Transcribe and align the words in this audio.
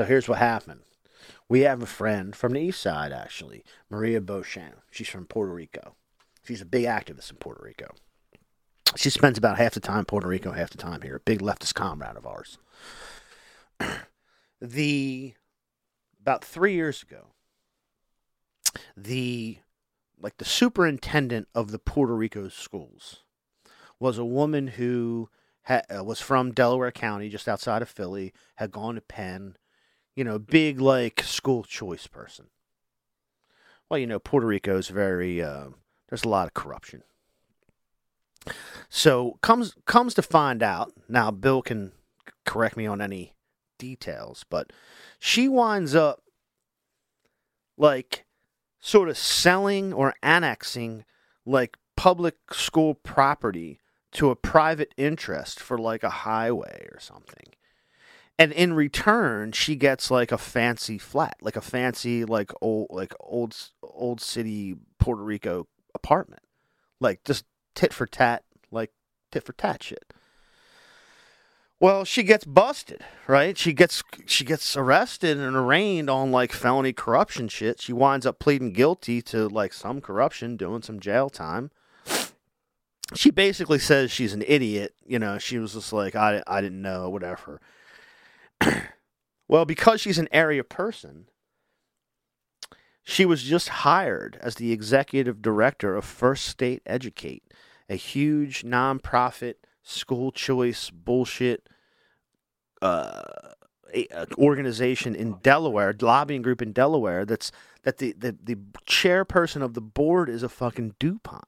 So 0.00 0.06
here's 0.06 0.30
what 0.30 0.38
happened. 0.38 0.80
We 1.46 1.60
have 1.60 1.82
a 1.82 1.86
friend 1.86 2.34
from 2.34 2.54
the 2.54 2.60
east 2.60 2.80
side, 2.80 3.12
actually, 3.12 3.62
Maria 3.90 4.22
Beauchamp. 4.22 4.76
She's 4.90 5.10
from 5.10 5.26
Puerto 5.26 5.52
Rico. 5.52 5.94
She's 6.42 6.62
a 6.62 6.64
big 6.64 6.86
activist 6.86 7.30
in 7.30 7.36
Puerto 7.36 7.62
Rico. 7.62 7.92
She 8.96 9.10
spends 9.10 9.36
about 9.36 9.58
half 9.58 9.74
the 9.74 9.80
time 9.80 9.98
in 9.98 10.04
Puerto 10.06 10.26
Rico, 10.26 10.52
half 10.52 10.70
the 10.70 10.78
time 10.78 11.02
here. 11.02 11.16
A 11.16 11.20
big 11.20 11.40
leftist 11.40 11.74
comrade 11.74 12.16
of 12.16 12.26
ours. 12.26 12.56
the 14.62 15.34
about 16.18 16.46
three 16.46 16.72
years 16.72 17.02
ago, 17.02 17.26
the 18.96 19.58
like 20.18 20.38
the 20.38 20.46
superintendent 20.46 21.46
of 21.54 21.72
the 21.72 21.78
Puerto 21.78 22.16
Rico 22.16 22.48
schools 22.48 23.24
was 23.98 24.16
a 24.16 24.24
woman 24.24 24.68
who 24.68 25.28
uh, 25.68 26.02
was 26.02 26.22
from 26.22 26.52
Delaware 26.52 26.90
County, 26.90 27.28
just 27.28 27.46
outside 27.46 27.82
of 27.82 27.90
Philly, 27.90 28.32
had 28.54 28.72
gone 28.72 28.94
to 28.94 29.02
Penn, 29.02 29.56
you 30.20 30.24
know, 30.24 30.38
big 30.38 30.82
like 30.82 31.22
school 31.22 31.62
choice 31.62 32.06
person. 32.06 32.48
Well, 33.88 33.98
you 33.98 34.06
know, 34.06 34.18
Puerto 34.18 34.46
Rico 34.46 34.76
is 34.76 34.88
very 34.88 35.42
uh, 35.42 35.68
there's 36.10 36.24
a 36.24 36.28
lot 36.28 36.46
of 36.46 36.52
corruption. 36.52 37.04
So 38.90 39.38
comes 39.40 39.74
comes 39.86 40.12
to 40.12 40.22
find 40.22 40.62
out 40.62 40.92
now, 41.08 41.30
Bill 41.30 41.62
can 41.62 41.92
correct 42.44 42.76
me 42.76 42.86
on 42.86 43.00
any 43.00 43.32
details, 43.78 44.44
but 44.50 44.74
she 45.18 45.48
winds 45.48 45.94
up 45.94 46.20
like 47.78 48.26
sort 48.78 49.08
of 49.08 49.16
selling 49.16 49.90
or 49.90 50.12
annexing 50.22 51.06
like 51.46 51.78
public 51.96 52.36
school 52.52 52.92
property 52.92 53.80
to 54.12 54.28
a 54.28 54.36
private 54.36 54.92
interest 54.98 55.58
for 55.58 55.78
like 55.78 56.02
a 56.02 56.10
highway 56.10 56.86
or 56.92 57.00
something. 57.00 57.54
And 58.40 58.52
in 58.52 58.72
return, 58.72 59.52
she 59.52 59.76
gets 59.76 60.10
like 60.10 60.32
a 60.32 60.38
fancy 60.38 60.96
flat, 60.96 61.36
like 61.42 61.56
a 61.56 61.60
fancy 61.60 62.24
like 62.24 62.50
old 62.62 62.86
like 62.88 63.12
old 63.20 63.54
old 63.82 64.18
city 64.22 64.76
Puerto 64.98 65.22
Rico 65.22 65.66
apartment. 65.94 66.40
Like 67.00 67.22
just 67.22 67.44
tit 67.74 67.92
for 67.92 68.06
tat, 68.06 68.44
like 68.70 68.92
tit 69.30 69.44
for 69.44 69.52
tat 69.52 69.82
shit. 69.82 70.14
Well, 71.78 72.06
she 72.06 72.22
gets 72.22 72.46
busted, 72.46 73.04
right? 73.26 73.58
She 73.58 73.74
gets 73.74 74.02
she 74.24 74.46
gets 74.46 74.74
arrested 74.74 75.36
and 75.36 75.54
arraigned 75.54 76.08
on 76.08 76.32
like 76.32 76.52
felony 76.52 76.94
corruption 76.94 77.46
shit. 77.48 77.82
She 77.82 77.92
winds 77.92 78.24
up 78.24 78.38
pleading 78.38 78.72
guilty 78.72 79.20
to 79.20 79.50
like 79.50 79.74
some 79.74 80.00
corruption, 80.00 80.56
doing 80.56 80.80
some 80.80 80.98
jail 80.98 81.28
time. 81.28 81.70
She 83.14 83.30
basically 83.30 83.78
says 83.78 84.10
she's 84.10 84.32
an 84.32 84.44
idiot. 84.46 84.94
You 85.04 85.18
know, 85.18 85.36
she 85.36 85.58
was 85.58 85.74
just 85.74 85.92
like, 85.92 86.16
I, 86.16 86.42
I 86.46 86.62
didn't 86.62 86.80
know, 86.80 87.10
whatever. 87.10 87.60
well, 89.48 89.64
because 89.64 90.00
she's 90.00 90.18
an 90.18 90.28
area 90.32 90.64
person, 90.64 91.26
she 93.02 93.24
was 93.24 93.42
just 93.42 93.68
hired 93.68 94.38
as 94.40 94.56
the 94.56 94.72
executive 94.72 95.42
director 95.42 95.96
of 95.96 96.04
First 96.04 96.46
State 96.46 96.82
Educate, 96.86 97.42
a 97.88 97.96
huge 97.96 98.62
nonprofit 98.62 99.54
school 99.82 100.30
choice 100.30 100.90
bullshit 100.90 101.68
uh, 102.82 103.22
organization 104.38 105.14
in 105.14 105.38
Delaware, 105.42 105.94
lobbying 106.00 106.42
group 106.42 106.62
in 106.62 106.72
Delaware. 106.72 107.24
That's 107.24 107.50
that 107.82 107.98
the, 107.98 108.12
the 108.12 108.36
the 108.42 108.56
chairperson 108.86 109.62
of 109.62 109.74
the 109.74 109.80
board 109.80 110.28
is 110.28 110.42
a 110.42 110.48
fucking 110.48 110.94
Dupont. 110.98 111.44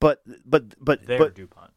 But 0.00 0.22
but 0.44 0.74
but 0.82 1.06
There, 1.06 1.18
but 1.18 1.34
Dupont. 1.34 1.72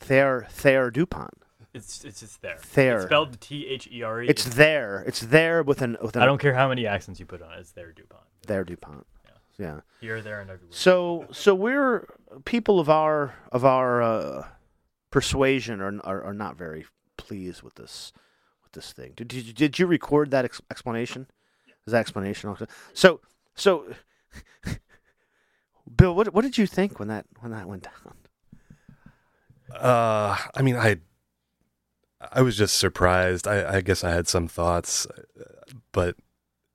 Thayer 0.00 0.46
Thayer 0.50 0.90
Dupont. 0.90 1.41
It's 1.74 2.04
it's 2.04 2.20
just 2.20 2.42
there. 2.42 2.58
Thayer. 2.58 2.96
It's 2.96 3.06
spelled 3.06 3.40
T 3.40 3.66
H 3.66 3.88
E 3.90 4.02
R 4.02 4.22
E. 4.22 4.28
It's 4.28 4.44
there. 4.44 5.02
It's 5.06 5.20
there 5.20 5.62
with 5.62 5.80
an 5.80 5.96
with 6.02 6.16
an 6.16 6.22
I 6.22 6.26
don't 6.26 6.38
care 6.38 6.54
how 6.54 6.68
many 6.68 6.86
accents 6.86 7.18
you 7.18 7.26
put 7.26 7.40
on 7.40 7.52
it. 7.52 7.60
It's 7.60 7.72
there, 7.72 7.92
Dupont. 7.92 8.22
Thayer 8.46 8.64
Dupont. 8.64 9.06
Yeah. 9.58 9.80
Here, 10.00 10.20
there, 10.22 10.40
and 10.40 10.50
everywhere. 10.50 10.72
So 10.72 11.26
so 11.30 11.54
we're 11.54 12.06
people 12.44 12.80
of 12.80 12.88
our 12.88 13.34
of 13.52 13.64
our 13.64 14.02
uh, 14.02 14.46
persuasion 15.10 15.80
are, 15.80 16.00
are 16.04 16.24
are 16.24 16.34
not 16.34 16.56
very 16.56 16.86
pleased 17.16 17.62
with 17.62 17.74
this 17.76 18.12
with 18.64 18.72
this 18.72 18.92
thing. 18.92 19.12
Did 19.14 19.28
did 19.28 19.46
you, 19.46 19.52
did 19.52 19.78
you 19.78 19.86
record 19.86 20.30
that 20.30 20.44
ex- 20.44 20.62
explanation? 20.70 21.26
Is 21.86 21.92
that 21.92 22.00
explanation 22.00 22.48
also? 22.48 22.66
So 22.92 23.20
so 23.54 23.86
Bill, 25.96 26.14
what 26.14 26.32
what 26.34 26.42
did 26.42 26.58
you 26.58 26.66
think 26.66 26.98
when 26.98 27.08
that 27.08 27.26
when 27.40 27.52
that 27.52 27.68
went 27.68 27.84
down? 27.84 28.14
Uh, 29.74 30.36
I 30.54 30.62
mean, 30.62 30.76
I 30.76 30.96
I 32.30 32.42
was 32.42 32.56
just 32.56 32.76
surprised. 32.76 33.48
I, 33.48 33.76
I 33.76 33.80
guess 33.80 34.04
I 34.04 34.10
had 34.10 34.28
some 34.28 34.48
thoughts, 34.48 35.06
but 35.92 36.16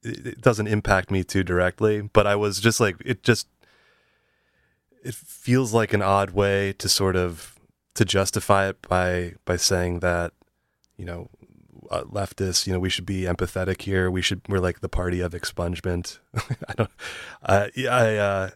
it, 0.03 0.25
it 0.25 0.41
doesn't 0.41 0.67
impact 0.67 1.11
me 1.11 1.23
too 1.23 1.43
directly. 1.43 2.01
But 2.01 2.27
I 2.27 2.35
was 2.35 2.59
just 2.59 2.79
like, 2.79 2.95
it 3.05 3.23
just 3.23 3.47
it 5.03 5.15
feels 5.15 5.73
like 5.73 5.93
an 5.93 6.01
odd 6.01 6.31
way 6.31 6.73
to 6.73 6.89
sort 6.89 7.15
of 7.15 7.57
to 7.95 8.05
justify 8.05 8.67
it 8.69 8.81
by 8.87 9.33
by 9.45 9.55
saying 9.55 9.99
that 9.99 10.33
you 10.97 11.05
know 11.05 11.29
uh, 11.89 12.03
leftists 12.03 12.67
you 12.67 12.73
know 12.73 12.79
we 12.79 12.89
should 12.89 13.05
be 13.05 13.21
empathetic 13.21 13.81
here 13.81 14.11
we 14.11 14.21
should 14.21 14.41
we're 14.49 14.59
like 14.59 14.81
the 14.81 14.89
party 14.89 15.21
of 15.21 15.31
expungement 15.31 16.19
i 16.67 16.73
don't 16.73 16.91
yeah, 17.75 17.95
i 17.95 18.15
uh 18.15 18.49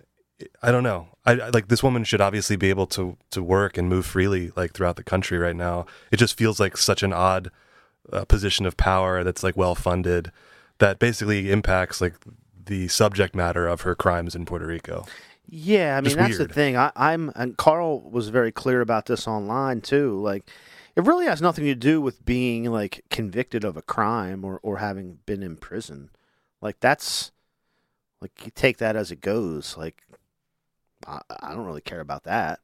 I 0.61 0.71
don't 0.71 0.83
know. 0.83 1.07
I, 1.25 1.33
I 1.33 1.49
like 1.49 1.67
this 1.67 1.83
woman 1.83 2.03
should 2.03 2.21
obviously 2.21 2.55
be 2.55 2.69
able 2.69 2.87
to 2.87 3.17
to 3.31 3.43
work 3.43 3.77
and 3.77 3.87
move 3.87 4.05
freely 4.05 4.51
like 4.55 4.73
throughout 4.73 4.95
the 4.95 5.03
country 5.03 5.37
right 5.37 5.55
now. 5.55 5.85
It 6.11 6.17
just 6.17 6.37
feels 6.37 6.59
like 6.59 6.77
such 6.77 7.03
an 7.03 7.13
odd 7.13 7.51
uh, 8.11 8.25
position 8.25 8.65
of 8.65 8.77
power 8.77 9.23
that's 9.23 9.43
like 9.43 9.55
well 9.57 9.75
funded 9.75 10.31
that 10.79 10.99
basically 10.99 11.51
impacts 11.51 12.01
like 12.01 12.15
the 12.65 12.87
subject 12.87 13.35
matter 13.35 13.67
of 13.67 13.81
her 13.81 13.95
crimes 13.95 14.35
in 14.35 14.45
Puerto 14.45 14.65
Rico. 14.65 15.05
Yeah, 15.47 15.97
I 15.97 16.01
mean 16.01 16.05
Just 16.05 16.17
that's 16.17 16.37
weird. 16.37 16.49
the 16.49 16.53
thing. 16.53 16.77
I, 16.77 16.91
I'm 16.95 17.31
and 17.35 17.57
Carl 17.57 18.09
was 18.09 18.29
very 18.29 18.51
clear 18.51 18.81
about 18.81 19.05
this 19.07 19.27
online 19.27 19.81
too. 19.81 20.19
Like, 20.21 20.49
it 20.95 21.03
really 21.03 21.25
has 21.25 21.41
nothing 21.41 21.65
to 21.65 21.75
do 21.75 21.99
with 21.99 22.23
being 22.25 22.71
like 22.71 23.03
convicted 23.09 23.63
of 23.63 23.75
a 23.75 23.81
crime 23.81 24.45
or 24.45 24.59
or 24.63 24.77
having 24.77 25.19
been 25.25 25.43
in 25.43 25.57
prison. 25.57 26.09
Like 26.61 26.79
that's 26.79 27.31
like 28.21 28.31
you 28.45 28.51
take 28.55 28.77
that 28.77 28.95
as 28.95 29.11
it 29.11 29.19
goes. 29.19 29.75
Like, 29.77 30.03
I, 31.07 31.21
I 31.41 31.53
don't 31.53 31.65
really 31.65 31.81
care 31.81 31.99
about 31.99 32.23
that. 32.23 32.59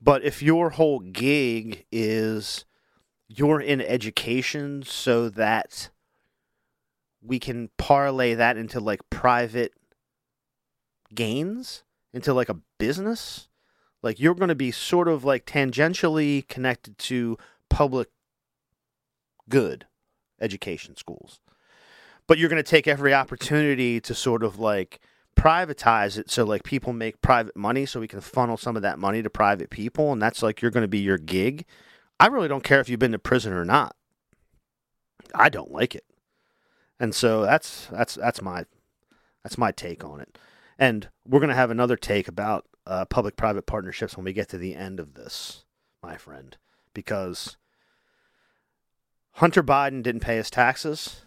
But 0.00 0.24
if 0.24 0.42
your 0.42 0.70
whole 0.70 1.00
gig 1.00 1.86
is 1.92 2.64
you're 3.28 3.60
in 3.60 3.80
education 3.80 4.82
so 4.84 5.28
that 5.30 5.90
we 7.22 7.38
can 7.38 7.70
parlay 7.78 8.34
that 8.34 8.56
into 8.56 8.80
like 8.80 9.00
private 9.10 9.72
gains 11.14 11.84
into 12.12 12.34
like 12.34 12.48
a 12.48 12.58
business 12.78 13.48
like 14.02 14.18
you're 14.18 14.34
going 14.34 14.48
to 14.48 14.54
be 14.54 14.70
sort 14.70 15.08
of 15.08 15.24
like 15.24 15.46
tangentially 15.46 16.46
connected 16.48 16.98
to 16.98 17.36
public 17.70 18.08
good 19.48 19.86
education 20.40 20.96
schools 20.96 21.40
but 22.26 22.38
you're 22.38 22.48
going 22.48 22.62
to 22.62 22.70
take 22.70 22.88
every 22.88 23.14
opportunity 23.14 24.00
to 24.00 24.14
sort 24.14 24.42
of 24.42 24.58
like 24.58 25.00
privatize 25.36 26.18
it 26.18 26.30
so 26.30 26.44
like 26.44 26.62
people 26.62 26.92
make 26.92 27.20
private 27.20 27.56
money 27.56 27.86
so 27.86 28.00
we 28.00 28.08
can 28.08 28.20
funnel 28.20 28.56
some 28.56 28.76
of 28.76 28.82
that 28.82 28.98
money 28.98 29.22
to 29.22 29.30
private 29.30 29.70
people 29.70 30.12
and 30.12 30.20
that's 30.20 30.42
like 30.42 30.60
you're 30.60 30.70
going 30.70 30.82
to 30.82 30.88
be 30.88 31.00
your 31.00 31.18
gig. 31.18 31.64
I 32.20 32.26
really 32.26 32.48
don't 32.48 32.64
care 32.64 32.80
if 32.80 32.88
you've 32.88 33.00
been 33.00 33.12
to 33.12 33.18
prison 33.18 33.52
or 33.52 33.64
not. 33.64 33.96
I 35.34 35.48
don't 35.48 35.72
like 35.72 35.94
it. 35.94 36.04
And 37.00 37.14
so 37.14 37.42
that's 37.42 37.86
that's 37.90 38.14
that's 38.14 38.40
my 38.40 38.64
that's 39.42 39.58
my 39.58 39.72
take 39.72 40.04
on 40.04 40.20
it. 40.20 40.38
And 40.78 41.08
we're 41.26 41.40
going 41.40 41.48
to 41.50 41.54
have 41.54 41.70
another 41.70 41.96
take 41.96 42.28
about 42.28 42.66
uh, 42.86 43.04
public 43.04 43.36
private 43.36 43.66
partnerships 43.66 44.16
when 44.16 44.24
we 44.24 44.32
get 44.32 44.48
to 44.50 44.58
the 44.58 44.74
end 44.74 45.00
of 45.00 45.14
this, 45.14 45.64
my 46.02 46.16
friend, 46.16 46.56
because 46.94 47.56
Hunter 49.32 49.62
Biden 49.62 50.02
didn't 50.02 50.20
pay 50.20 50.36
his 50.36 50.50
taxes. 50.50 51.22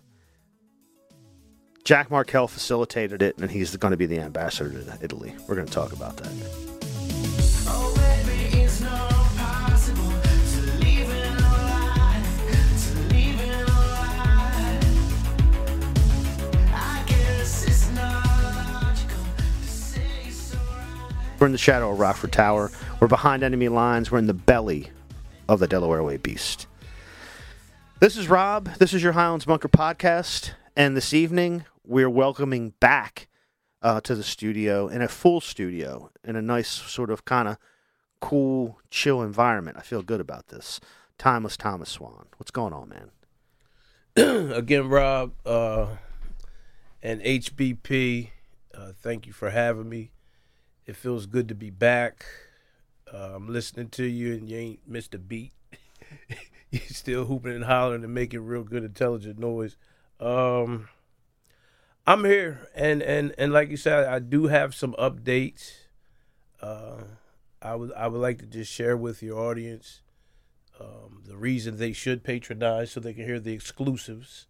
Jack 1.85 2.09
Markell 2.09 2.49
facilitated 2.49 3.21
it, 3.21 3.37
and 3.37 3.51
he's 3.51 3.75
going 3.77 3.91
to 3.91 3.97
be 3.97 4.07
the 4.07 4.19
ambassador 4.19 4.71
to 4.71 4.97
Italy. 5.03 5.35
We're 5.47 5.53
going 5.53 5.67
to 5.67 5.73
talk 5.73 5.93
about 5.93 6.17
that. 6.17 6.31
We're 21.37 21.47
in 21.47 21.51
the 21.51 21.59
shadow 21.59 21.91
of 21.91 21.99
Rockford 21.99 22.31
Tower. 22.31 22.71
We're 22.99 23.07
behind 23.07 23.43
enemy 23.43 23.67
lines. 23.67 24.09
We're 24.09 24.17
in 24.17 24.25
the 24.25 24.33
belly 24.33 24.89
of 25.47 25.59
the 25.59 25.67
Delaware 25.67 26.01
Way 26.01 26.17
Beast. 26.17 26.65
This 27.99 28.17
is 28.17 28.27
Rob. 28.27 28.73
This 28.79 28.95
is 28.95 29.03
your 29.03 29.11
Highlands 29.11 29.45
Bunker 29.45 29.69
podcast. 29.69 30.53
And 30.75 30.97
this 30.97 31.13
evening, 31.13 31.65
we're 31.87 32.09
welcoming 32.09 32.71
back 32.79 33.27
uh, 33.81 34.01
to 34.01 34.15
the 34.15 34.23
studio 34.23 34.87
in 34.87 35.01
a 35.01 35.07
full 35.07 35.41
studio 35.41 36.09
in 36.23 36.35
a 36.35 36.41
nice, 36.41 36.67
sort 36.67 37.09
of 37.11 37.25
kind 37.25 37.47
of 37.47 37.57
cool, 38.19 38.79
chill 38.89 39.21
environment. 39.21 39.77
I 39.77 39.81
feel 39.81 40.01
good 40.01 40.19
about 40.19 40.47
this. 40.47 40.79
Timeless 41.17 41.55
Thomas 41.57 41.89
Swann. 41.89 42.25
What's 42.37 42.51
going 42.51 42.73
on, 42.73 42.89
man? 42.89 43.11
again, 44.53 44.89
Rob 44.89 45.33
uh, 45.45 45.87
and 47.03 47.21
HBP, 47.21 48.29
uh, 48.73 48.91
thank 49.01 49.27
you 49.27 49.33
for 49.33 49.49
having 49.49 49.87
me. 49.87 50.11
It 50.85 50.95
feels 50.95 51.25
good 51.25 51.47
to 51.49 51.55
be 51.55 51.69
back. 51.69 52.25
Uh, 53.11 53.33
I'm 53.35 53.47
listening 53.47 53.89
to 53.89 54.05
you, 54.05 54.33
and 54.33 54.49
you 54.49 54.57
ain't 54.57 54.87
missed 54.87 55.13
a 55.13 55.19
beat. 55.19 55.53
You're 56.71 56.81
still 56.87 57.25
hooping 57.25 57.53
and 57.53 57.65
hollering 57.65 58.03
and 58.03 58.13
making 58.13 58.45
real 58.45 58.63
good, 58.63 58.83
intelligent 58.83 59.39
noise. 59.39 59.77
Um, 60.19 60.89
I'm 62.07 62.23
here, 62.23 62.67
and 62.75 63.01
and 63.01 63.33
and 63.37 63.51
like 63.51 63.69
you 63.69 63.77
said, 63.77 64.05
I 64.07 64.19
do 64.19 64.47
have 64.47 64.75
some 64.75 64.93
updates. 64.99 65.71
Uh, 66.61 66.97
I 67.61 67.75
would 67.75 67.91
I 67.93 68.07
would 68.07 68.21
like 68.21 68.37
to 68.39 68.45
just 68.45 68.71
share 68.71 68.95
with 68.95 69.23
your 69.23 69.39
audience 69.39 70.01
um, 70.79 71.23
the 71.25 71.35
reason 71.35 71.77
they 71.77 71.93
should 71.93 72.23
patronize 72.23 72.91
so 72.91 72.99
they 72.99 73.13
can 73.13 73.25
hear 73.25 73.39
the 73.39 73.53
exclusives. 73.53 74.45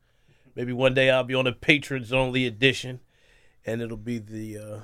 Maybe 0.55 0.73
one 0.73 0.93
day 0.93 1.09
I'll 1.09 1.23
be 1.23 1.33
on 1.35 1.47
a 1.47 1.53
patrons 1.53 2.11
only 2.11 2.45
edition, 2.45 2.99
and 3.65 3.81
it'll 3.81 3.95
be 3.97 4.19
the 4.19 4.57
uh, 4.57 4.79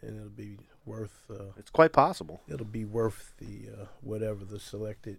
and 0.00 0.16
it'll 0.16 0.28
be 0.30 0.58
worth 0.86 1.24
uh, 1.30 1.52
It's 1.58 1.70
quite 1.70 1.92
possible. 1.92 2.40
it'll 2.48 2.64
be 2.66 2.84
worth 2.86 3.34
the 3.38 3.68
uh, 3.70 3.86
whatever 4.00 4.44
the 4.44 4.60
selected 4.60 5.18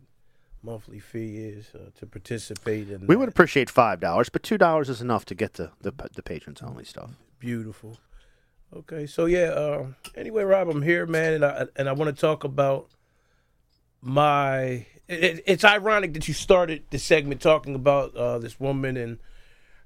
monthly 0.65 0.99
fee 0.99 1.37
is 1.37 1.71
uh, 1.75 1.91
to 1.99 2.05
participate 2.07 2.89
in. 2.89 3.05
We 3.07 3.15
would 3.15 3.29
appreciate 3.29 3.69
five 3.69 3.99
dollars, 3.99 4.29
but 4.29 4.43
two 4.43 4.57
dollars 4.57 4.89
is 4.89 5.01
enough 5.01 5.25
to 5.25 5.35
get 5.35 5.53
the 5.53 5.71
the, 5.81 5.93
the 6.13 6.23
patrons 6.23 6.61
only 6.61 6.83
stuff. 6.83 7.11
Beautiful. 7.39 7.97
Okay, 8.75 9.05
so 9.05 9.25
yeah. 9.25 9.49
Uh, 9.49 9.87
anyway, 10.15 10.43
Rob, 10.43 10.67
I'm 10.69 10.81
here, 10.81 11.05
man, 11.05 11.33
and 11.33 11.45
I 11.45 11.67
and 11.75 11.87
I 11.87 11.93
want 11.93 12.13
to 12.13 12.19
talk 12.19 12.43
about 12.43 12.89
my. 14.01 14.87
It, 15.07 15.43
it's 15.45 15.63
ironic 15.63 16.13
that 16.13 16.27
you 16.27 16.33
started 16.33 16.83
the 16.89 16.97
segment 16.97 17.39
talking 17.39 17.75
about 17.75 18.15
uh, 18.15 18.39
this 18.39 18.59
woman 18.59 18.97
and 18.97 19.19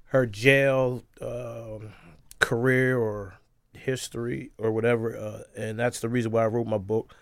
her 0.04 0.26
jail 0.26 1.04
um 1.20 1.92
career 2.40 2.98
or 2.98 3.34
history 3.74 4.50
or 4.58 4.72
whatever, 4.72 5.16
uh, 5.16 5.42
and 5.56 5.78
that's 5.78 6.00
the 6.00 6.08
reason 6.08 6.32
why 6.32 6.42
I 6.42 6.46
wrote 6.46 6.66
my 6.66 6.78
book. 6.78 7.14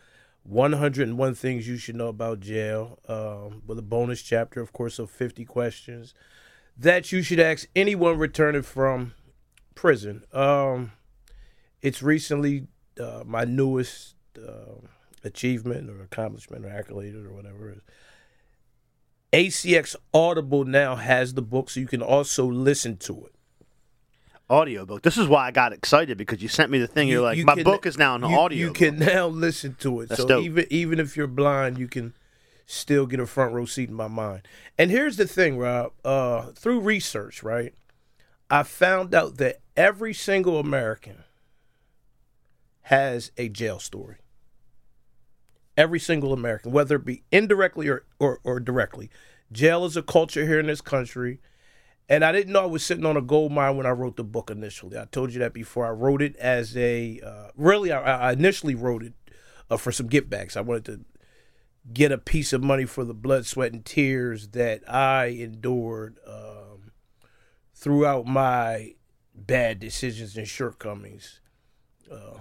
101 0.49 1.35
things 1.35 1.69
you 1.69 1.77
should 1.77 1.97
know 1.97 2.09
about 2.09 2.41
jail, 2.41 2.99
um, 3.09 3.63
with 3.67 3.79
a 3.79 3.83
bonus 3.83 4.23
chapter, 4.23 4.61
of 4.61 4.73
course, 4.73 4.99
of 4.99 5.11
50 5.11 5.45
questions 5.45 6.15
that 6.79 7.11
you 7.11 7.23
should 7.23 7.41
ask 7.41 7.67
anyone 7.75 8.19
returning 8.19 8.63
from 8.63 9.15
prison. 9.75 10.25
Um, 10.33 10.93
it's 11.83 12.03
recently 12.03 12.69
uh, 13.01 13.25
my 13.27 13.45
newest 13.45 14.15
uh, 14.37 14.77
achievement 15.25 15.91
or 15.91 16.03
accomplishment 16.03 16.65
or 16.65 16.69
accolade 16.69 17.15
or 17.17 17.33
whatever 17.33 17.71
it 17.71 17.79
is. 17.79 17.83
ACX 19.31 19.97
Audible 20.15 20.65
now 20.65 20.97
has 20.97 21.35
the 21.35 21.43
book, 21.43 21.69
so 21.69 21.81
you 21.81 21.87
can 21.87 22.01
also 22.01 22.47
listen 22.47 22.97
to 22.97 23.27
it. 23.27 23.35
Audiobook. 24.51 25.03
This 25.03 25.19
is 25.19 25.27
why 25.29 25.47
I 25.47 25.51
got 25.51 25.73
excited 25.73 26.17
because 26.17 26.41
you 26.43 26.49
sent 26.49 26.71
me 26.71 26.79
the 26.79 26.87
thing. 26.87 27.09
You- 27.09 27.15
You, 27.15 27.21
are 27.21 27.25
like, 27.25 27.39
you 27.39 27.45
my 27.45 27.55
can- 27.55 27.65
book 27.65 27.85
is 27.87 27.99
now 27.99 28.15
an 28.15 28.25
audio. 28.25 28.59
You 28.59 28.73
can 28.73 28.99
now 28.99 29.27
listen 29.27 29.75
to 29.81 30.01
it. 30.01 30.09
That's 30.09 30.23
so 30.23 30.29
dope. 30.29 30.45
even 30.45 30.67
even 30.71 31.01
if 31.01 31.17
you're 31.17 31.27
blind, 31.27 31.79
you 31.79 31.87
can 31.89 32.15
still 32.67 33.07
get 33.07 33.21
a 33.21 33.27
front 33.27 33.53
row 33.53 33.65
seat 33.67 33.89
in 33.89 33.95
my 33.95 34.09
mind. 34.09 34.43
And 34.79 34.91
here's 34.91 35.17
the 35.17 35.27
thing, 35.27 35.59
Rob. 35.59 35.93
Uh, 36.05 36.53
through 36.53 36.81
research, 36.81 37.43
right, 37.43 37.75
I 38.51 38.63
found 38.63 39.15
out 39.15 39.37
that 39.37 39.61
every 39.77 40.15
single 40.15 40.59
American 40.59 41.25
has 42.83 43.31
a 43.37 43.49
jail 43.49 43.79
story. 43.79 44.17
Every 45.77 46.01
single 46.01 46.33
American, 46.33 46.73
whether 46.73 46.97
it 46.97 47.05
be 47.05 47.23
indirectly 47.31 47.87
or, 47.89 48.05
or, 48.19 48.41
or 48.43 48.59
directly. 48.59 49.11
Jail 49.53 49.85
is 49.85 49.97
a 49.97 50.03
culture 50.03 50.45
here 50.47 50.59
in 50.59 50.67
this 50.67 50.81
country. 50.81 51.39
And 52.09 52.25
I 52.25 52.33
didn't 52.33 52.53
know 52.53 52.63
I 52.63 52.67
was 52.67 52.85
sitting 52.85 53.05
on 53.05 53.19
a 53.19 53.23
gold 53.23 53.53
mine 53.53 53.77
when 53.77 53.85
I 53.85 53.91
wrote 53.91 54.17
the 54.17 54.25
book 54.25 54.51
initially. 54.51 54.97
I 54.97 55.05
told 55.05 55.33
you 55.33 55.41
that 55.41 55.53
before. 55.53 55.87
I 55.87 55.91
wrote 55.91 56.23
it 56.23 56.37
as 56.37 56.77
a 56.77 57.21
uh, 57.25 57.49
really. 57.55 57.93
I, 57.93 58.31
I 58.31 58.33
initially 58.33 58.75
wrote 58.75 59.03
it 59.03 59.13
uh, 59.71 59.77
for 59.77 59.93
some 59.93 60.07
get 60.07 60.31
backs. 60.31 60.57
I 60.57 60.63
wanted 60.63 60.85
to 60.87 61.01
get 61.93 62.11
a 62.11 62.19
piece 62.19 62.53
of 62.53 62.63
money 62.63 62.87
for 62.87 63.05
the 63.05 63.15
blood, 63.15 63.45
sweat, 63.45 63.73
and 63.73 63.85
tears 63.85 64.49
that 64.49 64.89
I 64.91 65.27
endured 65.27 66.19
um, 66.27 66.93
throughout 67.75 68.27
my 68.27 68.95
bad 69.35 69.79
decisions 69.79 70.37
and 70.37 70.49
shortcomings 70.49 71.41
uh, 72.11 72.39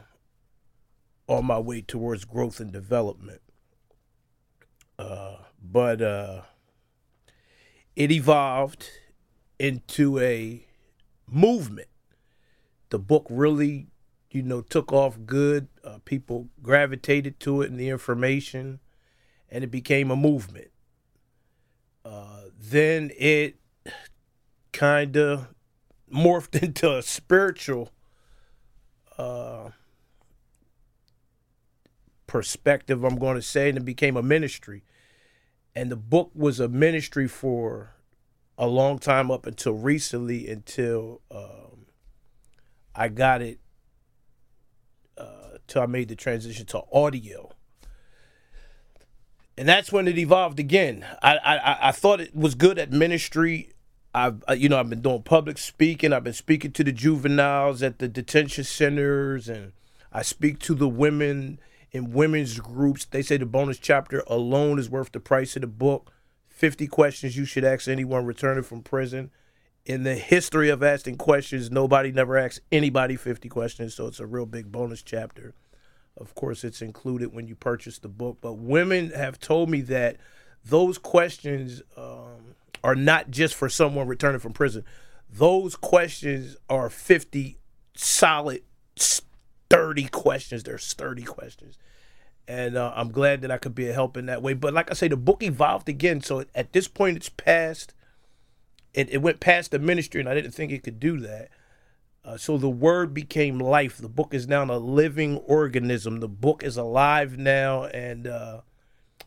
on 1.28 1.46
my 1.46 1.60
way 1.60 1.81
towards 1.81 2.24
growth 2.24 2.62
and 2.62 2.72
development. 2.72 3.42
Uh, 4.98 5.38
but 5.62 6.02
uh, 6.02 6.42
it 7.96 8.12
evolved 8.12 8.90
into 9.59 10.19
a 10.19 10.65
movement. 11.30 11.88
The 12.89 13.00
book 13.00 13.25
really, 13.30 13.88
you 14.31 14.42
know, 14.42 14.62
took 14.62 14.94
off 14.94 15.18
good. 15.25 15.68
Uh, 15.83 16.00
people 16.06 16.50
gravitated 16.62 17.39
to 17.42 17.62
it 17.62 17.69
and 17.69 17.80
the 17.80 17.89
information, 17.89 18.80
and 19.50 19.63
it 19.63 19.71
became 19.71 20.12
a 20.12 20.15
movement. 20.15 20.69
Uh, 22.06 22.44
then 22.57 23.12
it 23.18 23.56
kind 24.71 25.18
of 25.18 25.48
morphed 26.13 26.62
into 26.63 26.95
a 26.95 27.01
spiritual 27.01 27.89
uh, 29.18 29.71
perspective, 32.27 33.04
I'm 33.04 33.18
going 33.18 33.36
to 33.36 33.42
say, 33.42 33.69
and 33.69 33.77
it 33.77 33.86
became 33.86 34.15
a 34.15 34.24
ministry. 34.24 34.83
And 35.75 35.92
the 35.92 35.95
book 35.95 36.31
was 36.33 36.59
a 36.59 36.68
ministry 36.68 37.27
for 37.27 37.94
a 38.57 38.68
long 38.68 39.00
time 39.00 39.30
up 39.30 39.45
until 39.45 39.74
recently 39.74 40.48
until 40.48 41.21
um, 41.30 41.86
I 42.95 43.07
got 43.09 43.42
it 43.42 43.59
uh, 45.18 45.57
till 45.68 45.83
I 45.83 45.86
made 45.86 46.09
the 46.09 46.15
transition 46.15 46.65
to 46.68 46.81
audio. 46.92 47.51
And 49.57 49.68
that's 49.68 49.92
when 49.92 50.07
it 50.07 50.18
evolved 50.18 50.59
again. 50.59 51.06
I, 51.21 51.38
I 51.38 51.89
I 51.89 51.92
thought 51.92 52.21
it 52.21 52.36
was 52.36 52.54
good 52.56 52.77
at 52.77 52.92
ministry. 52.92 53.71
I've 54.13 54.44
uh, 54.48 54.54
you 54.54 54.69
know 54.69 54.80
I've 54.80 54.89
been 54.89 55.01
doing 55.01 55.24
public 55.24 55.57
speaking. 55.57 56.13
I've 56.13 56.24
been 56.24 56.33
speaking 56.33 56.71
to 56.74 56.83
the 56.83 56.92
juveniles 56.92 57.81
at 57.81 57.98
the 57.98 58.07
detention 58.07 58.63
centers, 58.63 59.50
and 59.50 59.74
I 60.13 60.21
speak 60.21 60.59
to 60.59 60.75
the 60.75 60.88
women 60.88 61.59
in 61.92 62.12
women's 62.12 62.59
groups. 62.59 63.06
They 63.06 63.24
say 63.24 63.38
the 63.38 63.48
bonus 63.48 63.80
chapter 63.80 64.24
alone 64.27 64.77
is 64.77 64.89
worth 64.89 65.12
the 65.12 65.19
price 65.19 65.56
of 65.56 65.62
the 65.62 65.68
book. 65.68 66.13
50 66.57 66.88
questions 66.88 67.38
you 67.38 67.45
should 67.45 67.63
ask 67.63 67.88
anyone 67.88 68.25
returning 68.25 68.63
from 68.63 68.81
prison. 68.81 69.30
In 69.86 70.01
the 70.01 70.15
history 70.15 70.69
of 70.69 70.81
asking 70.81 71.18
questions, 71.18 71.69
nobody 71.69 72.11
never 72.11 72.35
asked 72.35 72.61
anybody 72.71 73.16
50 73.16 73.47
questions, 73.47 73.94
so 73.94 74.07
it's 74.07 74.19
a 74.19 74.26
real 74.26 74.47
big 74.47 74.71
bonus 74.71 75.04
chapter. 75.04 75.54
Of 76.18 76.33
course, 76.33 76.64
it's 76.64 76.81
included 76.81 77.31
when 77.31 77.47
you 77.47 77.54
purchase 77.54 77.99
the 77.99 78.07
book, 78.07 78.40
but 78.42 78.54
women 78.54 79.11
have 79.11 79.40
told 79.40 79.69
me 79.69 79.81
that 79.81 80.18
those 80.66 80.97
questions 80.97 81.83
um, 81.95 82.56
are 82.83 82.95
not 82.95 83.30
just 83.30 83.54
for 83.54 83.69
someone 83.69 84.07
returning 84.07 84.40
from 84.40 84.54
prison. 84.54 84.83
Those 85.31 85.76
questions 85.76 86.57
are 86.71 86.90
50 86.90 87.59
solid, 87.94 88.64
sturdy 88.95 90.07
questions. 90.07 90.64
They're 90.64 90.80
sturdy 90.80 91.23
questions 91.23 91.78
and 92.47 92.77
uh, 92.77 92.94
I'm 92.95 93.11
glad 93.11 93.42
that 93.42 93.51
I 93.51 93.57
could 93.57 93.75
be 93.75 93.89
a 93.89 93.94
help 93.94 94.16
in 94.16 94.27
that 94.27 94.42
way. 94.42 94.54
But 94.54 94.73
like 94.73 94.89
I 94.89 94.94
say, 94.94 95.07
the 95.07 95.18
book 95.18 95.44
evolved 95.44 95.89
again. 95.89 96.21
So 96.21 96.45
at 96.56 96.73
this 96.73 96.87
point, 96.87 97.18
it's 97.18 97.30
past. 97.30 97.94
It, 98.94 99.09
it 99.09 99.21
went 99.21 99.39
past 99.39 99.71
the 99.71 99.80
ministry, 99.80 100.21
and 100.21 100.30
I 100.30 100.33
didn't 100.33 100.54
think 100.54 100.71
it 100.71 100.83
could 100.83 100.99
do 100.99 101.19
that. 101.19 101.49
Uh, 102.23 102.37
so 102.37 102.57
the 102.57 102.69
word 102.69 103.13
became 103.13 103.59
life. 103.59 103.97
The 103.97 104.09
book 104.09 104.33
is 104.33 104.47
now 104.47 104.63
a 104.63 104.77
living 104.77 105.37
organism. 105.37 106.19
The 106.19 106.27
book 106.27 106.63
is 106.63 106.77
alive 106.77 107.37
now, 107.37 107.85
and 107.85 108.27
uh, 108.27 108.61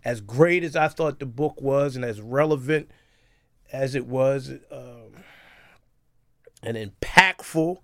as 0.05 0.21
great 0.21 0.65
as 0.65 0.75
I 0.75 0.89
thought 0.89 1.19
the 1.19 1.27
book 1.27 1.61
was, 1.61 1.97
and 1.97 2.05
as 2.05 2.21
relevant 2.21 2.91
as 3.73 3.95
it 3.95 4.07
was, 4.07 4.51
um, 4.71 5.25
and 6.63 6.77
impactful 6.77 7.79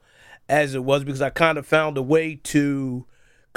as 0.48 0.74
it 0.74 0.84
was, 0.84 1.04
because 1.04 1.22
I 1.22 1.30
kind 1.30 1.56
of 1.56 1.66
found 1.66 1.96
a 1.96 2.02
way 2.02 2.34
to 2.44 3.06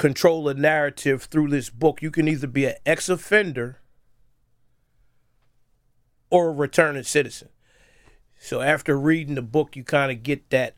control 0.00 0.48
a 0.48 0.54
narrative 0.54 1.24
through 1.24 1.48
this 1.48 1.68
book. 1.68 2.00
You 2.00 2.10
can 2.10 2.26
either 2.26 2.46
be 2.46 2.64
an 2.64 2.76
ex 2.86 3.10
offender 3.10 3.80
or 6.30 6.48
a 6.48 6.52
returning 6.52 7.02
citizen. 7.02 7.50
So 8.38 8.62
after 8.62 8.98
reading 8.98 9.34
the 9.34 9.42
book, 9.42 9.76
you 9.76 9.84
kind 9.84 10.10
of 10.10 10.22
get 10.22 10.48
that, 10.48 10.76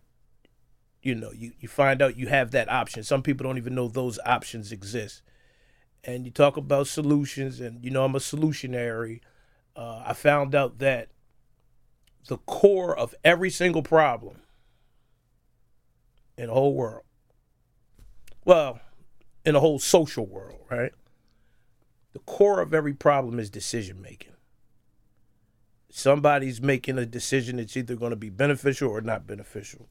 you 1.03 1.15
know, 1.15 1.31
you, 1.31 1.53
you 1.61 1.69
find 1.69 2.03
out 2.03 2.17
you 2.17 2.27
have 2.27 2.51
that 2.51 2.69
option. 2.69 3.05
Some 3.05 3.23
people 3.23 3.45
don't 3.45 3.59
even 3.59 3.77
know 3.77 3.87
those 3.87 4.19
options 4.27 4.73
exist. 4.73 5.23
And 6.03 6.25
you 6.25 6.33
talk 6.33 6.57
about 6.57 6.89
solutions, 6.89 7.61
and 7.61 7.85
you 7.85 7.93
know, 7.93 8.05
I'm 8.05 8.17
a 8.17 8.19
solutionary. 8.19 9.21
Uh, 9.77 10.03
I 10.05 10.15
found 10.15 10.53
out 10.57 10.81
that 10.81 11.11
the 12.27 12.39
core 12.39 12.99
of 12.99 13.15
every 13.23 13.51
single 13.51 13.85
problem 13.85 14.41
in 16.37 16.49
the 16.49 16.53
whole 16.53 16.75
world, 16.75 17.05
well, 18.45 18.81
in 19.45 19.55
the 19.55 19.61
whole 19.61 19.79
social 19.79 20.27
world, 20.27 20.61
right? 20.71 20.93
The 22.13 22.19
core 22.21 22.61
of 22.61 22.75
every 22.75 22.95
problem 22.95 23.39
is 23.39 23.51
decision 23.51 24.01
making. 24.01 24.33
somebody's 25.91 26.61
making 26.61 26.99
a 26.99 27.07
decision 27.07 27.57
that's 27.57 27.77
either 27.77 27.95
going 27.97 28.11
to 28.11 28.17
be 28.17 28.31
beneficial 28.31 28.91
or 28.91 29.01
not 29.01 29.27
beneficial. 29.27 29.89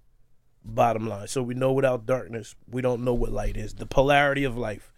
Bottom 0.63 1.07
line. 1.07 1.27
So 1.27 1.41
we 1.43 1.53
know 1.53 1.71
without 1.73 2.05
darkness, 2.05 2.55
we 2.69 2.81
don't 2.81 3.03
know 3.03 3.13
what 3.13 3.31
light 3.31 3.57
is. 3.57 3.73
The 3.75 3.85
polarity 3.85 4.43
of 4.43 4.57
life, 4.57 4.91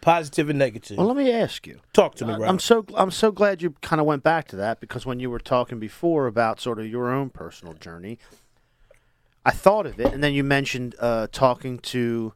positive 0.00 0.50
and 0.50 0.58
negative. 0.58 0.98
Well, 0.98 1.06
let 1.06 1.16
me 1.16 1.30
ask 1.32 1.66
you. 1.66 1.80
Talk 1.92 2.14
to 2.16 2.26
me, 2.26 2.34
Rob. 2.34 2.42
I'm 2.48 2.58
so 2.58 2.84
I'm 2.94 3.10
so 3.10 3.30
glad 3.32 3.62
you 3.62 3.70
kind 3.80 4.00
of 4.00 4.06
went 4.06 4.22
back 4.22 4.46
to 4.48 4.56
that 4.56 4.80
because 4.80 5.06
when 5.06 5.20
you 5.20 5.30
were 5.30 5.38
talking 5.38 5.78
before 5.78 6.26
about 6.26 6.60
sort 6.60 6.78
of 6.78 6.86
your 6.86 7.10
own 7.10 7.30
personal 7.30 7.72
journey, 7.74 8.18
I 9.44 9.52
thought 9.52 9.86
of 9.86 9.98
it, 10.00 10.12
and 10.12 10.22
then 10.22 10.34
you 10.34 10.44
mentioned 10.44 10.96
uh, 11.00 11.28
talking 11.32 11.78
to, 11.78 12.34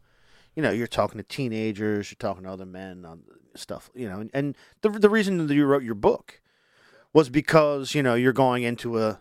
you 0.54 0.62
know, 0.62 0.70
you're 0.70 0.86
talking 0.86 1.18
to 1.18 1.24
teenagers, 1.24 2.10
you're 2.10 2.16
talking 2.18 2.44
to 2.44 2.50
other 2.50 2.66
men 2.66 3.04
on 3.04 3.22
stuff, 3.54 3.90
you 3.94 4.08
know, 4.08 4.20
and, 4.20 4.30
and 4.32 4.56
the 4.82 4.90
the 4.90 5.10
reason 5.10 5.46
that 5.46 5.54
you 5.54 5.64
wrote 5.64 5.82
your 5.82 5.94
book 5.94 6.40
was 7.12 7.28
because 7.28 7.94
you 7.94 8.02
know 8.02 8.14
you're 8.14 8.32
going 8.32 8.62
into 8.62 8.98
a 8.98 9.20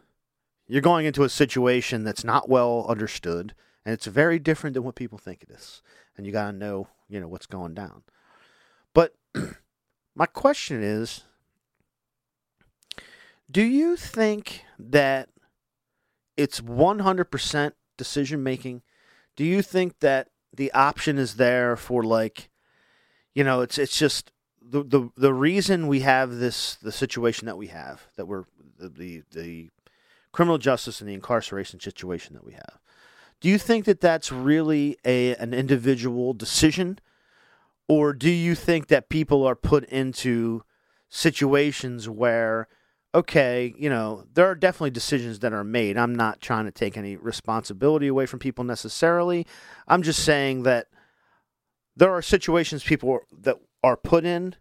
you're 0.68 0.82
going 0.82 1.06
into 1.06 1.24
a 1.24 1.30
situation 1.30 2.04
that's 2.04 2.24
not 2.24 2.50
well 2.50 2.86
understood, 2.88 3.54
and 3.86 3.94
it's 3.94 4.06
very 4.06 4.40
different 4.40 4.74
than 4.74 4.84
what 4.84 4.96
people 4.96 5.18
think 5.18 5.44
it 5.44 5.50
is, 5.50 5.82
and 6.16 6.26
you 6.26 6.32
got 6.32 6.52
to 6.52 6.58
know 6.58 6.88
you 7.08 7.20
know 7.20 7.28
what's 7.28 7.48
going 7.48 7.74
down. 7.74 8.04
But 8.94 9.16
my 10.16 10.26
question 10.26 10.84
is 10.84 11.24
do 13.52 13.64
you 13.64 13.96
think 13.96 14.64
that 14.78 15.30
it's 16.38 16.62
100% 16.62 17.72
decision 17.98 18.44
making? 18.44 18.84
Do 19.36 19.44
you 19.44 19.62
think 19.62 20.00
that 20.00 20.30
the 20.56 20.72
option 20.74 21.18
is 21.18 21.36
there 21.36 21.76
for 21.76 22.04
like 22.04 22.50
you 23.34 23.44
know, 23.44 23.62
it's 23.62 23.78
it's 23.78 23.98
just 23.98 24.32
the 24.62 24.84
the 24.84 25.10
the 25.16 25.34
reason 25.34 25.88
we 25.88 26.02
have 26.02 26.36
this 26.36 26.76
the 26.76 26.92
situation 26.92 27.46
that 27.46 27.58
we 27.58 27.68
have 27.68 28.08
that 28.16 28.26
we're 28.26 28.46
the 28.78 28.90
the, 28.90 29.24
the 29.32 29.70
criminal 30.32 30.58
justice 30.58 31.00
and 31.00 31.10
the 31.10 31.14
incarceration 31.14 31.80
situation 31.80 32.34
that 32.34 32.46
we 32.46 32.54
have. 32.54 32.80
Do 33.40 33.48
you 33.48 33.58
think 33.58 33.86
that 33.86 34.02
that's 34.02 34.32
really 34.32 34.98
a 35.06 35.36
an 35.36 35.54
individual 35.54 36.34
decision 36.34 37.00
or 37.88 38.14
do 38.14 38.30
you 38.30 38.56
think 38.56 38.88
that 38.88 39.10
people 39.10 39.46
are 39.46 39.56
put 39.56 39.84
into 39.86 40.64
situations 41.10 42.08
where 42.08 42.68
okay, 43.14 43.74
you 43.78 43.90
know, 43.90 44.24
there 44.34 44.46
are 44.46 44.56
definitely 44.56 44.92
decisions 44.92 45.40
that 45.40 45.54
are 45.54 45.64
made. 45.64 45.98
I'm 45.98 46.14
not 46.14 46.42
trying 46.42 46.66
to 46.66 46.72
take 46.72 46.98
any 46.98 47.16
responsibility 47.16 48.08
away 48.08 48.26
from 48.26 48.40
people 48.40 48.64
necessarily. 48.64 49.48
I'm 49.88 50.04
just 50.04 50.24
saying 50.24 50.64
that 50.64 50.88
there 51.96 52.12
are 52.12 52.22
situations 52.22 52.84
people 52.84 53.10
are- 53.12 53.26
that 53.42 53.58
are 53.84 53.98
put 53.98 54.26
in 54.26 54.56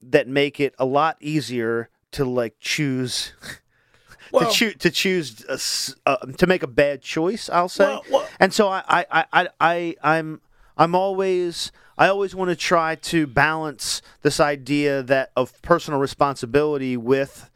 that 0.00 0.28
make 0.28 0.60
it 0.60 0.74
a 0.78 0.84
lot 0.84 1.16
easier 1.20 1.88
to 2.12 2.24
like 2.24 2.56
choose 2.60 3.32
Well- 4.32 4.50
to 4.50 4.56
choose 4.56 4.74
to 4.78 4.90
choose 4.90 5.44
a 5.48 6.08
uh, 6.10 6.26
to 6.38 6.46
make 6.46 6.62
a 6.62 6.66
bad 6.66 7.02
choice. 7.02 7.48
I'll 7.50 7.68
say, 7.68 7.84
Well, 7.86 8.04
well- 8.10 8.28
and 8.40 8.52
so 8.52 8.68
I 8.68 8.82
I 9.10 9.24
I, 9.32 9.48
I 9.60 9.96
I'm 10.02 10.40
I'm 10.76 10.94
always 10.94 11.70
I 11.96 12.08
always 12.08 12.34
want 12.34 12.50
to 12.50 12.56
try 12.56 12.96
to 12.96 13.26
balance 13.26 14.02
this 14.22 14.40
idea 14.40 15.02
that 15.04 15.30
of 15.36 15.60
personal 15.62 16.00
responsibility 16.00 16.96
with 16.96 17.50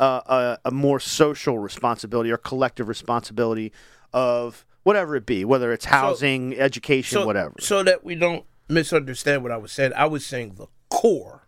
uh, 0.00 0.20
a, 0.64 0.68
a 0.68 0.70
more 0.70 1.00
social 1.00 1.58
responsibility 1.58 2.30
or 2.30 2.36
collective 2.36 2.88
responsibility 2.88 3.72
of 4.12 4.64
whatever 4.82 5.16
it 5.16 5.26
be, 5.26 5.44
whether 5.44 5.72
it's 5.72 5.84
housing, 5.86 6.56
education, 6.58 7.18
so, 7.20 7.26
whatever. 7.26 7.54
So 7.60 7.82
that 7.82 8.04
we 8.04 8.14
don't 8.14 8.44
misunderstand 8.68 9.42
what 9.42 9.52
I 9.52 9.56
was 9.56 9.72
saying, 9.72 9.92
I 9.96 10.06
was 10.06 10.24
saying 10.24 10.54
the 10.56 10.66
core 10.90 11.42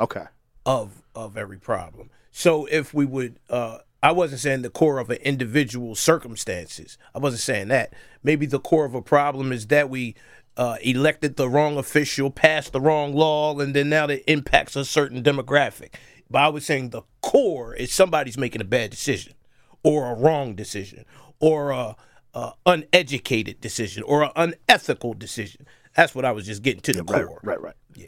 Okay. 0.00 0.24
of 0.64 1.02
of 1.14 1.36
every 1.36 1.58
problem. 1.58 2.10
So 2.30 2.66
if 2.66 2.94
we 2.94 3.04
would 3.04 3.38
uh 3.50 3.78
I 4.02 4.10
wasn't 4.10 4.40
saying 4.40 4.62
the 4.62 4.70
core 4.70 4.98
of 4.98 5.10
an 5.10 5.18
individual 5.18 5.94
circumstances. 5.94 6.98
I 7.14 7.18
wasn't 7.20 7.42
saying 7.42 7.68
that. 7.68 7.92
Maybe 8.22 8.46
the 8.46 8.58
core 8.58 8.84
of 8.84 8.94
a 8.94 9.02
problem 9.02 9.52
is 9.52 9.68
that 9.68 9.88
we 9.90 10.16
uh, 10.56 10.76
elected 10.82 11.36
the 11.36 11.48
wrong 11.48 11.76
official, 11.78 12.30
passed 12.30 12.72
the 12.72 12.80
wrong 12.80 13.14
law, 13.14 13.58
and 13.58 13.74
then 13.74 13.88
now 13.88 14.06
it 14.06 14.22
impacts 14.26 14.76
a 14.76 14.84
certain 14.84 15.22
demographic. 15.22 15.94
But 16.30 16.42
I 16.42 16.48
was 16.48 16.64
saying 16.66 16.90
the 16.90 17.02
core 17.20 17.74
is 17.74 17.92
somebody's 17.92 18.38
making 18.38 18.60
a 18.60 18.64
bad 18.64 18.90
decision, 18.90 19.34
or 19.82 20.10
a 20.10 20.14
wrong 20.14 20.54
decision, 20.54 21.04
or 21.40 21.70
a, 21.70 21.96
a 22.34 22.52
uneducated 22.66 23.60
decision, 23.60 24.02
or 24.04 24.24
an 24.24 24.30
unethical 24.36 25.14
decision. 25.14 25.66
That's 25.96 26.14
what 26.14 26.24
I 26.24 26.32
was 26.32 26.46
just 26.46 26.62
getting 26.62 26.80
to 26.82 26.92
the 26.92 27.04
Right, 27.04 27.26
core. 27.26 27.40
right, 27.42 27.60
right. 27.60 27.74
Yeah. 27.94 28.06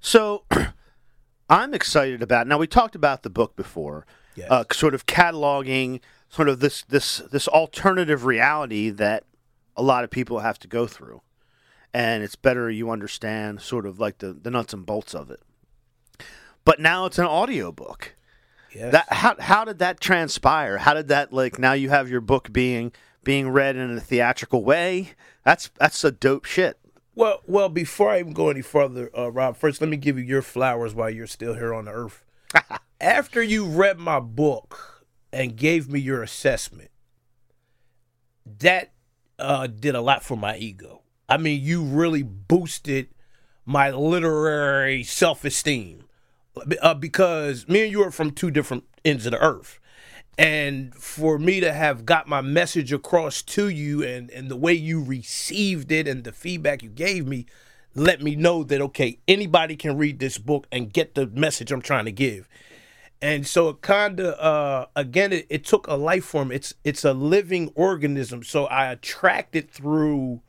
So 0.00 0.44
I'm 1.50 1.74
excited 1.74 2.22
about. 2.22 2.46
Now 2.46 2.58
we 2.58 2.66
talked 2.66 2.94
about 2.94 3.22
the 3.22 3.30
book 3.30 3.56
before, 3.56 4.06
Yes. 4.36 4.48
uh, 4.50 4.64
sort 4.72 4.94
of 4.94 5.06
cataloging 5.06 6.00
sort 6.28 6.48
of 6.48 6.60
this 6.60 6.82
this 6.88 7.18
this 7.32 7.48
alternative 7.48 8.24
reality 8.24 8.90
that 8.90 9.24
a 9.78 9.82
lot 9.82 10.04
of 10.04 10.10
people 10.10 10.40
have 10.40 10.58
to 10.58 10.68
go 10.68 10.86
through, 10.86 11.22
and 11.94 12.22
it's 12.22 12.36
better 12.36 12.68
you 12.68 12.90
understand 12.90 13.62
sort 13.62 13.86
of 13.86 13.98
like 13.98 14.18
the 14.18 14.32
the 14.34 14.50
nuts 14.50 14.74
and 14.74 14.84
bolts 14.84 15.14
of 15.14 15.30
it. 15.30 15.40
But 16.64 16.80
now 16.80 17.06
it's 17.06 17.18
an 17.18 17.24
audio 17.24 17.72
book. 17.72 18.16
Yes. 18.74 18.92
That 18.92 19.06
how 19.10 19.36
how 19.38 19.64
did 19.64 19.78
that 19.78 20.00
transpire? 20.00 20.78
How 20.78 20.92
did 20.92 21.08
that 21.08 21.32
like 21.32 21.58
now 21.58 21.72
you 21.72 21.88
have 21.88 22.10
your 22.10 22.20
book 22.20 22.52
being 22.52 22.92
being 23.24 23.48
read 23.48 23.76
in 23.76 23.96
a 23.96 24.00
theatrical 24.00 24.64
way? 24.64 25.12
That's 25.44 25.70
that's 25.78 26.02
a 26.04 26.10
dope 26.10 26.44
shit. 26.44 26.78
Well, 27.14 27.40
well, 27.46 27.68
before 27.68 28.10
I 28.10 28.20
even 28.20 28.32
go 28.32 28.48
any 28.48 28.62
further, 28.62 29.10
uh, 29.16 29.30
Rob, 29.30 29.56
first 29.56 29.80
let 29.80 29.90
me 29.90 29.96
give 29.96 30.18
you 30.18 30.24
your 30.24 30.42
flowers 30.42 30.94
while 30.94 31.10
you're 31.10 31.26
still 31.26 31.54
here 31.54 31.72
on 31.72 31.86
the 31.86 31.92
earth. 31.92 32.24
After 33.00 33.42
you 33.42 33.64
read 33.64 33.98
my 33.98 34.20
book 34.20 35.04
and 35.32 35.56
gave 35.56 35.88
me 35.88 36.00
your 36.00 36.22
assessment, 36.22 36.90
that 38.60 38.92
uh, 39.38 39.66
did 39.66 39.94
a 39.94 40.00
lot 40.00 40.22
for 40.22 40.36
my 40.36 40.56
ego. 40.56 41.02
I 41.28 41.36
mean, 41.36 41.62
you 41.62 41.82
really 41.82 42.22
boosted 42.22 43.08
my 43.64 43.90
literary 43.90 45.02
self 45.02 45.44
esteem 45.44 46.04
uh, 46.80 46.94
because 46.94 47.68
me 47.68 47.82
and 47.82 47.92
you 47.92 48.02
are 48.02 48.10
from 48.10 48.30
two 48.30 48.50
different 48.50 48.84
ends 49.04 49.26
of 49.26 49.32
the 49.32 49.38
earth. 49.38 49.78
And 50.38 50.94
for 50.94 51.38
me 51.38 51.58
to 51.60 51.72
have 51.72 52.06
got 52.06 52.28
my 52.28 52.40
message 52.40 52.92
across 52.92 53.42
to 53.42 53.68
you 53.68 54.04
and, 54.04 54.30
and 54.30 54.48
the 54.48 54.56
way 54.56 54.72
you 54.72 55.02
received 55.02 55.90
it 55.90 56.06
and 56.06 56.22
the 56.22 56.32
feedback 56.32 56.82
you 56.82 56.90
gave 56.90 57.26
me 57.26 57.46
let 57.94 58.22
me 58.22 58.36
know 58.36 58.62
that, 58.64 58.80
okay, 58.80 59.18
anybody 59.26 59.76
can 59.76 59.96
read 59.96 60.18
this 60.18 60.38
book 60.38 60.66
and 60.70 60.92
get 60.92 61.14
the 61.14 61.26
message 61.26 61.72
I'm 61.72 61.82
trying 61.82 62.04
to 62.04 62.12
give. 62.12 62.48
And 63.20 63.46
so 63.46 63.68
it 63.70 63.80
kind 63.80 64.20
of, 64.20 64.38
uh, 64.38 64.86
again, 64.94 65.32
it, 65.32 65.46
it 65.50 65.64
took 65.64 65.86
a 65.88 65.94
life 65.94 66.24
form. 66.24 66.52
It's 66.52 66.74
it's 66.84 67.04
a 67.04 67.12
living 67.12 67.72
organism. 67.74 68.44
So 68.44 68.66
I 68.66 68.92
attracted 68.92 69.70
through 69.70 70.42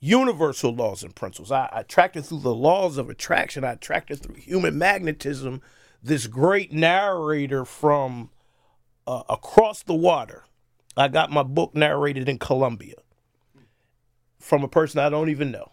universal 0.00 0.74
laws 0.74 1.02
and 1.02 1.14
principles. 1.14 1.50
I, 1.50 1.68
I 1.72 1.80
attracted 1.80 2.26
through 2.26 2.40
the 2.40 2.54
laws 2.54 2.98
of 2.98 3.08
attraction. 3.08 3.64
I 3.64 3.72
attracted 3.72 4.20
through 4.20 4.34
human 4.34 4.76
magnetism. 4.76 5.62
This 6.02 6.26
great 6.26 6.72
narrator 6.72 7.64
from 7.64 8.28
uh, 9.06 9.22
across 9.30 9.82
the 9.82 9.94
water. 9.94 10.44
I 10.96 11.08
got 11.08 11.30
my 11.30 11.42
book 11.42 11.74
narrated 11.74 12.28
in 12.28 12.38
Colombia 12.38 12.96
from 14.38 14.62
a 14.62 14.68
person 14.68 15.00
I 15.00 15.08
don't 15.08 15.30
even 15.30 15.50
know. 15.50 15.72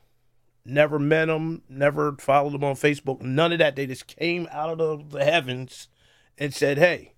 Never 0.63 0.97
met 0.97 1.27
him, 1.27 1.63
never 1.67 2.13
followed 2.13 2.53
him 2.53 2.63
on 2.63 2.75
Facebook, 2.75 3.21
none 3.21 3.51
of 3.51 3.59
that. 3.59 3.75
They 3.75 3.85
just 3.85 4.07
came 4.07 4.47
out 4.51 4.69
of 4.69 4.77
the, 4.77 5.17
the 5.17 5.25
heavens 5.25 5.89
and 6.41 6.53
said, 6.53 6.77
Hey, 6.79 7.13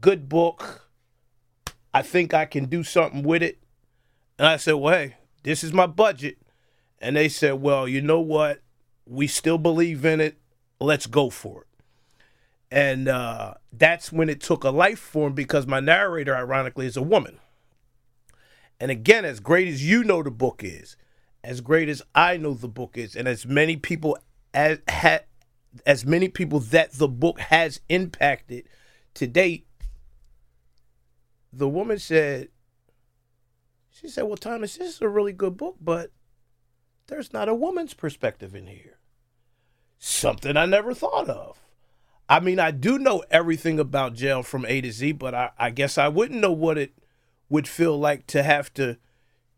good 0.00 0.28
book. 0.28 0.88
I 1.92 2.02
think 2.02 2.32
I 2.32 2.46
can 2.46 2.64
do 2.64 2.82
something 2.82 3.22
with 3.22 3.42
it. 3.42 3.58
And 4.38 4.46
I 4.46 4.56
said, 4.56 4.72
Well, 4.72 4.94
hey, 4.94 5.16
this 5.42 5.62
is 5.62 5.72
my 5.72 5.86
budget. 5.86 6.38
And 7.00 7.16
they 7.16 7.28
said, 7.28 7.60
Well, 7.60 7.86
you 7.86 8.00
know 8.00 8.20
what? 8.20 8.62
We 9.06 9.26
still 9.26 9.58
believe 9.58 10.04
in 10.06 10.20
it. 10.20 10.38
Let's 10.80 11.06
go 11.06 11.28
for 11.28 11.62
it 11.62 11.68
and 12.70 13.08
uh, 13.08 13.54
that's 13.72 14.12
when 14.12 14.28
it 14.28 14.40
took 14.40 14.64
a 14.64 14.70
life 14.70 14.98
form 14.98 15.32
because 15.32 15.66
my 15.66 15.80
narrator 15.80 16.36
ironically 16.36 16.86
is 16.86 16.96
a 16.96 17.02
woman 17.02 17.38
and 18.78 18.90
again 18.90 19.24
as 19.24 19.40
great 19.40 19.68
as 19.68 19.88
you 19.88 20.04
know 20.04 20.22
the 20.22 20.30
book 20.30 20.62
is 20.62 20.96
as 21.42 21.60
great 21.60 21.88
as 21.88 22.02
i 22.14 22.36
know 22.36 22.52
the 22.52 22.68
book 22.68 22.98
is 22.98 23.16
and 23.16 23.26
as 23.26 23.46
many 23.46 23.76
people 23.76 24.18
as 24.52 24.78
ha, 24.88 25.18
as 25.86 26.04
many 26.04 26.28
people 26.28 26.60
that 26.60 26.92
the 26.92 27.08
book 27.08 27.40
has 27.40 27.80
impacted. 27.88 28.68
To 29.14 29.26
date 29.26 29.66
the 31.52 31.68
woman 31.68 31.98
said 31.98 32.48
she 33.90 34.06
said 34.06 34.22
well 34.22 34.36
thomas 34.36 34.76
this 34.76 34.96
is 34.96 35.00
a 35.00 35.08
really 35.08 35.32
good 35.32 35.56
book 35.56 35.76
but 35.80 36.12
there's 37.08 37.32
not 37.32 37.48
a 37.48 37.54
woman's 37.54 37.94
perspective 37.94 38.54
in 38.54 38.66
here. 38.66 38.98
Something 39.98 40.56
i 40.56 40.66
never 40.66 40.94
thought 40.94 41.28
of. 41.28 41.58
I 42.28 42.40
mean, 42.40 42.60
I 42.60 42.70
do 42.70 42.98
know 42.98 43.24
everything 43.30 43.80
about 43.80 44.14
jail 44.14 44.42
from 44.42 44.66
A 44.66 44.82
to 44.82 44.92
Z, 44.92 45.12
but 45.12 45.34
I, 45.34 45.50
I 45.58 45.70
guess 45.70 45.96
I 45.96 46.08
wouldn't 46.08 46.40
know 46.40 46.52
what 46.52 46.76
it 46.76 46.92
would 47.48 47.66
feel 47.66 47.98
like 47.98 48.26
to 48.28 48.42
have 48.42 48.72
to 48.74 48.98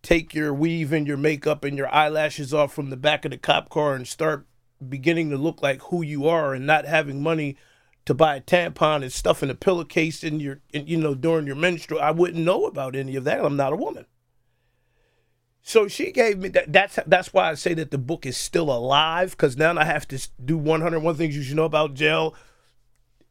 take 0.02 0.33
your 0.33 0.55
weave 0.55 0.93
and 0.93 1.07
your 1.07 1.17
makeup 1.17 1.64
and 1.64 1.76
your 1.76 1.93
eyelashes 1.93 2.55
off 2.55 2.73
from 2.73 2.90
the 2.90 2.97
back 2.97 3.25
of 3.25 3.33
the 3.33 3.38
cop 3.38 3.69
car 3.69 3.95
and 3.95 4.07
start 4.07 4.47
beginning 4.87 5.30
to 5.30 5.37
look 5.37 5.62
like 5.62 5.82
who 5.82 6.02
you 6.02 6.28
are 6.28 6.54
and 6.54 6.66
not 6.66 6.84
having 6.84 7.22
money 7.22 7.56
to 8.06 8.14
buy 8.14 8.37
a 8.37 8.40
tampon 8.40 9.02
and 9.02 9.12
stuff 9.12 9.42
in 9.42 9.50
a 9.50 9.54
pillowcase 9.54 10.25
in 10.25 10.40
your, 10.40 10.60
in, 10.72 10.87
you 10.87 10.96
know, 10.96 11.14
during 11.14 11.46
your 11.46 11.56
menstrual. 11.56 12.00
I 12.00 12.10
wouldn't 12.10 12.44
know 12.44 12.66
about 12.66 12.96
any 12.96 13.16
of 13.16 13.25
that. 13.25 13.44
I'm 13.44 13.56
not 13.56 13.72
a 13.72 13.76
woman. 13.76 14.06
So 15.62 15.88
she 15.88 16.10
gave 16.10 16.38
me 16.38 16.49
that. 16.50 16.72
That's 16.72 16.99
that's 17.06 17.32
why 17.32 17.50
I 17.50 17.54
say 17.54 17.75
that 17.75 17.90
the 17.90 17.99
book 17.99 18.25
is 18.25 18.37
still 18.37 18.70
alive 18.70 19.32
because 19.32 19.56
now 19.56 19.76
I 19.76 19.84
have 19.84 20.08
to 20.08 20.28
do 20.42 20.56
101 20.56 21.14
things 21.16 21.37
you 21.37 21.42
should 21.42 21.56
know 21.56 21.64
about 21.64 21.94
jail, 21.94 22.34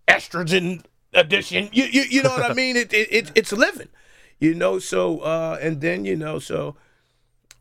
estrogen 0.07 0.83
addition. 1.13 1.69
You 1.73 1.85
you, 1.85 2.03
you 2.03 2.23
know 2.23 2.29
what 2.29 2.49
I 2.49 2.53
mean? 2.53 2.77
It, 2.77 2.93
it, 2.93 3.07
it 3.11 3.31
it's 3.35 3.51
living, 3.51 3.89
you 4.39 4.53
know. 4.53 4.79
So 4.79 5.19
uh, 5.19 5.57
and 5.61 5.81
then 5.81 6.05
you 6.05 6.15
know 6.15 6.39
so, 6.39 6.75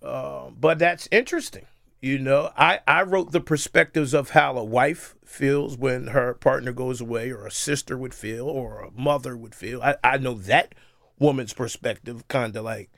uh, 0.02 0.50
but 0.50 0.78
that's 0.78 1.08
interesting. 1.10 1.66
You 2.00 2.18
know, 2.18 2.52
I 2.56 2.80
I 2.86 3.02
wrote 3.02 3.32
the 3.32 3.40
perspectives 3.40 4.14
of 4.14 4.30
how 4.30 4.56
a 4.56 4.62
wife 4.62 5.16
feels 5.24 5.76
when 5.76 6.08
her 6.08 6.34
partner 6.34 6.72
goes 6.72 7.00
away, 7.00 7.30
or 7.30 7.46
a 7.46 7.50
sister 7.50 7.98
would 7.98 8.14
feel, 8.14 8.46
or 8.46 8.80
a 8.80 8.90
mother 8.92 9.36
would 9.36 9.54
feel. 9.54 9.82
I 9.82 9.96
I 10.04 10.18
know 10.18 10.34
that 10.34 10.76
woman's 11.18 11.52
perspective, 11.52 12.28
kind 12.28 12.54
of 12.54 12.64
like 12.64 12.90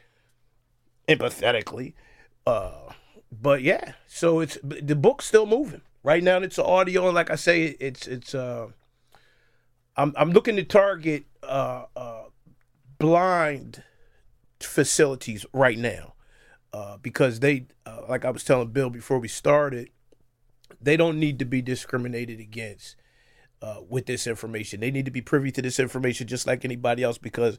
empathetically. 1.08 1.94
Uh, 2.46 2.92
but 3.32 3.62
yeah, 3.62 3.92
so 4.06 4.40
it's 4.40 4.58
the 4.62 4.96
book's 4.96 5.24
still 5.24 5.46
moving. 5.46 5.82
Right 6.02 6.22
now, 6.22 6.38
it's 6.38 6.58
audio, 6.58 7.06
and 7.06 7.14
like 7.14 7.30
I 7.30 7.36
say, 7.36 7.76
it's 7.80 8.06
it's. 8.06 8.34
Uh, 8.34 8.68
I'm 9.96 10.12
I'm 10.16 10.32
looking 10.32 10.56
to 10.56 10.64
target 10.64 11.24
uh, 11.42 11.84
uh, 11.96 12.24
blind 12.98 13.82
facilities 14.60 15.46
right 15.54 15.78
now 15.78 16.12
uh, 16.72 16.96
because 16.98 17.40
they, 17.40 17.66
uh, 17.86 18.02
like 18.08 18.24
I 18.24 18.30
was 18.30 18.44
telling 18.44 18.68
Bill 18.68 18.90
before 18.90 19.18
we 19.18 19.28
started, 19.28 19.90
they 20.80 20.96
don't 20.96 21.18
need 21.18 21.38
to 21.40 21.44
be 21.44 21.62
discriminated 21.62 22.40
against 22.40 22.96
uh, 23.62 23.80
with 23.88 24.06
this 24.06 24.26
information. 24.26 24.80
They 24.80 24.90
need 24.90 25.04
to 25.04 25.10
be 25.10 25.20
privy 25.20 25.50
to 25.52 25.62
this 25.62 25.78
information 25.78 26.26
just 26.26 26.46
like 26.46 26.64
anybody 26.64 27.02
else 27.02 27.18
because, 27.18 27.58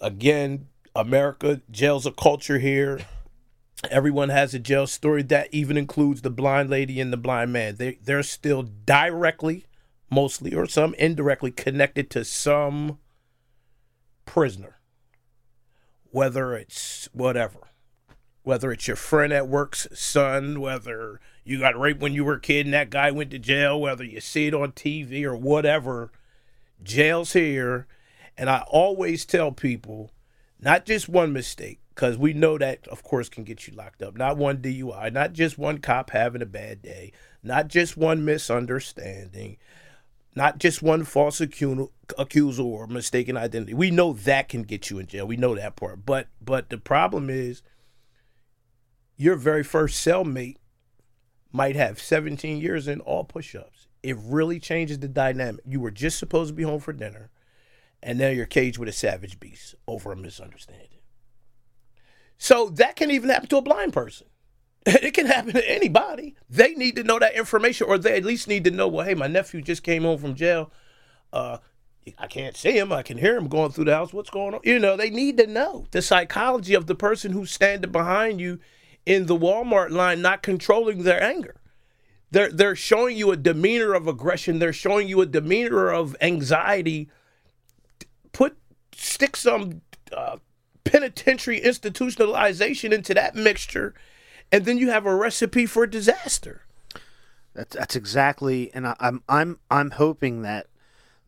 again, 0.00 0.68
America 0.94 1.60
jails 1.70 2.06
a 2.06 2.12
culture 2.12 2.58
here. 2.58 3.00
Everyone 3.90 4.30
has 4.30 4.54
a 4.54 4.58
jail 4.58 4.86
story 4.86 5.22
that 5.24 5.48
even 5.52 5.76
includes 5.76 6.22
the 6.22 6.30
blind 6.30 6.70
lady 6.70 7.00
and 7.00 7.12
the 7.12 7.18
blind 7.18 7.52
man. 7.52 7.76
They 7.76 7.98
they're 8.02 8.22
still 8.22 8.62
directly, 8.62 9.66
mostly 10.10 10.54
or 10.54 10.66
some 10.66 10.94
indirectly 10.94 11.50
connected 11.50 12.10
to 12.10 12.24
some 12.24 12.98
prisoner. 14.24 14.80
Whether 16.10 16.54
it's 16.54 17.08
whatever. 17.12 17.58
Whether 18.46 18.70
it's 18.70 18.86
your 18.86 18.94
friend 18.94 19.32
at 19.32 19.48
work's 19.48 19.88
son, 19.92 20.60
whether 20.60 21.18
you 21.42 21.58
got 21.58 21.76
raped 21.76 22.00
when 22.00 22.14
you 22.14 22.24
were 22.24 22.34
a 22.34 22.40
kid 22.40 22.64
and 22.64 22.74
that 22.74 22.90
guy 22.90 23.10
went 23.10 23.32
to 23.32 23.40
jail, 23.40 23.80
whether 23.80 24.04
you 24.04 24.20
see 24.20 24.46
it 24.46 24.54
on 24.54 24.70
TV 24.70 25.24
or 25.24 25.34
whatever, 25.34 26.12
jail's 26.80 27.32
here. 27.32 27.88
And 28.38 28.48
I 28.48 28.62
always 28.68 29.24
tell 29.24 29.50
people 29.50 30.12
not 30.60 30.86
just 30.86 31.08
one 31.08 31.32
mistake, 31.32 31.80
because 31.92 32.16
we 32.16 32.34
know 32.34 32.56
that, 32.56 32.86
of 32.86 33.02
course, 33.02 33.28
can 33.28 33.42
get 33.42 33.66
you 33.66 33.74
locked 33.74 34.00
up. 34.00 34.16
Not 34.16 34.36
one 34.36 34.58
DUI, 34.58 35.12
not 35.12 35.32
just 35.32 35.58
one 35.58 35.78
cop 35.78 36.10
having 36.10 36.40
a 36.40 36.46
bad 36.46 36.80
day, 36.80 37.10
not 37.42 37.66
just 37.66 37.96
one 37.96 38.24
misunderstanding, 38.24 39.56
not 40.36 40.58
just 40.58 40.82
one 40.82 41.02
false 41.02 41.40
accu- 41.40 41.90
accusal 42.16 42.66
or 42.66 42.86
mistaken 42.86 43.36
identity. 43.36 43.74
We 43.74 43.90
know 43.90 44.12
that 44.12 44.48
can 44.48 44.62
get 44.62 44.88
you 44.88 45.00
in 45.00 45.08
jail. 45.08 45.26
We 45.26 45.36
know 45.36 45.56
that 45.56 45.74
part. 45.74 46.06
But 46.06 46.28
but 46.40 46.70
the 46.70 46.78
problem 46.78 47.28
is, 47.28 47.62
your 49.16 49.36
very 49.36 49.62
first 49.62 50.06
cellmate 50.06 50.56
might 51.52 51.76
have 51.76 52.00
17 52.00 52.60
years 52.60 52.86
in 52.88 53.00
all 53.00 53.24
push-ups. 53.24 53.88
It 54.02 54.16
really 54.18 54.60
changes 54.60 54.98
the 54.98 55.08
dynamic. 55.08 55.62
You 55.66 55.80
were 55.80 55.90
just 55.90 56.18
supposed 56.18 56.50
to 56.50 56.54
be 56.54 56.62
home 56.62 56.80
for 56.80 56.92
dinner 56.92 57.30
and 58.02 58.18
now 58.18 58.28
you're 58.28 58.46
caged 58.46 58.78
with 58.78 58.88
a 58.88 58.92
savage 58.92 59.40
beast 59.40 59.74
over 59.86 60.12
a 60.12 60.16
misunderstanding. 60.16 61.00
So 62.38 62.68
that 62.70 62.96
can 62.96 63.10
even 63.10 63.30
happen 63.30 63.48
to 63.48 63.56
a 63.58 63.62
blind 63.62 63.92
person. 63.92 64.28
It 64.86 65.14
can 65.14 65.26
happen 65.26 65.52
to 65.54 65.68
anybody. 65.68 66.36
They 66.48 66.74
need 66.74 66.94
to 66.94 67.02
know 67.02 67.18
that 67.18 67.34
information, 67.34 67.88
or 67.88 67.98
they 67.98 68.16
at 68.16 68.24
least 68.24 68.46
need 68.46 68.62
to 68.64 68.70
know, 68.70 68.86
well, 68.86 69.04
hey, 69.04 69.14
my 69.14 69.26
nephew 69.26 69.60
just 69.60 69.82
came 69.82 70.04
home 70.04 70.18
from 70.18 70.36
jail. 70.36 70.70
Uh, 71.32 71.58
I 72.18 72.28
can't 72.28 72.56
see 72.56 72.78
him. 72.78 72.92
I 72.92 73.02
can 73.02 73.18
hear 73.18 73.36
him 73.36 73.48
going 73.48 73.72
through 73.72 73.86
the 73.86 73.96
house. 73.96 74.12
What's 74.12 74.30
going 74.30 74.54
on? 74.54 74.60
You 74.62 74.78
know, 74.78 74.96
they 74.96 75.10
need 75.10 75.38
to 75.38 75.48
know 75.48 75.86
the 75.90 76.00
psychology 76.00 76.74
of 76.74 76.86
the 76.86 76.94
person 76.94 77.32
who's 77.32 77.50
standing 77.50 77.90
behind 77.90 78.40
you 78.40 78.60
in 79.06 79.26
the 79.26 79.38
Walmart 79.38 79.90
line, 79.90 80.20
not 80.20 80.42
controlling 80.42 81.04
their 81.04 81.22
anger. 81.22 81.54
They're 82.32 82.50
they're 82.50 82.76
showing 82.76 83.16
you 83.16 83.30
a 83.30 83.36
demeanor 83.36 83.94
of 83.94 84.08
aggression. 84.08 84.58
They're 84.58 84.72
showing 84.72 85.08
you 85.08 85.20
a 85.20 85.26
demeanor 85.26 85.88
of 85.90 86.16
anxiety 86.20 87.08
put 88.32 88.58
stick 88.92 89.36
some 89.36 89.80
uh, 90.12 90.36
penitentiary 90.84 91.60
institutionalization 91.60 92.92
into 92.92 93.14
that 93.14 93.34
mixture, 93.34 93.94
and 94.50 94.64
then 94.64 94.76
you 94.76 94.90
have 94.90 95.06
a 95.06 95.14
recipe 95.14 95.66
for 95.66 95.86
disaster. 95.86 96.62
That's 97.54 97.76
that's 97.76 97.96
exactly, 97.96 98.70
and 98.74 98.88
I, 98.88 98.96
I'm 98.98 99.22
I'm 99.28 99.58
I'm 99.70 99.92
hoping 99.92 100.42
that 100.42 100.66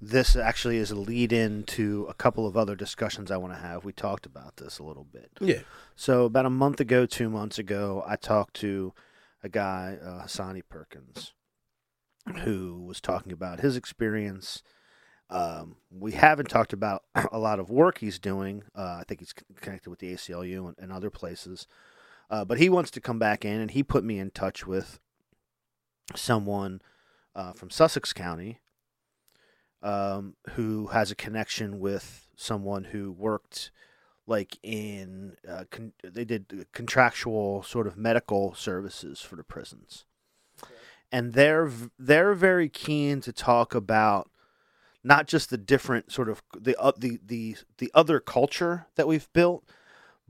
this 0.00 0.36
actually 0.36 0.76
is 0.76 0.90
a 0.90 0.96
lead 0.96 1.32
in 1.32 1.64
to 1.64 2.06
a 2.08 2.14
couple 2.14 2.46
of 2.46 2.56
other 2.56 2.76
discussions 2.76 3.30
I 3.30 3.36
want 3.36 3.52
to 3.54 3.58
have. 3.58 3.84
We 3.84 3.92
talked 3.92 4.26
about 4.26 4.56
this 4.56 4.78
a 4.78 4.84
little 4.84 5.04
bit. 5.04 5.30
Yeah, 5.40 5.62
So 5.96 6.24
about 6.24 6.46
a 6.46 6.50
month 6.50 6.80
ago, 6.80 7.04
two 7.04 7.28
months 7.28 7.58
ago, 7.58 8.04
I 8.06 8.16
talked 8.16 8.54
to 8.56 8.94
a 9.42 9.48
guy, 9.48 9.98
uh, 10.02 10.24
Hassani 10.24 10.62
Perkins, 10.68 11.32
who 12.42 12.84
was 12.86 13.00
talking 13.00 13.32
about 13.32 13.60
his 13.60 13.76
experience. 13.76 14.62
Um, 15.30 15.76
we 15.90 16.12
haven't 16.12 16.48
talked 16.48 16.72
about 16.72 17.02
a 17.32 17.38
lot 17.38 17.58
of 17.58 17.68
work 17.68 17.98
he's 17.98 18.20
doing. 18.20 18.62
Uh, 18.76 18.98
I 19.00 19.04
think 19.06 19.20
he's 19.20 19.34
connected 19.60 19.90
with 19.90 19.98
the 19.98 20.12
ACLU 20.14 20.68
and, 20.68 20.76
and 20.78 20.92
other 20.92 21.10
places. 21.10 21.66
Uh, 22.30 22.44
but 22.44 22.58
he 22.58 22.68
wants 22.68 22.90
to 22.92 23.00
come 23.00 23.18
back 23.18 23.44
in, 23.44 23.60
and 23.60 23.70
he 23.72 23.82
put 23.82 24.04
me 24.04 24.18
in 24.18 24.30
touch 24.30 24.66
with 24.66 25.00
someone 26.14 26.82
uh, 27.34 27.52
from 27.52 27.70
Sussex 27.70 28.12
County 28.12 28.60
um, 29.82 30.34
who 30.50 30.88
has 30.88 31.10
a 31.10 31.16
connection 31.16 31.78
with 31.78 32.26
someone 32.36 32.84
who 32.84 33.12
worked 33.12 33.70
like 34.26 34.58
in 34.62 35.36
uh, 35.48 35.64
con- 35.70 35.92
they 36.04 36.24
did 36.24 36.66
contractual 36.72 37.62
sort 37.62 37.86
of 37.86 37.96
medical 37.96 38.54
services 38.54 39.20
for 39.20 39.36
the 39.36 39.42
prisons, 39.42 40.04
and 41.10 41.32
they're 41.32 41.66
v- 41.66 41.90
they're 41.98 42.34
very 42.34 42.68
keen 42.68 43.20
to 43.22 43.32
talk 43.32 43.74
about 43.74 44.30
not 45.02 45.26
just 45.26 45.48
the 45.48 45.56
different 45.56 46.12
sort 46.12 46.28
of 46.28 46.42
the 46.58 46.76
uh, 46.78 46.92
the 46.96 47.18
the 47.24 47.56
the 47.78 47.90
other 47.94 48.20
culture 48.20 48.86
that 48.96 49.08
we've 49.08 49.32
built, 49.32 49.64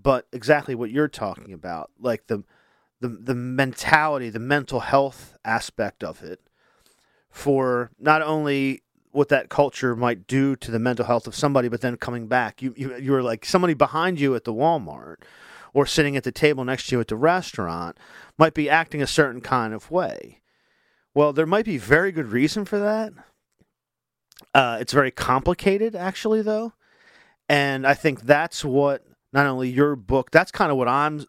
but 0.00 0.26
exactly 0.32 0.74
what 0.74 0.90
you're 0.90 1.08
talking 1.08 1.52
about, 1.52 1.90
like 1.98 2.28
the 2.28 2.44
the 3.00 3.08
the 3.08 3.34
mentality, 3.34 4.30
the 4.30 4.38
mental 4.38 4.80
health 4.80 5.36
aspect 5.44 6.04
of 6.04 6.22
it, 6.22 6.40
for 7.30 7.90
not 7.98 8.22
only 8.22 8.82
what 9.12 9.28
that 9.28 9.48
culture 9.48 9.96
might 9.96 10.26
do 10.26 10.56
to 10.56 10.70
the 10.70 10.78
mental 10.78 11.06
health 11.06 11.26
of 11.26 11.34
somebody, 11.34 11.68
but 11.68 11.80
then 11.80 11.96
coming 11.96 12.26
back, 12.26 12.62
you 12.62 12.74
you 12.76 12.96
you 12.96 13.12
were 13.12 13.22
like 13.22 13.44
somebody 13.44 13.74
behind 13.74 14.20
you 14.20 14.34
at 14.34 14.44
the 14.44 14.54
Walmart 14.54 15.16
or 15.74 15.86
sitting 15.86 16.16
at 16.16 16.24
the 16.24 16.32
table 16.32 16.64
next 16.64 16.88
to 16.88 16.96
you 16.96 17.00
at 17.00 17.08
the 17.08 17.16
restaurant 17.16 17.98
might 18.38 18.54
be 18.54 18.70
acting 18.70 19.02
a 19.02 19.06
certain 19.06 19.40
kind 19.40 19.74
of 19.74 19.90
way. 19.90 20.40
Well, 21.14 21.32
there 21.32 21.46
might 21.46 21.64
be 21.64 21.78
very 21.78 22.12
good 22.12 22.32
reason 22.32 22.64
for 22.64 22.78
that. 22.78 23.12
Uh, 24.54 24.78
it's 24.80 24.92
very 24.92 25.10
complicated, 25.10 25.94
actually, 25.96 26.42
though, 26.42 26.72
and 27.48 27.86
I 27.86 27.94
think 27.94 28.22
that's 28.22 28.64
what 28.64 29.04
not 29.32 29.46
only 29.46 29.68
your 29.68 29.96
book. 29.96 30.30
That's 30.30 30.50
kind 30.50 30.70
of 30.70 30.76
what 30.76 30.88
I'm 30.88 31.26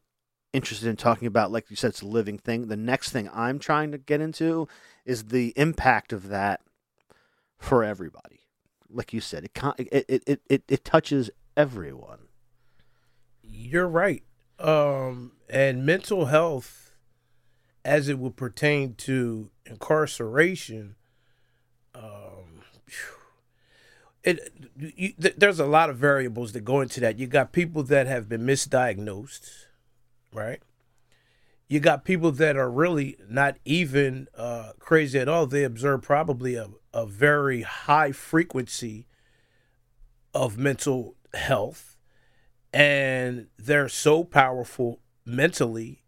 interested 0.53 0.87
in 0.87 0.95
talking 0.95 1.27
about. 1.27 1.51
Like 1.51 1.69
you 1.69 1.75
said, 1.75 1.89
it's 1.89 2.01
a 2.01 2.07
living 2.07 2.37
thing. 2.37 2.67
The 2.67 2.77
next 2.77 3.11
thing 3.11 3.29
I'm 3.33 3.59
trying 3.59 3.91
to 3.91 3.97
get 3.97 4.21
into 4.21 4.67
is 5.05 5.25
the 5.25 5.53
impact 5.55 6.13
of 6.13 6.29
that 6.29 6.61
for 7.59 7.83
everybody. 7.83 8.39
Like 8.89 9.13
you 9.13 9.21
said, 9.21 9.43
it 9.43 9.53
con- 9.53 9.75
it 9.77 10.05
it 10.09 10.23
it, 10.25 10.41
it, 10.49 10.63
it 10.67 10.83
touches 10.83 11.29
everyone. 11.55 12.19
you're 13.43 13.87
right. 13.87 14.23
Um, 14.57 15.33
and 15.49 15.85
mental 15.85 16.25
health, 16.25 16.95
as 17.85 18.09
it 18.09 18.19
would 18.19 18.35
pertain 18.35 18.95
to 18.95 19.51
incarceration, 19.65 20.95
um, 21.95 22.63
it 24.23 24.51
you, 24.77 25.13
th- 25.21 25.35
there's 25.37 25.59
a 25.59 25.65
lot 25.65 25.89
of 25.89 25.97
variables 25.97 26.53
that 26.53 26.65
go 26.65 26.81
into 26.81 26.99
that. 27.01 27.19
You 27.19 27.27
got 27.27 27.51
people 27.51 27.83
that 27.83 28.07
have 28.07 28.27
been 28.27 28.41
misdiagnosed, 28.41 29.49
right? 30.33 30.61
You 31.69 31.79
got 31.79 32.03
people 32.03 32.31
that 32.31 32.57
are 32.57 32.69
really 32.69 33.15
not 33.29 33.57
even 33.63 34.27
uh, 34.35 34.71
crazy 34.79 35.19
at 35.19 35.29
all. 35.29 35.45
They 35.45 35.63
observe 35.63 36.01
probably 36.01 36.55
a, 36.55 36.69
a 36.93 37.05
very 37.05 37.61
high 37.61 38.11
frequency 38.11 39.05
of 40.33 40.57
mental 40.57 41.15
health, 41.35 41.95
and 42.73 43.47
they're 43.57 43.87
so 43.87 44.23
powerful 44.23 44.99
mentally 45.25 46.01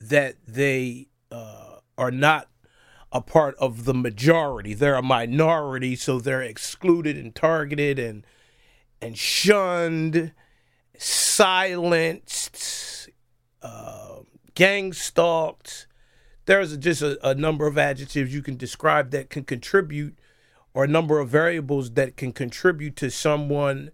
that 0.00 0.34
they 0.48 1.06
uh, 1.30 1.76
are 1.96 2.10
not 2.10 2.48
a 3.12 3.20
part 3.20 3.54
of 3.56 3.84
the 3.84 3.94
majority. 3.94 4.74
They're 4.74 4.96
a 4.96 5.02
minority, 5.02 5.94
so 5.94 6.18
they're 6.18 6.42
excluded 6.42 7.16
and 7.16 7.32
targeted 7.32 8.00
and 8.00 8.26
and 9.00 9.16
shunned, 9.16 10.32
silenced, 10.98 12.70
uh, 13.62 14.20
gang 14.54 14.92
stalked. 14.92 15.86
There's 16.46 16.76
just 16.76 17.02
a, 17.02 17.28
a 17.28 17.34
number 17.34 17.66
of 17.66 17.78
adjectives 17.78 18.34
you 18.34 18.42
can 18.42 18.56
describe 18.56 19.10
that 19.10 19.30
can 19.30 19.44
contribute, 19.44 20.18
or 20.72 20.84
a 20.84 20.88
number 20.88 21.18
of 21.18 21.28
variables 21.28 21.92
that 21.92 22.16
can 22.16 22.32
contribute 22.32 22.96
to 22.96 23.10
someone 23.10 23.90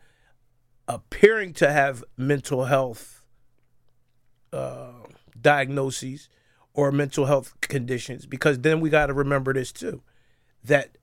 appearing 0.89 1.53
to 1.55 1.71
have 1.71 2.03
mental 2.17 2.65
health 2.65 3.25
uh, 4.53 4.93
diagnoses 5.41 6.29
or 6.75 6.91
mental 6.91 7.27
health 7.27 7.55
conditions. 7.61 8.27
Because 8.27 8.59
then 8.61 8.81
we 8.81 8.91
got 8.91 9.07
to 9.07 9.15
remember 9.15 9.53
this 9.53 9.73
too 9.73 10.03
that 10.65 10.99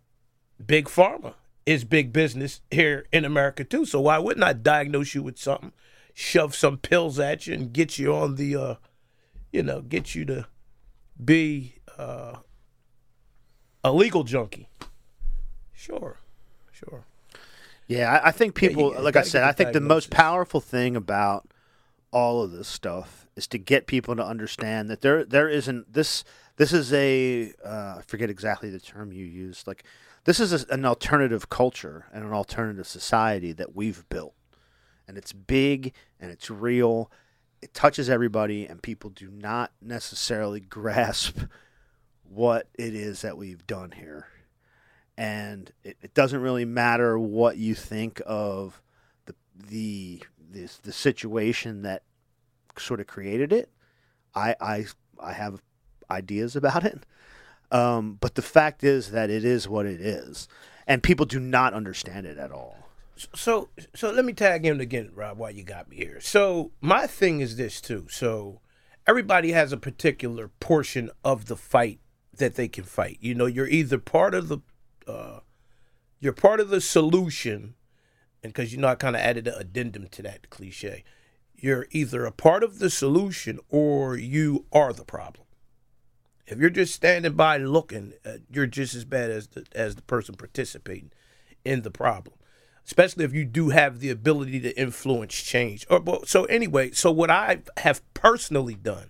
big 0.64 0.86
pharma 0.86 1.34
is 1.66 1.84
big 1.84 2.14
business 2.14 2.62
here 2.72 3.06
in 3.12 3.26
America 3.26 3.64
too. 3.64 3.86
So 3.86 4.02
why 4.02 4.18
wouldn't 4.18 4.44
I 4.44 4.54
diagnose 4.54 5.16
you 5.16 5.24
with 5.24 5.38
something, 5.38 5.74
shove 6.14 6.56
some 6.56 6.78
pills 6.78 7.20
at 7.20 7.48
you, 7.48 7.54
and 7.54 7.74
get 7.74 7.98
you 7.98 8.14
on 8.14 8.36
the, 8.36 8.56
uh, 8.56 8.76
you 9.52 9.64
know, 9.64 9.82
get 9.82 10.16
you 10.16 10.26
to 10.26 10.48
be 11.24 11.76
uh, 11.98 12.38
a 13.84 13.92
legal 13.92 14.24
junkie? 14.24 14.70
Sure, 15.74 16.18
sure. 16.72 17.06
Yeah, 17.88 18.12
I, 18.12 18.30
I 18.30 18.32
think 18.32 18.56
people, 18.56 18.94
you 18.94 19.00
like 19.00 19.16
I 19.16 19.22
said, 19.22 19.44
I 19.44 19.52
think 19.52 19.74
the 19.74 19.82
most 19.82 20.10
powerful 20.10 20.60
thing 20.60 20.96
about 20.96 21.48
all 22.12 22.42
of 22.42 22.52
this 22.52 22.68
stuff 22.68 23.28
is 23.36 23.48
to 23.48 23.58
get 23.58 23.86
people 23.88 24.16
to 24.16 24.26
understand 24.26 24.90
that 24.90 25.02
there 25.02 25.24
there 25.26 25.50
isn't 25.50 25.94
this 25.94 26.24
this 26.56 26.72
is 26.72 26.94
a 26.94 27.54
uh, 27.64 27.96
I 27.98 28.02
forget 28.06 28.30
exactly 28.30 28.70
the 28.70 28.80
term 28.80 29.12
you 29.12 29.26
used 29.26 29.68
like 29.68 29.84
this 30.24 30.40
is 30.40 30.54
a, 30.54 30.74
an 30.74 30.86
alternative 30.86 31.50
culture 31.50 32.06
and 32.14 32.24
an 32.24 32.34
alternative 32.34 32.88
society 32.88 33.52
that 33.54 33.76
we've 33.76 34.08
built 34.10 34.34
and 35.08 35.18
it's 35.18 35.34
big 35.34 35.94
and 36.20 36.32
it's 36.32 36.50
real 36.50 37.12
it 37.62 37.74
touches 37.74 38.10
everybody 38.10 38.66
and 38.66 38.82
people 38.82 39.10
do 39.10 39.30
not 39.30 39.72
necessarily 39.82 40.60
grasp 40.62 41.40
what 42.24 42.68
it 42.78 42.94
is 42.94 43.22
that 43.22 43.38
we've 43.38 43.66
done 43.66 43.92
here 43.92 44.28
and 45.18 45.72
it, 45.84 45.98
it 46.02 46.14
doesn't 46.14 46.42
really 46.42 46.66
matter 46.66 47.18
what 47.18 47.58
you 47.58 47.74
think 47.74 48.22
of 48.26 48.82
the 49.26 49.34
the 49.70 50.24
this 50.52 50.78
the 50.78 50.94
situation 50.94 51.82
that 51.82 52.04
sort 52.78 53.00
of 53.00 53.08
created 53.08 53.52
it. 53.52 53.70
I 54.36 54.56
I 54.62 54.86
I 55.20 55.34
have 55.34 55.62
ideas 56.12 56.56
about 56.56 56.86
it, 56.86 57.06
um, 57.72 58.18
but 58.20 58.36
the 58.36 58.42
fact 58.42 58.84
is 58.84 59.12
that 59.12 59.30
it 59.30 59.44
is 59.44 59.68
what 59.68 59.86
it 59.86 60.00
is, 60.00 60.48
and 60.86 61.02
people 61.02 61.26
do 61.26 61.40
not 61.40 61.74
understand 61.74 62.26
it 62.28 62.38
at 62.38 62.52
all. 62.52 62.87
So 63.36 63.70
so 63.96 64.12
let 64.12 64.26
me 64.26 64.34
tag 64.34 64.66
in 64.66 64.80
again, 64.80 65.12
Rob, 65.14 65.38
while 65.38 65.52
you 65.52 65.64
got 65.64 65.90
me 65.90 65.98
here. 65.98 66.20
So 66.20 66.72
my 66.82 67.08
thing 67.08 67.42
is 67.42 67.56
this 67.56 67.82
too. 67.82 68.08
So 68.10 68.62
everybody 69.08 69.52
has 69.52 69.72
a 69.72 69.78
particular 69.78 70.50
portion 70.60 71.10
of 71.24 71.46
the 71.46 71.56
fight 71.56 72.00
that 72.36 72.56
they 72.56 72.68
can 72.68 72.84
fight. 72.84 73.18
You 73.22 73.36
know, 73.36 73.46
you're 73.46 73.68
either 73.68 73.98
part 73.98 74.34
of 74.34 74.48
the 74.48 74.60
uh 75.08 75.40
you're 76.20 76.34
part 76.34 76.60
of 76.60 76.70
the 76.70 76.82
solution, 76.82 77.76
and 78.44 78.54
because 78.54 78.72
you 78.72 78.80
know 78.80 78.88
I 78.88 78.96
kind 78.96 79.16
of 79.16 79.22
added 79.22 79.48
an 79.48 79.56
addendum 79.58 80.08
to 80.08 80.22
that 80.24 80.50
cliche. 80.50 81.04
You're 81.56 81.88
either 81.92 82.26
a 82.26 82.32
part 82.32 82.64
of 82.64 82.78
the 82.78 82.90
solution 82.90 83.60
or 83.70 84.16
you 84.16 84.66
are 84.72 84.94
the 84.94 85.06
problem. 85.06 85.46
If 86.46 86.60
you're 86.60 86.70
just 86.70 86.94
standing 86.94 87.34
by 87.34 87.58
looking, 87.58 88.14
uh, 88.24 88.38
you're 88.50 88.68
just 88.68 88.94
as 88.94 89.06
bad 89.06 89.32
as 89.32 89.48
the 89.48 89.66
as 89.74 89.96
the 89.96 90.04
person 90.04 90.36
participating 90.36 91.12
in 91.66 91.82
the 91.82 91.92
problem 91.92 92.37
especially 92.88 93.26
if 93.26 93.34
you 93.34 93.44
do 93.44 93.70
have 93.70 94.00
the 94.00 94.10
ability 94.10 94.62
to 94.62 94.80
influence 94.80 95.36
change. 95.36 95.86
Or 95.90 96.26
so 96.26 96.46
anyway, 96.46 96.92
so 96.92 97.12
what 97.12 97.30
I 97.30 97.60
have 97.78 98.02
personally 98.14 98.76
done 98.76 99.10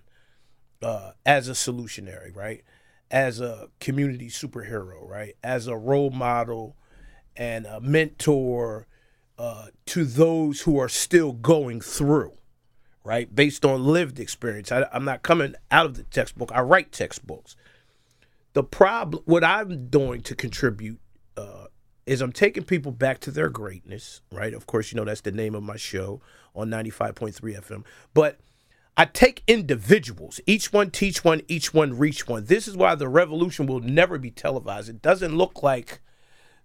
uh, 0.82 1.12
as 1.24 1.48
a 1.48 1.52
solutionary, 1.52 2.34
right, 2.34 2.64
as 3.10 3.40
a 3.40 3.68
community 3.78 4.28
superhero, 4.28 5.08
right, 5.08 5.36
as 5.44 5.68
a 5.68 5.76
role 5.76 6.10
model 6.10 6.76
and 7.36 7.66
a 7.66 7.80
mentor 7.80 8.88
uh, 9.38 9.68
to 9.86 10.04
those 10.04 10.62
who 10.62 10.76
are 10.78 10.88
still 10.88 11.32
going 11.32 11.80
through, 11.80 12.32
right, 13.04 13.32
based 13.32 13.64
on 13.64 13.84
lived 13.84 14.18
experience. 14.18 14.72
I, 14.72 14.88
I'm 14.92 15.04
not 15.04 15.22
coming 15.22 15.54
out 15.70 15.86
of 15.86 15.94
the 15.94 16.02
textbook. 16.02 16.50
I 16.52 16.62
write 16.62 16.90
textbooks. 16.90 17.54
The 18.54 18.64
problem, 18.64 19.22
what 19.24 19.44
I'm 19.44 19.86
doing 19.86 20.20
to 20.22 20.34
contribute 20.34 20.98
uh, 21.36 21.66
is 22.08 22.22
I'm 22.22 22.32
taking 22.32 22.64
people 22.64 22.90
back 22.90 23.20
to 23.20 23.30
their 23.30 23.50
greatness, 23.50 24.22
right? 24.32 24.54
Of 24.54 24.66
course, 24.66 24.90
you 24.90 24.96
know 24.96 25.04
that's 25.04 25.20
the 25.20 25.30
name 25.30 25.54
of 25.54 25.62
my 25.62 25.76
show 25.76 26.22
on 26.56 26.70
95.3 26.70 27.34
FM. 27.38 27.84
But 28.14 28.38
I 28.96 29.04
take 29.04 29.42
individuals, 29.46 30.40
each 30.46 30.72
one 30.72 30.90
teach 30.90 31.22
one, 31.22 31.42
each 31.48 31.74
one 31.74 31.98
reach 31.98 32.26
one. 32.26 32.46
This 32.46 32.66
is 32.66 32.76
why 32.76 32.94
the 32.94 33.08
revolution 33.08 33.66
will 33.66 33.80
never 33.80 34.18
be 34.18 34.30
televised. 34.30 34.88
It 34.88 35.02
doesn't 35.02 35.36
look 35.36 35.62
like 35.62 36.00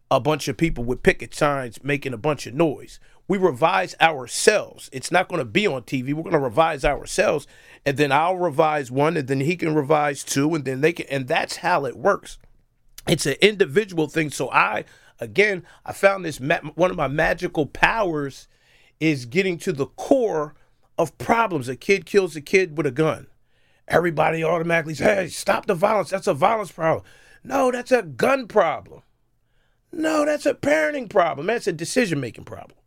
a 0.10 0.22
bunch 0.22 0.48
of 0.48 0.56
people 0.56 0.86
with 0.86 1.04
picket 1.04 1.36
signs 1.36 1.84
making 1.84 2.14
a 2.14 2.18
bunch 2.18 2.48
of 2.48 2.54
noise. 2.54 3.00
We 3.28 3.38
revise 3.38 3.96
ourselves. 4.00 4.90
It's 4.94 5.12
not 5.12 5.28
going 5.28 5.40
to 5.40 5.46
be 5.46 5.68
on 5.68 5.84
TV. 5.84 6.14
We're 6.14 6.24
going 6.24 6.34
to 6.34 6.40
revise 6.40 6.86
ourselves, 6.86 7.48
and 7.86 7.98
then 7.98 8.14
I'll 8.14 8.38
revise 8.38 8.90
one, 8.90 9.18
and 9.18 9.28
then 9.28 9.42
he 9.42 9.58
can 9.58 9.76
revise 9.76 10.24
two, 10.24 10.56
and 10.56 10.64
then 10.64 10.80
they 10.82 10.94
can, 10.94 11.06
and 11.08 11.28
that's 11.28 11.58
how 11.58 11.86
it 11.86 11.98
works 11.98 12.38
it's 13.08 13.26
an 13.26 13.36
individual 13.42 14.08
thing. 14.08 14.30
So 14.30 14.50
I, 14.52 14.86
again, 15.20 15.66
I 15.86 15.94
found 15.94 16.24
this 16.26 16.40
ma- 16.40 16.60
one 16.76 16.92
of 16.92 16.98
my 16.98 17.08
magical 17.08 17.66
powers 17.66 18.48
is 19.00 19.26
getting 19.26 19.58
to 19.60 19.74
the 19.74 19.88
core 19.88 20.56
of 20.98 21.18
problems. 21.18 21.68
A 21.70 21.76
kid 21.76 22.06
kills 22.06 22.36
a 22.36 22.42
kid 22.42 22.78
with 22.78 22.86
a 22.86 22.92
gun. 22.92 23.28
Everybody 23.88 24.44
automatically 24.44 24.96
says, 24.96 25.18
"Hey, 25.18 25.28
stop 25.28 25.66
the 25.66 25.76
violence. 25.76 26.10
That's 26.10 26.28
a 26.28 26.34
violence 26.34 26.72
problem." 26.72 27.06
No, 27.44 27.72
that's 27.72 27.92
a 27.92 28.04
gun 28.04 28.48
problem. 28.48 29.02
No, 29.92 30.26
that's 30.26 30.46
a 30.46 30.54
parenting 30.54 31.10
problem. 31.10 31.48
That's 31.48 31.68
a 31.68 31.74
decision 31.74 32.20
making 32.20 32.46
problem. 32.46 32.78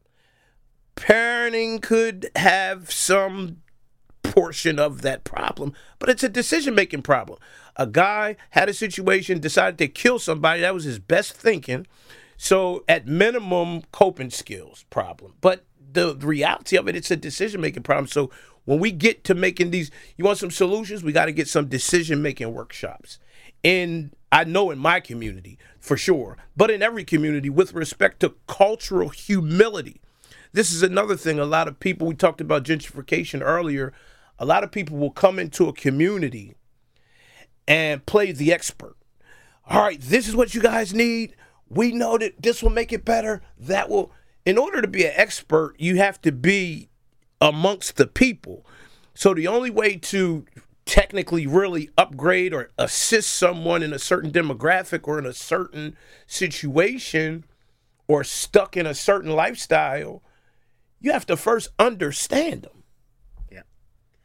Parenting 0.97 1.81
could 1.83 2.31
have 2.35 2.91
some 2.91 3.59
portion 4.37 4.79
of 4.79 5.01
that 5.01 5.25
problem, 5.25 5.73
but 5.99 6.11
it's 6.11 6.23
a 6.23 6.29
decision 6.29 6.75
making 6.75 7.01
problem. 7.01 7.39
A 7.77 7.87
guy 7.87 8.37
had 8.51 8.69
a 8.69 8.75
situation, 8.75 9.41
decided 9.41 9.79
to 9.79 9.89
kill 9.89 10.19
somebody. 10.19 10.61
That 10.61 10.75
was 10.75 10.85
his 10.85 10.99
best 10.99 11.33
thinking. 11.33 11.87
So, 12.37 12.85
at 12.87 13.07
minimum, 13.07 13.83
coping 13.93 14.29
skills 14.29 14.85
problem. 14.91 15.33
But 15.41 15.65
the, 15.93 16.13
the 16.13 16.27
reality 16.27 16.77
of 16.77 16.87
it, 16.87 16.95
it's 16.95 17.11
a 17.11 17.17
decision 17.17 17.63
making 17.63 17.83
problem. 17.83 18.09
So, 18.09 18.31
when 18.67 18.79
we 18.79 18.93
get 18.93 19.25
to 19.25 19.35
making 19.35 19.71
these, 19.71 19.91
you 20.19 20.25
want 20.27 20.37
some 20.39 20.51
solutions, 20.51 21.03
we 21.03 21.13
got 21.13 21.27
to 21.27 21.33
get 21.33 21.49
some 21.49 21.69
decision 21.69 22.21
making 22.21 22.53
workshops. 22.53 23.19
And 23.65 24.15
I 24.31 24.45
know 24.45 24.71
in 24.71 24.79
my 24.79 25.01
community 25.01 25.57
for 25.81 25.97
sure, 25.97 26.37
but 26.55 26.71
in 26.71 26.83
every 26.83 27.05
community 27.05 27.49
with 27.49 27.73
respect 27.73 28.21
to 28.21 28.35
cultural 28.47 29.09
humility. 29.09 30.03
This 30.53 30.73
is 30.73 30.83
another 30.83 31.17
thing. 31.17 31.39
A 31.39 31.45
lot 31.45 31.69
of 31.69 31.81
people, 31.81 32.07
we 32.07 32.15
talked 32.15 32.41
about 32.41 32.65
gentrification 32.65 33.41
earlier. 33.43 33.95
A 34.39 34.45
lot 34.45 34.65
of 34.65 34.71
people 34.71 34.99
will 34.99 35.11
come 35.11 35.39
into 35.39 35.69
a 35.69 35.73
community 35.73 36.55
and 37.67 38.05
play 38.07 38.33
the 38.33 38.53
expert. 38.53 38.97
All 39.69 39.83
right, 39.83 40.01
this 40.01 40.29
is 40.29 40.37
what 40.37 40.55
you 40.55 40.61
guys 40.61 40.95
need. 40.95 41.35
We 41.69 41.93
know 41.93 42.17
that 42.19 42.41
this 42.41 42.63
will 42.63 42.71
make 42.71 42.93
it 42.93 43.05
better. 43.05 43.43
That 43.59 43.89
will, 43.89 44.13
in 44.45 44.59
order 44.59 44.81
to 44.81 44.89
be 44.89 45.05
an 45.05 45.13
expert, 45.17 45.75
you 45.79 45.97
have 45.97 46.21
to 46.23 46.33
be 46.33 46.89
amongst 47.41 47.97
the 47.97 48.07
people. 48.07 48.65
So 49.15 49.35
the 49.35 49.49
only 49.49 49.71
way 49.71 49.97
to 49.97 50.45
technically 50.85 51.47
really 51.47 51.91
upgrade 51.99 52.55
or 52.55 52.71
assist 52.79 53.31
someone 53.31 53.83
in 53.83 53.93
a 53.93 53.99
certain 53.99 54.31
demographic 54.31 55.09
or 55.09 55.19
in 55.19 55.27
a 55.27 55.33
certain 55.33 55.97
situation 56.27 57.45
or 58.07 58.23
stuck 58.23 58.77
in 58.77 58.87
a 58.87 58.95
certain 58.95 59.33
lifestyle, 59.33 60.23
you 61.01 61.11
have 61.11 61.27
to 61.27 61.37
first 61.37 61.69
understand 61.79 62.63
them. 62.63 62.76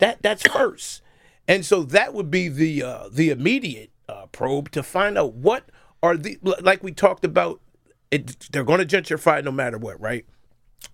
That 0.01 0.23
that's 0.23 0.41
first. 0.41 1.03
And 1.47 1.63
so 1.63 1.83
that 1.83 2.13
would 2.15 2.31
be 2.31 2.49
the 2.49 2.83
uh, 2.83 3.09
the 3.11 3.29
immediate 3.29 3.91
uh, 4.09 4.25
probe 4.31 4.71
to 4.71 4.81
find 4.81 5.17
out 5.17 5.35
what 5.35 5.69
are 6.01 6.17
the 6.17 6.39
like 6.59 6.83
we 6.83 6.91
talked 6.91 7.23
about. 7.23 7.61
It, 8.09 8.47
they're 8.51 8.65
going 8.65 8.85
to 8.85 9.01
gentrify 9.01 9.41
no 9.43 9.51
matter 9.51 9.77
what, 9.77 10.01
right? 10.01 10.25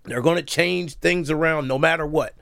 They're 0.04 0.20
going 0.20 0.36
to 0.36 0.42
change 0.42 0.96
things 0.96 1.30
around 1.30 1.66
no 1.66 1.78
matter 1.78 2.06
what. 2.06 2.34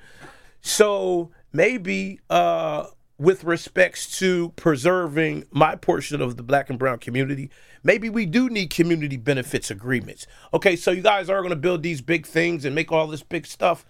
So 0.60 1.30
maybe 1.52 2.18
uh, 2.28 2.86
with 3.16 3.44
respects 3.44 4.18
to 4.18 4.50
preserving 4.56 5.44
my 5.52 5.76
portion 5.76 6.20
of 6.20 6.36
the 6.36 6.42
black 6.42 6.68
and 6.68 6.80
brown 6.80 6.98
community, 6.98 7.48
maybe 7.84 8.10
we 8.10 8.26
do 8.26 8.50
need 8.50 8.70
community 8.70 9.16
benefits 9.16 9.70
agreements. 9.70 10.26
Okay, 10.52 10.74
so 10.74 10.90
you 10.90 11.00
guys 11.00 11.30
are 11.30 11.38
going 11.38 11.50
to 11.50 11.56
build 11.56 11.84
these 11.84 12.02
big 12.02 12.26
things 12.26 12.64
and 12.64 12.74
make 12.74 12.90
all 12.90 13.06
this 13.06 13.22
big 13.22 13.46
stuff. 13.46 13.86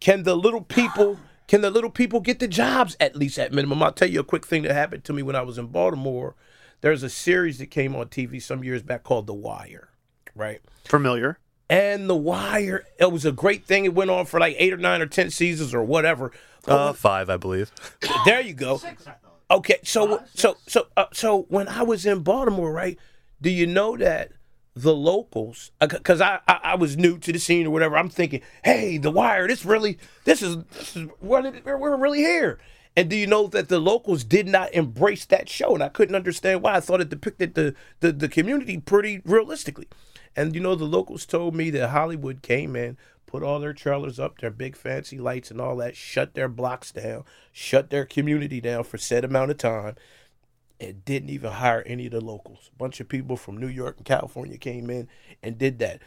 Can 0.00 0.24
the 0.24 0.36
little 0.36 0.62
people 0.62 1.16
can 1.48 1.62
the 1.62 1.70
little 1.70 1.90
people 1.90 2.20
get 2.20 2.38
the 2.38 2.46
jobs 2.46 2.96
at 3.00 3.16
least 3.16 3.38
at 3.38 3.52
minimum? 3.52 3.82
I'll 3.82 3.92
tell 3.92 4.08
you 4.08 4.20
a 4.20 4.24
quick 4.24 4.46
thing 4.46 4.62
that 4.62 4.74
happened 4.74 5.02
to 5.04 5.12
me 5.12 5.22
when 5.22 5.34
I 5.34 5.42
was 5.42 5.58
in 5.58 5.66
Baltimore. 5.66 6.36
there's 6.82 7.02
a 7.02 7.10
series 7.10 7.58
that 7.58 7.70
came 7.70 7.96
on 7.96 8.06
TV 8.06 8.40
some 8.40 8.62
years 8.62 8.82
back 8.82 9.02
called 9.02 9.26
The 9.26 9.34
Wire, 9.34 9.88
right? 10.36 10.60
Familiar. 10.84 11.38
And 11.68 12.08
The 12.08 12.16
Wire, 12.16 12.84
it 13.00 13.10
was 13.10 13.24
a 13.24 13.32
great 13.32 13.64
thing. 13.64 13.84
It 13.84 13.94
went 13.94 14.10
on 14.10 14.26
for 14.26 14.38
like 14.38 14.56
eight 14.58 14.72
or 14.72 14.76
nine 14.76 15.02
or 15.02 15.06
ten 15.06 15.30
seasons 15.30 15.74
or 15.74 15.82
whatever. 15.82 16.30
Uh, 16.66 16.92
five, 16.92 17.30
I 17.30 17.36
believe. 17.36 17.72
there 18.24 18.40
you 18.40 18.54
go. 18.54 18.76
Six, 18.76 19.04
Okay, 19.50 19.78
so 19.82 20.22
so 20.34 20.58
so 20.66 20.88
uh, 20.96 21.06
so 21.12 21.46
when 21.48 21.68
I 21.68 21.82
was 21.82 22.04
in 22.04 22.20
Baltimore, 22.20 22.70
right? 22.70 22.98
Do 23.40 23.48
you 23.48 23.66
know 23.66 23.96
that 23.96 24.32
the 24.82 24.94
locals? 24.94 25.70
Uh, 25.80 25.86
because 25.86 26.20
I, 26.20 26.40
I 26.46 26.60
I 26.62 26.74
was 26.74 26.96
new 26.96 27.18
to 27.18 27.32
the 27.32 27.38
scene 27.38 27.66
or 27.66 27.70
whatever. 27.70 27.96
I'm 27.96 28.08
thinking, 28.08 28.42
hey, 28.64 28.98
The 28.98 29.10
Wire. 29.10 29.46
This 29.48 29.64
really, 29.64 29.98
this 30.24 30.42
is 30.42 30.58
this 30.64 30.96
is 30.96 31.08
what 31.20 31.44
we're, 31.64 31.96
really 31.96 32.20
here. 32.20 32.58
And 32.96 33.08
do 33.08 33.16
you 33.16 33.26
know 33.26 33.46
that 33.48 33.68
the 33.68 33.78
locals 33.78 34.24
did 34.24 34.48
not 34.48 34.72
embrace 34.72 35.24
that 35.26 35.48
show? 35.48 35.74
And 35.74 35.82
I 35.82 35.88
couldn't 35.88 36.14
understand 36.14 36.62
why. 36.62 36.74
I 36.74 36.80
thought 36.80 37.00
it 37.00 37.08
depicted 37.08 37.54
the 37.54 37.74
the, 38.00 38.12
the 38.12 38.28
community 38.28 38.78
pretty 38.78 39.22
realistically. 39.24 39.88
And 40.36 40.54
you 40.54 40.60
know, 40.60 40.74
the 40.74 40.84
locals 40.84 41.26
told 41.26 41.54
me 41.54 41.70
that 41.70 41.88
Hollywood 41.88 42.42
came 42.42 42.76
in, 42.76 42.96
put 43.26 43.42
all 43.42 43.60
their 43.60 43.72
trailers 43.72 44.18
up, 44.18 44.38
their 44.38 44.50
big 44.50 44.76
fancy 44.76 45.18
lights 45.18 45.50
and 45.50 45.60
all 45.60 45.76
that, 45.76 45.96
shut 45.96 46.34
their 46.34 46.48
blocks 46.48 46.90
down, 46.92 47.24
shut 47.52 47.90
their 47.90 48.04
community 48.04 48.60
down 48.60 48.84
for 48.84 48.98
set 48.98 49.24
amount 49.24 49.50
of 49.50 49.58
time, 49.58 49.94
and 50.80 51.04
didn't 51.04 51.30
even 51.30 51.52
hire 51.52 51.82
any 51.86 52.06
of 52.06 52.12
the 52.12 52.20
locals. 52.20 52.70
A 52.72 52.78
bunch 52.78 53.00
of 53.00 53.08
people 53.08 53.36
from 53.36 53.56
New 53.56 53.68
York 53.68 53.96
and 53.96 54.06
California 54.06 54.58
came 54.58 54.90
in 54.90 55.08
and 55.42 55.58
did 55.58 55.78
that. 55.80 56.00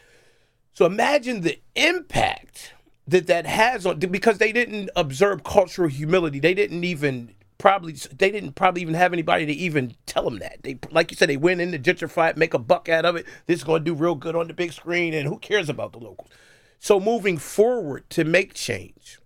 So 0.72 0.86
imagine 0.86 1.42
the 1.42 1.60
impact 1.74 2.72
that 3.06 3.26
that 3.26 3.46
has 3.46 3.84
on 3.84 3.98
because 3.98 4.38
they 4.38 4.52
didn't 4.52 4.90
observe 4.96 5.44
cultural 5.44 5.88
humility. 5.88 6.40
They 6.40 6.54
didn't 6.54 6.84
even 6.84 7.34
probably 7.58 7.92
they 7.92 8.30
didn't 8.30 8.52
probably 8.52 8.82
even 8.82 8.94
have 8.94 9.12
anybody 9.12 9.46
to 9.46 9.52
even 9.52 9.94
tell 10.06 10.24
them 10.24 10.38
that. 10.38 10.62
They 10.62 10.78
like 10.90 11.10
you 11.10 11.16
said 11.16 11.28
they 11.28 11.36
went 11.36 11.60
in 11.60 11.72
to 11.72 11.78
gentrify 11.78 12.30
it, 12.30 12.36
make 12.36 12.54
a 12.54 12.58
buck 12.58 12.88
out 12.88 13.04
of 13.04 13.16
it. 13.16 13.26
This 13.46 13.58
is 13.58 13.64
going 13.64 13.84
to 13.84 13.84
do 13.84 13.94
real 13.94 14.14
good 14.14 14.34
on 14.34 14.48
the 14.48 14.54
big 14.54 14.72
screen, 14.72 15.14
and 15.14 15.28
who 15.28 15.38
cares 15.38 15.68
about 15.68 15.92
the 15.92 15.98
locals? 15.98 16.30
So 16.78 16.98
moving 16.98 17.38
forward 17.38 18.10
to 18.10 18.24
make 18.24 18.54
change, 18.54 19.18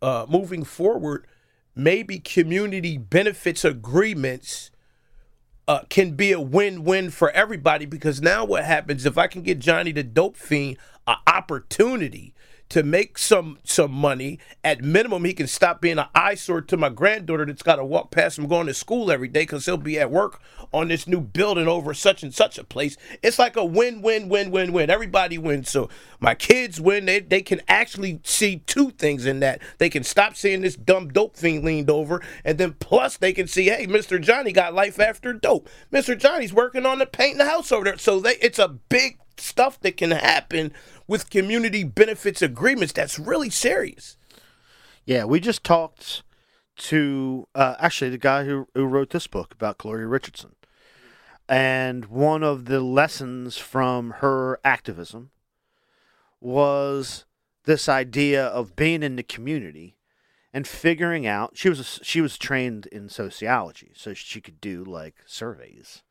uh, 0.00 0.26
moving 0.28 0.62
forward, 0.62 1.26
maybe 1.74 2.18
community 2.18 2.98
benefits 2.98 3.64
agreements 3.64 4.70
uh, 5.66 5.80
can 5.88 6.12
be 6.12 6.32
a 6.32 6.40
win-win 6.40 7.10
for 7.10 7.30
everybody 7.30 7.86
because 7.86 8.20
now 8.20 8.44
what 8.44 8.64
happens 8.64 9.06
if 9.06 9.16
I 9.16 9.26
can 9.26 9.42
get 9.42 9.58
Johnny 9.58 9.92
the 9.92 10.02
dope 10.02 10.36
fiend 10.36 10.76
an 11.06 11.16
opportunity 11.26 12.33
to 12.74 12.82
make 12.82 13.18
some 13.18 13.56
some 13.62 13.92
money. 13.92 14.40
At 14.64 14.82
minimum, 14.82 15.24
he 15.24 15.32
can 15.32 15.46
stop 15.46 15.80
being 15.80 15.96
an 15.96 16.08
eyesore 16.12 16.60
to 16.62 16.76
my 16.76 16.88
granddaughter 16.88 17.46
that's 17.46 17.62
got 17.62 17.76
to 17.76 17.84
walk 17.84 18.10
past 18.10 18.36
him 18.36 18.48
going 18.48 18.66
to 18.66 18.74
school 18.74 19.12
every 19.12 19.28
day 19.28 19.42
because 19.42 19.64
he'll 19.64 19.76
be 19.76 19.96
at 19.96 20.10
work 20.10 20.42
on 20.72 20.88
this 20.88 21.06
new 21.06 21.20
building 21.20 21.68
over 21.68 21.94
such 21.94 22.24
and 22.24 22.34
such 22.34 22.58
a 22.58 22.64
place. 22.64 22.96
It's 23.22 23.38
like 23.38 23.54
a 23.54 23.64
win 23.64 24.02
win 24.02 24.28
win 24.28 24.50
win 24.50 24.72
win. 24.72 24.90
Everybody 24.90 25.38
wins. 25.38 25.70
So 25.70 25.88
my 26.18 26.34
kids 26.34 26.80
win. 26.80 27.04
They 27.04 27.20
they 27.20 27.42
can 27.42 27.62
actually 27.68 28.18
see 28.24 28.56
two 28.66 28.90
things 28.90 29.24
in 29.24 29.38
that. 29.38 29.62
They 29.78 29.88
can 29.88 30.02
stop 30.02 30.34
seeing 30.34 30.62
this 30.62 30.74
dumb 30.74 31.10
dope 31.10 31.36
fiend 31.36 31.64
leaned 31.64 31.90
over, 31.90 32.22
and 32.44 32.58
then 32.58 32.72
plus 32.80 33.16
they 33.16 33.32
can 33.32 33.46
see, 33.46 33.66
hey, 33.66 33.86
Mr. 33.86 34.20
Johnny 34.20 34.50
got 34.50 34.74
life 34.74 34.98
after 34.98 35.32
dope. 35.32 35.68
Mr. 35.92 36.18
Johnny's 36.18 36.52
working 36.52 36.86
on 36.86 36.98
the 36.98 37.06
painting 37.06 37.38
the 37.38 37.44
house 37.48 37.70
over 37.70 37.84
there. 37.84 37.98
So 37.98 38.18
they 38.18 38.34
it's 38.40 38.58
a 38.58 38.66
big 38.66 39.18
stuff 39.36 39.80
that 39.80 39.96
can 39.96 40.10
happen 40.10 40.72
with 41.06 41.30
community 41.30 41.84
benefits 41.84 42.42
agreements 42.42 42.92
that's 42.92 43.18
really 43.18 43.50
serious. 43.50 44.16
Yeah, 45.04 45.24
we 45.24 45.40
just 45.40 45.64
talked 45.64 46.22
to 46.76 47.46
uh, 47.54 47.74
actually 47.78 48.10
the 48.10 48.18
guy 48.18 48.44
who, 48.44 48.68
who 48.74 48.84
wrote 48.86 49.10
this 49.10 49.26
book 49.26 49.52
about 49.52 49.78
Gloria 49.78 50.06
Richardson. 50.06 50.56
And 51.48 52.06
one 52.06 52.42
of 52.42 52.64
the 52.64 52.80
lessons 52.80 53.58
from 53.58 54.10
her 54.18 54.58
activism 54.64 55.30
was 56.40 57.26
this 57.64 57.88
idea 57.88 58.46
of 58.46 58.76
being 58.76 59.02
in 59.02 59.16
the 59.16 59.22
community 59.22 59.96
and 60.52 60.66
figuring 60.66 61.26
out 61.26 61.52
she 61.54 61.68
was 61.68 61.80
a, 61.80 62.04
she 62.04 62.20
was 62.20 62.38
trained 62.38 62.86
in 62.86 63.08
sociology 63.08 63.92
so 63.94 64.14
she 64.14 64.40
could 64.40 64.60
do 64.60 64.84
like 64.84 65.16
surveys 65.26 66.02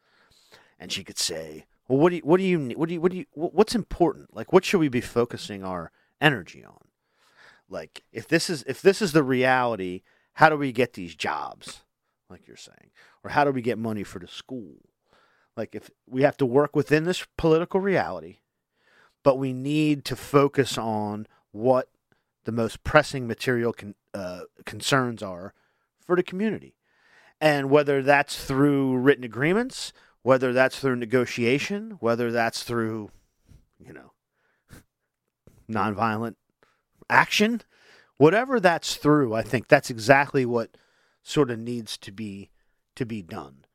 and 0.80 0.92
she 0.92 1.04
could 1.04 1.18
say 1.18 1.66
well, 1.88 2.00
what 2.00 2.10
do 2.10 2.16
you, 2.16 2.22
what 2.24 2.38
do 2.38 2.44
you, 2.44 2.60
what 2.60 2.88
do 2.88 2.94
you, 2.94 3.02
what 3.02 3.12
do 3.12 3.18
you, 3.18 3.26
what's 3.34 3.76
important? 3.76 4.34
Like, 4.36 4.54
what 4.54 4.64
should 4.64 4.80
we 4.80 4.90
be 4.90 5.02
focusing 5.02 5.64
our 5.64 5.92
energy 6.22 6.64
on? 6.64 6.88
Like, 7.70 8.04
if 8.12 8.28
this 8.28 8.50
is, 8.50 8.64
if 8.68 8.82
this 8.82 9.02
is 9.02 9.12
the 9.12 9.24
reality, 9.24 10.02
how 10.34 10.50
do 10.50 10.58
we 10.58 10.72
get 10.72 10.94
these 10.94 11.16
jobs? 11.16 11.82
Like 12.30 12.48
you're 12.48 12.58
saying, 12.58 12.92
or 13.24 13.32
how 13.32 13.44
do 13.44 13.52
we 13.52 13.62
get 13.62 13.78
money 13.78 14.04
for 14.04 14.20
the 14.20 14.28
school? 14.28 14.78
Like, 15.56 15.76
if 15.76 15.90
we 16.08 16.24
have 16.24 16.38
to 16.38 16.46
work 16.46 16.76
within 16.76 17.04
this 17.04 17.26
political 17.38 17.80
reality, 17.80 18.38
but 19.24 19.38
we 19.38 19.54
need 19.54 20.04
to 20.06 20.16
focus 20.16 20.78
on 20.78 21.28
what 21.52 21.90
the 22.46 22.52
most 22.52 22.84
pressing 22.84 23.28
material 23.28 23.74
con, 23.74 23.96
uh, 24.14 24.42
concerns 24.66 25.22
are 25.22 25.54
for 26.00 26.16
the 26.16 26.24
community. 26.24 26.76
And 27.40 27.70
whether 27.70 28.02
that's 28.02 28.44
through 28.44 28.98
written 28.98 29.24
agreements, 29.24 29.94
whether 30.24 30.54
that's 30.54 30.80
through 30.80 30.96
negotiation, 30.96 31.98
whether 32.00 32.32
that's 32.32 32.64
through, 32.64 33.12
you 33.78 33.94
know, 33.94 34.14
nonviolent 35.70 36.36
action, 37.10 37.62
whatever 38.18 38.60
that's 38.60 38.96
through, 38.96 39.34
I 39.34 39.42
think 39.42 39.68
that's 39.68 39.90
exactly 39.90 40.46
what 40.46 40.78
sort 41.22 41.52
of 41.52 41.60
needs 41.60 41.98
to 41.98 42.12
be 42.12 42.50
to 42.96 43.06
be 43.06 43.22
done. 43.22 43.66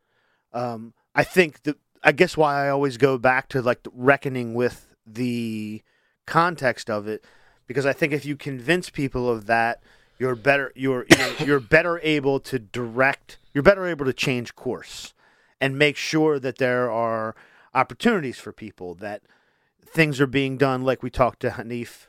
Um, 0.53 0.95
I 1.15 1.25
think 1.25 1.63
that 1.63 1.77
I 2.03 2.13
guess 2.13 2.37
why 2.37 2.67
I 2.67 2.71
always 2.71 2.97
go 2.97 3.19
back 3.19 3.49
to 3.51 3.63
like 3.63 3.87
reckoning 3.93 4.55
with 4.55 4.89
the 5.07 5.83
context 6.27 6.89
of 6.89 7.07
it, 7.07 7.25
because 7.67 7.85
I 7.85 7.93
think 7.93 8.13
if 8.13 8.25
you 8.25 8.37
convince 8.37 8.91
people 8.91 9.29
of 9.29 9.47
that, 9.47 9.83
you're 10.19 10.35
better 10.35 10.73
you're 10.75 11.05
you're, 11.11 11.47
you're 11.47 11.61
better 11.61 12.01
able 12.03 12.41
to 12.41 12.59
direct 12.59 13.39
you're 13.53 13.63
better 13.63 13.87
able 13.87 14.07
to 14.07 14.13
change 14.13 14.55
course 14.55 15.13
and 15.61 15.79
make 15.79 15.97
sure 15.97 16.39
that 16.39 16.59
there 16.59 16.91
are 16.91 17.35
opportunities 17.75 18.39
for 18.39 18.53
people, 18.53 18.95
that 18.97 19.23
things 19.85 20.21
are 20.21 20.27
being 20.27 20.57
done 20.57 20.83
like 20.83 21.03
we 21.03 21.11
talked 21.11 21.41
to 21.41 21.51
Hanif 21.51 22.07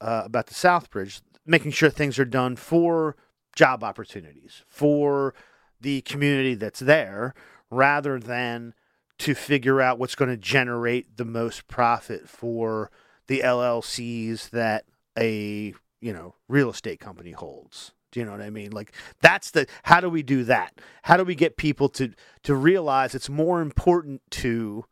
uh, 0.00 0.22
about 0.24 0.46
the 0.46 0.54
Southbridge, 0.54 1.20
making 1.44 1.72
sure 1.72 1.90
things 1.90 2.18
are 2.18 2.24
done 2.24 2.56
for 2.56 3.16
job 3.54 3.82
opportunities, 3.82 4.62
for 4.68 5.34
the 5.80 6.00
community 6.02 6.54
that's 6.54 6.80
there, 6.80 7.34
rather 7.70 8.18
than 8.18 8.74
to 9.18 9.34
figure 9.34 9.80
out 9.80 9.98
what's 9.98 10.14
going 10.14 10.30
to 10.30 10.36
generate 10.36 11.16
the 11.16 11.24
most 11.24 11.66
profit 11.68 12.28
for 12.28 12.90
the 13.26 13.40
LLCs 13.40 14.50
that 14.50 14.84
a 15.18 15.74
you 16.00 16.12
know 16.12 16.34
real 16.48 16.70
estate 16.70 17.00
company 17.00 17.32
holds. 17.32 17.92
Do 18.12 18.20
you 18.20 18.26
know 18.26 18.32
what 18.32 18.40
I 18.40 18.50
mean? 18.50 18.72
Like 18.72 18.92
that's 19.20 19.50
the 19.50 19.66
how 19.84 20.00
do 20.00 20.08
we 20.08 20.22
do 20.22 20.44
that? 20.44 20.80
How 21.02 21.16
do 21.16 21.24
we 21.24 21.34
get 21.34 21.56
people 21.56 21.88
to 21.90 22.12
to 22.44 22.54
realize 22.54 23.14
it's 23.14 23.28
more 23.28 23.60
important 23.60 24.22
to 24.32 24.84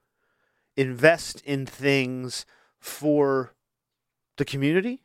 invest 0.76 1.40
in 1.42 1.66
things 1.66 2.44
for 2.78 3.54
the 4.36 4.44
community 4.44 5.02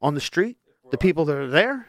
on 0.00 0.14
the 0.14 0.20
street, 0.20 0.56
the 0.90 0.98
people 0.98 1.24
that 1.26 1.36
are 1.36 1.48
there? 1.48 1.88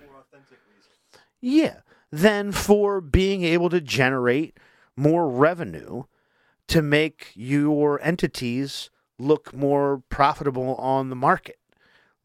Yeah, 1.42 1.80
than 2.12 2.52
for 2.52 3.02
being 3.02 3.44
able 3.44 3.70
to 3.70 3.82
generate 3.82 4.58
more 4.96 5.28
revenue 5.28 6.04
to 6.68 6.82
make 6.82 7.32
your 7.36 8.00
entities 8.02 8.90
look 9.20 9.54
more 9.54 10.04
profitable 10.10 10.76
on 10.76 11.10
the 11.10 11.16
market. 11.16 11.58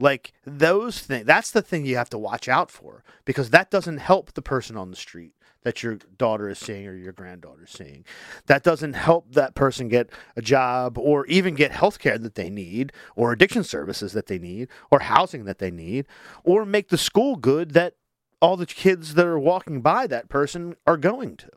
Like 0.01 0.33
those 0.45 1.01
things, 1.01 1.27
that's 1.27 1.51
the 1.51 1.63
thing 1.63 1.85
you 1.85 1.97
have 1.97 2.11
to 2.11 2.19
watch 2.19 2.49
out 2.49 2.71
for 2.71 3.03
because 3.25 3.51
that 3.51 3.71
doesn't 3.71 3.99
help 3.99 4.33
the 4.35 4.43
person 4.43 4.77
on 4.77 4.91
the 4.91 4.97
street 4.97 5.33
that 5.63 5.83
your 5.83 5.97
daughter 6.17 6.49
is 6.49 6.59
seeing 6.59 6.87
or 6.87 6.95
your 6.95 7.13
granddaughter 7.13 7.65
is 7.65 7.71
seeing. 7.71 8.05
That 8.47 8.63
doesn't 8.63 8.93
help 8.93 9.33
that 9.33 9.55
person 9.55 9.89
get 9.89 10.11
a 10.37 10.43
job 10.43 10.97
or 10.99 11.27
even 11.27 11.55
get 11.55 11.73
health 11.73 11.99
care 11.99 12.17
that 12.17 12.37
they 12.37 12.49
need 12.49 12.93
or 13.17 13.33
addiction 13.33 13.65
services 13.65 14.13
that 14.13 14.27
they 14.27 14.39
need 14.39 14.69
or 14.91 15.01
housing 15.01 15.45
that 15.45 15.59
they 15.59 15.71
need 15.71 16.07
or 16.45 16.65
make 16.65 16.89
the 16.89 16.99
school 16.99 17.37
good 17.37 17.73
that 17.73 17.95
all 18.41 18.57
the 18.57 18.67
kids 18.67 19.15
that 19.15 19.27
are 19.27 19.39
walking 19.39 19.81
by 19.81 20.07
that 20.07 20.29
person 20.29 20.77
are 20.87 20.97
going 20.97 21.37
to. 21.37 21.51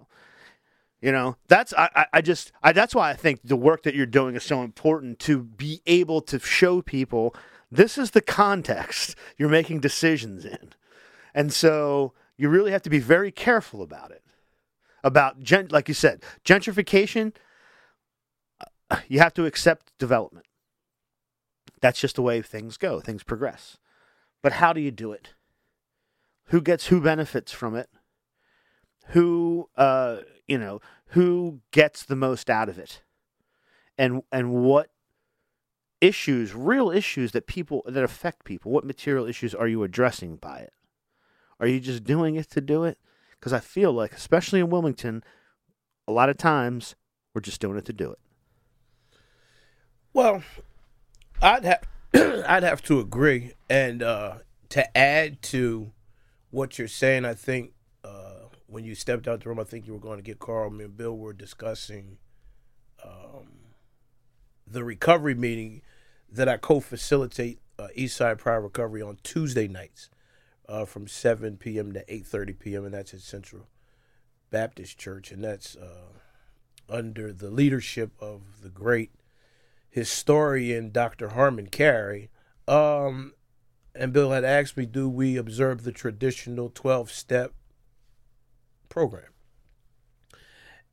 You 0.99 1.12
know, 1.12 1.38
that's 1.47 1.73
I, 1.75 2.06
I 2.13 2.21
just 2.21 2.51
I, 2.62 2.73
that's 2.73 2.93
why 2.93 3.10
I 3.10 3.13
think 3.15 3.39
the 3.43 3.56
work 3.56 3.84
that 3.84 3.95
you're 3.95 4.06
doing 4.06 4.36
is 4.36 4.43
so 4.43 4.62
important 4.62 5.17
to 5.19 5.41
be 5.41 5.82
able 5.88 6.21
to 6.21 6.38
show 6.38 6.82
people 6.84 7.36
this 7.71 7.97
is 7.97 8.12
the 8.12 8.21
context 8.21 9.15
you're 9.38 9.49
making 9.49 9.79
decisions 9.79 10.45
in. 10.45 10.73
And 11.34 11.53
so 11.53 12.13
you 12.38 12.49
really 12.49 12.71
have 12.71 12.81
to 12.84 12.89
be 12.89 12.99
very 12.99 13.31
careful 13.31 13.81
about 13.81 14.12
it. 14.12 14.23
About, 15.03 15.39
gen- 15.39 15.69
like 15.71 15.88
you 15.88 15.95
said, 15.95 16.21
gentrification, 16.45 17.34
you 19.07 19.19
have 19.19 19.34
to 19.34 19.45
accept 19.45 19.97
development. 19.97 20.45
That's 21.79 21.99
just 21.99 22.15
the 22.15 22.21
way 22.21 22.41
things 22.41 22.77
go, 22.77 22.99
things 22.99 23.23
progress. 23.23 23.77
But 24.43 24.53
how 24.53 24.73
do 24.73 24.81
you 24.81 24.91
do 24.91 25.12
it? 25.12 25.34
Who 26.47 26.62
gets 26.62 26.88
who 26.88 27.01
benefits 27.01 27.51
from 27.51 27.75
it? 27.75 27.89
Who, 29.07 29.69
uh, 29.75 30.17
you 30.47 30.57
know, 30.57 30.81
who 31.07 31.62
gets 31.71 32.03
the 32.03 32.15
most 32.15 32.49
out 32.49 32.69
of 32.69 32.77
it, 32.77 33.01
and 33.97 34.21
and 34.31 34.51
what 34.53 34.90
issues, 36.01 36.53
real 36.53 36.89
issues 36.89 37.31
that 37.31 37.47
people 37.47 37.83
that 37.85 38.03
affect 38.03 38.43
people. 38.43 38.71
What 38.71 38.83
material 38.83 39.27
issues 39.27 39.55
are 39.55 39.67
you 39.67 39.83
addressing 39.83 40.35
by 40.35 40.59
it? 40.59 40.73
Are 41.59 41.67
you 41.67 41.79
just 41.79 42.03
doing 42.03 42.35
it 42.35 42.49
to 42.51 42.61
do 42.61 42.83
it? 42.83 42.97
Because 43.39 43.53
I 43.53 43.59
feel 43.59 43.93
like, 43.93 44.13
especially 44.13 44.59
in 44.59 44.69
Wilmington, 44.69 45.23
a 46.07 46.11
lot 46.11 46.29
of 46.29 46.37
times 46.37 46.95
we're 47.33 47.41
just 47.41 47.61
doing 47.61 47.77
it 47.77 47.85
to 47.85 47.93
do 47.93 48.11
it. 48.11 48.19
Well, 50.13 50.43
I'd 51.41 51.63
have 51.63 51.87
I'd 52.13 52.63
have 52.63 52.81
to 52.83 52.99
agree, 52.99 53.53
and 53.69 54.03
uh, 54.03 54.39
to 54.69 54.97
add 54.97 55.41
to 55.43 55.91
what 56.49 56.77
you're 56.77 56.87
saying, 56.87 57.23
I 57.23 57.33
think 57.33 57.73
uh, 58.03 58.47
when 58.67 58.83
you 58.83 58.95
stepped 58.95 59.27
out 59.27 59.41
the 59.41 59.49
room, 59.49 59.59
I 59.59 59.63
think 59.63 59.87
you 59.87 59.93
were 59.93 59.99
going 59.99 60.17
to 60.17 60.23
get 60.23 60.39
Carl. 60.39 60.69
Me 60.69 60.85
and 60.85 60.97
Bill 60.97 61.17
were 61.17 61.31
discussing 61.31 62.17
um, 63.03 63.71
the 64.67 64.83
recovery 64.83 65.35
meeting 65.35 65.81
that 66.32 66.48
I 66.48 66.58
co-facilitate 66.58 67.60
uh, 67.78 67.88
Eastside 67.98 68.38
Pride 68.38 68.56
Recovery 68.56 69.02
on 69.02 69.17
Tuesday 69.24 69.67
nights 69.67 70.10
uh, 70.70 70.86
from 70.86 71.08
7 71.08 71.58
p.m. 71.58 71.91
to 71.94 72.06
8:30 72.06 72.60
p.m. 72.60 72.86
and 72.86 72.94
that's 72.94 73.13
at 73.13 73.22
Central 73.22 73.67
Baptist 74.50 74.98
Church, 74.98 75.32
and 75.32 75.44
that's 75.44 75.76
uh, 75.76 76.12
under 76.89 77.34
the 77.34 77.50
leadership 77.50 78.12
of 78.20 78.62
the 78.62 78.70
great 78.70 79.12
historian 79.89 80.91
Dr. 80.91 81.30
Harmon 81.30 81.67
Carey. 81.67 82.30
Um, 82.67 83.34
and 83.94 84.13
Bill 84.13 84.32
had 84.32 84.46
asked 84.46 84.78
me, 84.78 84.86
do 84.86 85.10
we 85.10 85.38
observe 85.38 85.84
the 85.84 85.91
traditional 85.91 86.70
12 86.70 87.12
step 87.12 87.54
program? 88.88 89.32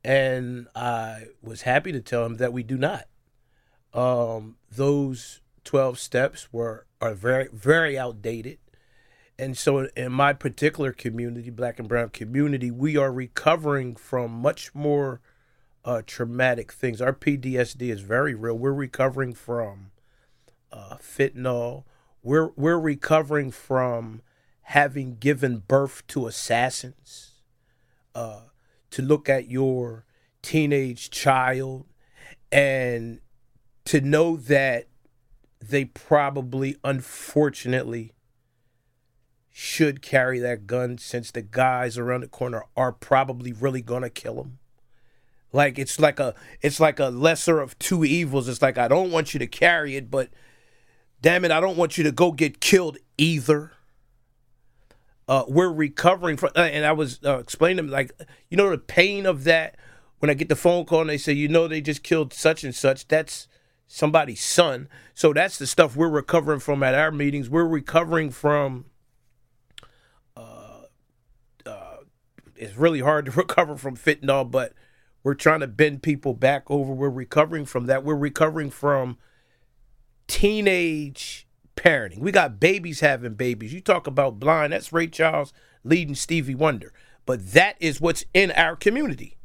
And 0.03 0.67
I 0.75 1.27
was 1.41 1.63
happy 1.63 1.91
to 1.91 2.01
tell 2.01 2.25
him 2.25 2.37
that 2.37 2.53
we 2.53 2.63
do 2.63 2.77
not. 2.77 3.05
Um, 3.93 4.57
those 4.71 5.41
12 5.63 5.99
steps 5.99 6.51
were 6.51 6.85
are 7.01 7.13
very, 7.13 7.47
very 7.51 7.97
outdated. 7.97 8.57
And 9.37 9.57
so, 9.57 9.87
in 9.95 10.11
my 10.11 10.33
particular 10.33 10.91
community, 10.91 11.49
black 11.49 11.79
and 11.79 11.87
brown 11.87 12.09
community, 12.09 12.71
we 12.71 12.97
are 12.97 13.11
recovering 13.11 13.95
from 13.95 14.31
much 14.31 14.75
more 14.75 15.21
uh, 15.85 16.01
traumatic 16.05 16.73
things. 16.73 17.01
Our 17.01 17.13
PTSD 17.13 17.89
is 17.89 18.01
very 18.01 18.35
real. 18.35 18.57
We're 18.57 18.73
recovering 18.73 19.33
from 19.33 19.91
uh, 20.71 20.97
fentanyl. 20.97 21.85
We're 22.21 22.49
we're 22.57 22.79
recovering 22.79 23.51
from 23.51 24.21
having 24.63 25.15
given 25.15 25.63
birth 25.67 26.05
to 26.07 26.27
assassins. 26.27 27.31
Uh, 28.13 28.41
to 28.91 29.01
look 29.01 29.29
at 29.29 29.47
your 29.47 30.05
teenage 30.41 31.09
child 31.09 31.85
and 32.51 33.19
to 33.89 34.01
know 34.01 34.35
that 34.35 34.87
they 35.59 35.83
probably, 35.83 36.77
unfortunately, 36.83 38.13
should 39.49 40.03
carry 40.03 40.37
that 40.37 40.67
gun 40.67 40.99
since 40.99 41.31
the 41.31 41.41
guys 41.41 41.97
around 41.97 42.21
the 42.21 42.27
corner 42.27 42.65
are 42.77 42.91
probably 42.91 43.51
really 43.51 43.81
gonna 43.81 44.11
kill 44.11 44.35
them. 44.35 44.59
Like 45.51 45.79
it's 45.79 45.99
like 45.99 46.19
a 46.19 46.35
it's 46.61 46.79
like 46.79 46.99
a 46.99 47.07
lesser 47.07 47.59
of 47.59 47.79
two 47.79 48.05
evils. 48.05 48.47
It's 48.47 48.61
like 48.61 48.77
I 48.77 48.87
don't 48.87 49.09
want 49.09 49.33
you 49.33 49.39
to 49.39 49.47
carry 49.47 49.95
it, 49.95 50.11
but 50.11 50.29
damn 51.19 51.43
it, 51.43 51.49
I 51.49 51.59
don't 51.59 51.75
want 51.75 51.97
you 51.97 52.03
to 52.03 52.11
go 52.11 52.31
get 52.31 52.61
killed 52.61 52.99
either. 53.17 53.71
Uh, 55.27 55.45
we're 55.47 55.73
recovering 55.73 56.37
from, 56.37 56.51
uh, 56.55 56.59
and 56.59 56.85
I 56.85 56.91
was 56.91 57.19
uh, 57.25 57.39
explaining 57.39 57.77
to 57.77 57.81
them 57.83 57.91
like, 57.91 58.11
you 58.51 58.57
know, 58.57 58.69
the 58.69 58.77
pain 58.77 59.25
of 59.25 59.45
that 59.45 59.77
when 60.19 60.29
I 60.29 60.35
get 60.35 60.47
the 60.47 60.55
phone 60.55 60.85
call 60.85 61.01
and 61.01 61.09
they 61.09 61.17
say, 61.17 61.33
you 61.33 61.47
know, 61.47 61.67
they 61.67 61.81
just 61.81 62.03
killed 62.03 62.33
such 62.33 62.63
and 62.63 62.75
such. 62.75 63.07
That's 63.07 63.47
somebody's 63.89 64.41
son. 64.41 64.87
So 65.13 65.33
that's 65.33 65.57
the 65.57 65.67
stuff 65.67 65.97
we're 65.97 66.07
recovering 66.07 66.61
from 66.61 66.81
at 66.83 66.93
our 66.95 67.11
meetings. 67.11 67.49
We're 67.49 67.67
recovering 67.67 68.29
from. 68.29 68.85
Uh, 70.37 70.83
uh, 71.65 71.97
it's 72.55 72.77
really 72.77 73.01
hard 73.01 73.25
to 73.25 73.31
recover 73.35 73.75
from 73.75 73.97
fentanyl, 73.97 74.49
but 74.49 74.73
we're 75.23 75.33
trying 75.33 75.59
to 75.59 75.67
bend 75.67 76.03
people 76.03 76.33
back 76.33 76.69
over. 76.71 76.93
We're 76.93 77.09
recovering 77.09 77.65
from 77.65 77.87
that. 77.87 78.05
We're 78.05 78.15
recovering 78.15 78.69
from 78.69 79.17
teenage 80.27 81.47
parenting. 81.75 82.19
We 82.19 82.31
got 82.31 82.59
babies 82.59 82.99
having 82.99 83.33
babies. 83.33 83.73
You 83.73 83.81
talk 83.81 84.07
about 84.07 84.39
blind, 84.39 84.71
that's 84.71 84.93
Ray 84.93 85.07
Charles 85.07 85.51
leading 85.83 86.15
Stevie 86.15 86.55
Wonder. 86.55 86.93
But 87.25 87.53
that 87.53 87.75
is 87.79 87.99
what's 87.99 88.23
in 88.33 88.51
our 88.51 88.75
community. 88.75 89.37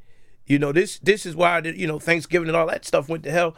You 0.46 0.58
know, 0.58 0.72
this 0.72 0.98
this 0.98 1.24
is 1.24 1.34
why 1.34 1.60
you 1.60 1.86
know 1.86 1.98
Thanksgiving 1.98 2.48
and 2.48 2.56
all 2.56 2.66
that 2.66 2.84
stuff 2.84 3.08
went 3.08 3.22
to 3.24 3.30
hell. 3.30 3.56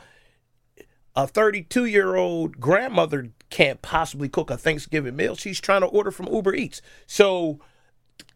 A 1.17 1.27
32 1.27 1.87
year 1.87 2.15
old 2.15 2.61
grandmother 2.61 3.31
can't 3.49 3.81
possibly 3.81 4.29
cook 4.29 4.51
a 4.51 4.59
Thanksgiving 4.59 5.17
meal. 5.17 5.35
She's 5.35 5.61
trying 5.61 5.81
to 5.81 5.87
order 5.87 6.11
from 6.11 6.29
Uber 6.33 6.55
Eats. 6.55 6.83
So 7.07 7.61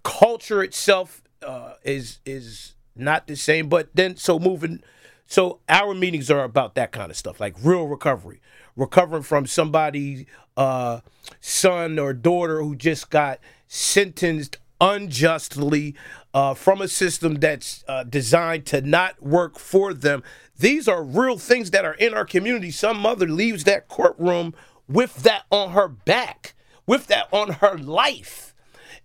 culture 0.03 0.63
itself 0.63 1.23
uh, 1.47 1.75
is 1.85 2.21
is 2.25 2.75
not 2.97 3.27
the 3.27 3.37
same. 3.37 3.69
But 3.69 3.91
then 3.95 4.17
so 4.17 4.39
moving, 4.39 4.83
so 5.27 5.61
our 5.69 5.95
meetings 5.95 6.31
are 6.31 6.45
about 6.45 6.75
that 6.75 6.93
kind 6.93 7.11
of 7.11 7.17
stuff, 7.17 7.41
like 7.41 7.55
real 7.63 7.87
recovery, 7.87 8.41
recovering 8.77 9.23
from 9.23 9.47
somebody's 9.47 10.25
uh, 10.57 11.01
son 11.41 11.99
or 11.99 12.13
daughter 12.13 12.63
who 12.63 12.75
just 12.77 13.11
got 13.11 13.41
sentenced 13.69 14.59
unjustly 14.81 15.95
uh, 16.33 16.55
from 16.55 16.81
a 16.81 16.89
system 16.89 17.35
that's 17.35 17.85
uh, 17.89 18.05
designed 18.05 18.67
to 18.67 18.81
not 18.81 19.23
work 19.23 19.59
for 19.59 19.93
them. 19.93 20.23
These 20.59 20.89
are 20.89 21.03
real 21.03 21.39
things 21.39 21.71
that 21.71 21.85
are 21.85 21.95
in 21.95 22.15
our 22.15 22.25
community. 22.25 22.71
Some 22.71 22.99
mother 22.99 23.27
leaves 23.27 23.65
that 23.65 23.89
courtroom 23.89 24.55
with 24.89 25.23
that 25.23 25.45
on 25.51 25.71
her 25.71 25.89
back, 25.89 26.55
with 26.87 27.07
that 27.09 27.29
on 27.33 27.55
her 27.55 27.77
life. 27.77 28.55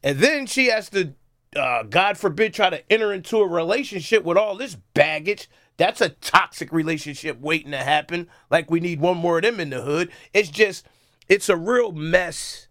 And 0.04 0.20
then 0.20 0.46
she 0.46 0.68
has 0.68 0.90
to, 0.90 1.14
uh, 1.56 1.84
God 1.84 2.18
forbid, 2.18 2.54
try 2.54 2.70
to 2.70 2.92
enter 2.92 3.14
into 3.14 3.38
a 3.38 3.48
relationship 3.48 4.24
with 4.24 4.38
all 4.38 4.56
this 4.56 4.76
baggage. 4.94 5.50
That's 5.78 6.02
a 6.02 6.10
toxic 6.10 6.72
relationship 6.72 7.40
waiting 7.40 7.72
to 7.72 7.78
happen. 7.78 8.30
Like 8.50 8.70
we 8.70 8.80
need 8.80 9.00
one 9.00 9.18
more 9.18 9.38
of 9.38 9.44
them 9.44 9.60
in 9.60 9.72
the 9.72 9.82
hood. 9.82 10.12
It's 10.34 10.50
just, 10.50 10.86
it's 11.28 11.50
a 11.50 11.58
real 11.58 11.92
mess 11.92 12.68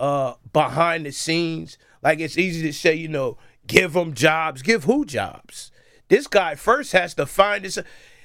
uh, 0.00 0.34
behind 0.52 1.06
the 1.06 1.12
scenes. 1.12 1.78
Like 2.02 2.20
it's 2.20 2.36
easy 2.36 2.62
to 2.62 2.72
say, 2.72 2.94
you 2.94 3.08
know, 3.08 3.38
give 3.66 3.92
them 3.92 4.14
jobs. 4.14 4.62
Give 4.62 4.84
who 4.84 5.04
jobs? 5.04 5.70
This 6.08 6.26
guy 6.26 6.54
first 6.56 6.92
has 6.92 7.14
to 7.14 7.26
find 7.26 7.64
this. 7.64 7.78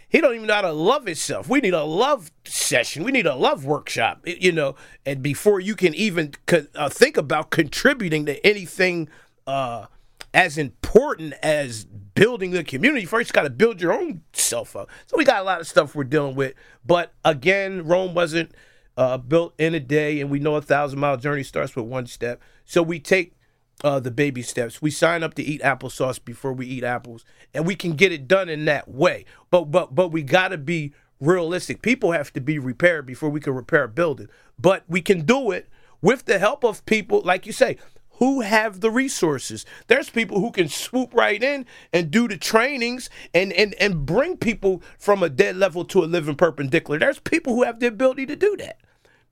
He 0.10 0.22
don't 0.22 0.36
even 0.36 0.48
know 0.48 0.56
how 0.56 0.62
to 0.62 0.72
love 0.72 1.06
himself. 1.06 1.50
We 1.50 1.60
need 1.60 1.74
a 1.74 1.84
love 1.84 2.32
session. 2.46 3.04
We 3.04 3.12
need 3.12 3.26
a 3.26 3.36
love 3.36 3.66
workshop. 3.66 4.22
You 4.26 4.52
know, 4.52 4.76
and 5.06 5.22
before 5.22 5.60
you 5.60 5.76
can 5.76 5.94
even 5.94 6.34
uh, 6.76 6.90
think 6.90 7.18
about 7.18 7.52
contributing 7.52 8.26
to 8.26 8.46
anything 8.46 9.10
uh, 9.46 9.88
as 10.34 10.58
important 10.58 11.34
as 11.44 11.86
building 11.86 12.52
the 12.52 12.64
community, 12.64 13.06
first 13.06 13.30
you 13.30 13.34
got 13.34 13.44
to 13.44 13.50
build 13.50 13.82
your 13.82 13.94
own 13.94 14.22
self 14.34 14.76
up. 14.76 14.90
So 15.06 15.18
we 15.18 15.26
got 15.26 15.42
a 15.42 15.46
lot 15.46 15.62
of 15.62 15.68
stuff 15.68 15.94
we're 15.94 16.06
dealing 16.06 16.36
with. 16.36 16.54
But 16.86 17.14
again, 17.24 17.86
Rome 17.86 18.14
wasn't 18.14 18.54
uh, 18.96 19.18
built 19.18 19.54
in 19.60 19.76
a 19.76 19.80
day, 19.80 20.20
and 20.20 20.30
we 20.30 20.40
know 20.40 20.56
a 20.56 20.62
thousand 20.62 21.00
mile 21.00 21.18
journey 21.18 21.44
starts 21.44 21.76
with 21.76 21.86
one 21.86 22.08
step. 22.08 22.42
So 22.66 22.82
we 22.82 23.00
take 23.00 23.37
uh, 23.84 24.00
the 24.00 24.12
baby 24.12 24.42
steps. 24.42 24.82
We 24.82 24.92
sign 24.92 25.24
up 25.24 25.34
to 25.36 25.44
eat 25.44 25.62
applesauce 25.62 26.24
before 26.24 26.54
we 26.54 26.66
eat 26.66 26.84
apples, 26.84 27.24
and 27.54 27.66
we 27.66 27.76
can 27.76 27.94
get 27.94 28.12
it 28.12 28.28
done 28.28 28.50
in 28.50 28.66
that 28.66 28.88
way. 28.88 29.26
But 29.50 29.66
but 29.66 29.94
but 29.96 30.10
we 30.10 30.24
got 30.24 30.50
to 30.50 30.58
be 30.58 30.94
realistic. 31.20 31.82
People 31.82 32.12
have 32.12 32.32
to 32.34 32.42
be 32.42 32.60
repaired 32.60 33.06
before 33.06 33.30
we 33.30 33.40
can 33.40 33.54
repair 33.54 33.84
a 33.84 33.88
building. 33.88 34.30
But 34.60 34.84
we 34.88 35.02
can 35.02 35.22
do 35.22 35.52
it 35.52 35.70
with 36.02 36.26
the 36.26 36.40
help 36.40 36.64
of 36.64 36.86
people, 36.86 37.22
like 37.22 37.46
you 37.46 37.54
say, 37.54 37.78
who 38.14 38.42
have 38.42 38.82
the 38.82 38.90
resources. 38.90 39.66
There's 39.88 40.10
people 40.10 40.40
who 40.40 40.52
can 40.52 40.70
swoop 40.70 41.14
right 41.14 41.42
in 41.42 41.66
and 41.94 42.10
do 42.10 42.28
the 42.28 42.38
trainings 42.38 43.10
and 43.34 43.54
and 43.54 43.76
and 43.76 44.06
bring 44.06 44.38
people 44.38 44.82
from 44.98 45.22
a 45.22 45.30
dead 45.30 45.56
level 45.56 45.86
to 45.86 46.04
a 46.04 46.06
living 46.06 46.36
perpendicular. 46.36 47.00
There's 47.00 47.20
people 47.20 47.54
who 47.56 47.64
have 47.64 47.80
the 47.80 47.88
ability 47.88 48.26
to 48.28 48.36
do 48.36 48.56
that. 48.58 48.80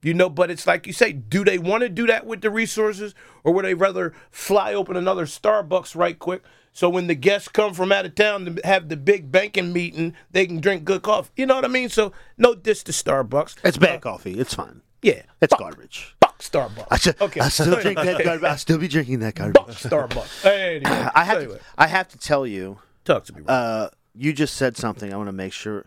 You 0.06 0.14
know, 0.14 0.30
but 0.30 0.52
it's 0.52 0.68
like 0.68 0.86
you 0.86 0.92
say, 0.92 1.10
do 1.12 1.44
they 1.44 1.58
want 1.58 1.82
to 1.82 1.88
do 1.88 2.06
that 2.06 2.26
with 2.26 2.40
the 2.40 2.48
resources 2.48 3.12
or 3.42 3.52
would 3.52 3.64
they 3.64 3.74
rather 3.74 4.14
fly 4.30 4.72
open 4.72 4.96
another 4.96 5.26
Starbucks 5.26 5.96
right 5.96 6.16
quick 6.16 6.44
so 6.72 6.88
when 6.88 7.08
the 7.08 7.16
guests 7.16 7.48
come 7.48 7.74
from 7.74 7.90
out 7.90 8.06
of 8.06 8.14
town 8.14 8.44
to 8.44 8.60
have 8.64 8.88
the 8.88 8.96
big 8.96 9.32
banking 9.32 9.72
meeting, 9.72 10.14
they 10.30 10.46
can 10.46 10.60
drink 10.60 10.84
good 10.84 11.02
coffee? 11.02 11.30
You 11.34 11.46
know 11.46 11.56
what 11.56 11.64
I 11.64 11.68
mean? 11.68 11.88
So 11.88 12.12
no 12.38 12.54
diss 12.54 12.84
to 12.84 12.92
Starbucks. 12.92 13.56
It's 13.64 13.78
bad 13.78 14.00
coffee. 14.00 14.38
It's 14.38 14.54
fine. 14.54 14.82
Yeah. 15.02 15.22
It's 15.40 15.50
fuck, 15.50 15.58
garbage. 15.58 16.14
Fuck 16.22 16.38
Starbucks. 16.38 16.86
I, 16.88 16.98
should, 16.98 17.20
okay. 17.20 17.40
I 17.40 17.48
still 17.48 17.80
drink 17.80 17.98
that 17.98 18.22
garbage. 18.24 18.44
I 18.44 18.54
still 18.56 18.78
be 18.78 18.86
drinking 18.86 19.18
that 19.20 19.34
garbage. 19.34 19.74
Fuck 19.74 20.08
Starbucks. 20.10 20.44
Anyway, 20.52 21.10
I 21.14 21.24
have 21.24 21.38
anyway, 21.38 21.56
to, 21.56 21.64
I 21.76 21.88
have 21.88 22.06
to 22.10 22.18
tell 22.18 22.46
you, 22.46 22.78
talk 23.04 23.24
to 23.24 23.34
me. 23.34 23.42
Uh, 23.48 23.88
you 24.14 24.32
just 24.32 24.54
said 24.54 24.76
something. 24.76 25.12
I 25.12 25.16
want 25.16 25.28
to 25.30 25.32
make 25.32 25.52
sure. 25.52 25.86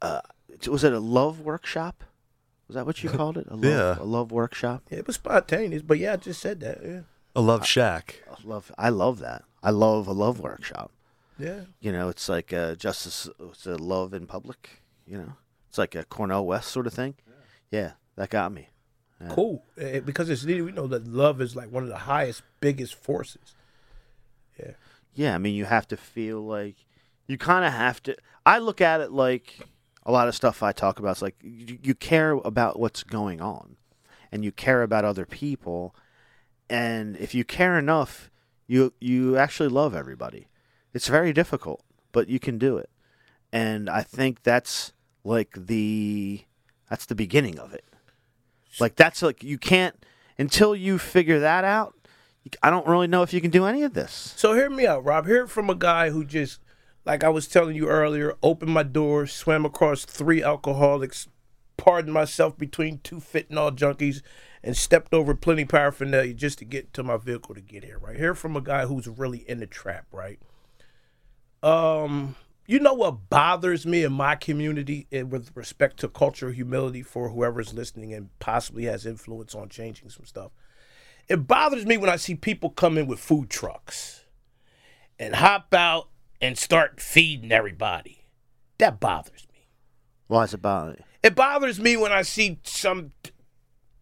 Uh, 0.00 0.22
was 0.66 0.84
it 0.84 0.94
a 0.94 1.00
love 1.00 1.40
workshop? 1.40 2.04
Was 2.68 2.74
that 2.74 2.86
what 2.86 3.02
you 3.02 3.10
called 3.18 3.36
it? 3.38 3.46
A 3.48 3.54
love, 3.56 3.64
Yeah. 3.64 3.96
A 4.00 4.04
love 4.04 4.32
workshop. 4.32 4.82
it 4.90 5.06
was 5.06 5.16
spontaneous, 5.16 5.82
but 5.82 5.98
yeah, 5.98 6.14
I 6.14 6.16
just 6.16 6.40
said 6.40 6.60
that. 6.60 6.80
Yeah. 6.84 7.00
A 7.34 7.40
love 7.40 7.66
shack. 7.66 8.22
I 8.30 8.36
love. 8.46 8.70
I 8.76 8.88
love 8.90 9.18
that. 9.20 9.44
I 9.62 9.70
love 9.70 10.06
a 10.06 10.12
love 10.12 10.38
workshop. 10.40 10.90
Yeah. 11.38 11.62
You 11.80 11.92
know, 11.92 12.08
it's 12.08 12.28
like 12.28 12.52
uh, 12.52 12.74
justice, 12.74 13.28
it's 13.40 13.66
a 13.66 13.76
love 13.76 14.12
in 14.14 14.26
public. 14.26 14.82
You 15.06 15.18
know, 15.18 15.32
it's 15.68 15.78
like 15.78 15.94
a 15.94 16.04
Cornel 16.04 16.46
West 16.46 16.70
sort 16.70 16.86
of 16.86 16.92
thing. 16.92 17.14
Yeah, 17.70 17.92
that 18.16 18.28
got 18.30 18.52
me. 18.52 18.68
Cool. 19.30 19.64
Eh, 19.78 20.00
because 20.00 20.28
it's 20.28 20.44
needed. 20.44 20.62
We 20.62 20.72
know 20.72 20.88
that 20.88 21.06
love 21.06 21.40
is 21.40 21.54
like 21.54 21.70
one 21.70 21.84
of 21.84 21.88
the 21.88 21.96
highest, 21.96 22.42
biggest 22.60 22.94
forces. 22.96 23.54
Yeah, 24.58 24.72
Yeah, 25.14 25.34
I 25.34 25.38
mean, 25.38 25.54
you 25.54 25.64
have 25.64 25.86
to 25.88 25.96
feel 25.96 26.40
like 26.44 26.74
you 27.28 27.38
kind 27.38 27.64
of 27.64 27.72
have 27.72 28.02
to. 28.02 28.16
I 28.44 28.58
look 28.58 28.80
at 28.80 29.00
it 29.00 29.12
like 29.12 29.60
a 30.04 30.12
lot 30.12 30.28
of 30.28 30.34
stuff 30.34 30.62
I 30.62 30.72
talk 30.72 30.98
about. 30.98 31.16
is 31.16 31.22
like 31.22 31.36
you, 31.42 31.78
you 31.82 31.94
care 31.94 32.32
about 32.32 32.78
what's 32.78 33.02
going 33.02 33.40
on, 33.40 33.76
and 34.30 34.44
you 34.44 34.52
care 34.52 34.82
about 34.82 35.04
other 35.04 35.26
people, 35.26 35.94
and 36.68 37.16
if 37.16 37.34
you 37.34 37.44
care 37.44 37.78
enough, 37.78 38.30
you 38.66 38.92
you 39.00 39.36
actually 39.36 39.68
love 39.68 39.94
everybody. 39.94 40.48
It's 40.94 41.08
very 41.08 41.32
difficult, 41.32 41.82
but 42.12 42.28
you 42.28 42.38
can 42.38 42.58
do 42.58 42.76
it, 42.76 42.90
and 43.52 43.88
I 43.88 44.02
think 44.02 44.42
that's 44.42 44.92
like 45.24 45.50
the 45.56 46.44
that's 46.88 47.06
the 47.06 47.14
beginning 47.14 47.58
of 47.58 47.72
it. 47.72 47.84
Like 48.80 48.96
that's 48.96 49.22
like 49.22 49.42
you 49.42 49.58
can't 49.58 50.04
until 50.38 50.74
you 50.74 50.98
figure 50.98 51.40
that 51.40 51.64
out. 51.64 51.94
I 52.62 52.70
don't 52.70 52.86
really 52.86 53.06
know 53.06 53.22
if 53.22 53.32
you 53.32 53.40
can 53.40 53.50
do 53.50 53.66
any 53.66 53.82
of 53.84 53.94
this. 53.94 54.34
So 54.36 54.54
hear 54.54 54.68
me 54.68 54.86
out, 54.86 55.04
Rob. 55.04 55.26
Hear 55.26 55.44
it 55.44 55.48
from 55.48 55.70
a 55.70 55.76
guy 55.76 56.10
who 56.10 56.24
just, 56.24 56.58
like 57.04 57.24
I 57.24 57.28
was 57.28 57.48
telling 57.48 57.76
you 57.76 57.88
earlier, 57.88 58.34
opened 58.42 58.72
my 58.72 58.82
door, 58.82 59.26
swam 59.26 59.64
across 59.64 60.04
three 60.04 60.42
alcoholics, 60.42 61.28
pardoned 61.76 62.14
myself 62.14 62.56
between 62.56 62.98
two 62.98 63.16
fentanyl 63.16 63.74
junkies, 63.76 64.22
and 64.62 64.76
stepped 64.76 65.12
over 65.12 65.34
plenty 65.34 65.64
paraphernalia 65.64 66.34
just 66.34 66.58
to 66.58 66.64
get 66.64 66.92
to 66.94 67.02
my 67.02 67.16
vehicle 67.16 67.54
to 67.54 67.60
get 67.60 67.84
here. 67.84 67.98
Right. 67.98 68.16
Hear 68.16 68.34
from 68.34 68.56
a 68.56 68.60
guy 68.60 68.86
who's 68.86 69.08
really 69.08 69.38
in 69.48 69.60
the 69.60 69.66
trap. 69.66 70.06
Right. 70.12 70.38
Um, 71.62 72.36
you 72.66 72.78
know 72.78 72.94
what 72.94 73.28
bothers 73.28 73.84
me 73.84 74.04
in 74.04 74.12
my 74.12 74.36
community 74.36 75.06
eh, 75.10 75.22
with 75.22 75.50
respect 75.54 75.98
to 75.98 76.08
cultural 76.08 76.52
humility 76.52 77.02
for 77.02 77.28
whoever's 77.28 77.74
listening 77.74 78.14
and 78.14 78.30
possibly 78.38 78.84
has 78.84 79.04
influence 79.04 79.54
on 79.54 79.68
changing 79.68 80.10
some 80.10 80.24
stuff. 80.24 80.52
It 81.28 81.46
bothers 81.46 81.86
me 81.86 81.96
when 81.96 82.10
I 82.10 82.16
see 82.16 82.34
people 82.34 82.70
come 82.70 82.98
in 82.98 83.06
with 83.06 83.18
food 83.18 83.50
trucks 83.50 84.24
and 85.18 85.34
hop 85.34 85.72
out 85.74 86.08
and 86.42 86.58
start 86.58 87.00
feeding 87.00 87.52
everybody. 87.52 88.26
That 88.78 88.98
bothers 88.98 89.46
me. 89.52 89.68
Why 90.26 90.44
is 90.44 90.52
it 90.52 90.60
bothering 90.60 90.96
you? 90.98 91.04
It 91.22 91.36
bothers 91.36 91.80
me 91.80 91.96
when 91.96 92.10
I 92.10 92.22
see 92.22 92.58
some 92.64 93.12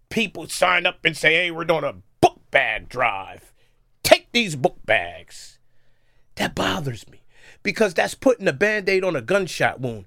people 0.09 0.49
sign 0.49 0.87
up 0.87 1.05
and 1.05 1.15
say, 1.15 1.35
hey, 1.35 1.51
we're 1.51 1.67
doing 1.67 1.85
a 1.85 1.97
book 2.23 2.41
bag 2.51 2.89
drive. 2.89 3.53
Take 4.03 4.33
these 4.33 4.57
book 4.57 4.79
bags. 4.87 5.59
That 6.37 6.55
bothers 6.55 7.07
me 7.11 7.23
because 7.63 7.93
that's 7.93 8.15
putting 8.15 8.49
a 8.49 8.53
band 8.55 8.89
aid 8.89 9.05
on 9.05 9.15
a 9.15 9.21
gunshot 9.21 9.81
wound. 9.81 10.07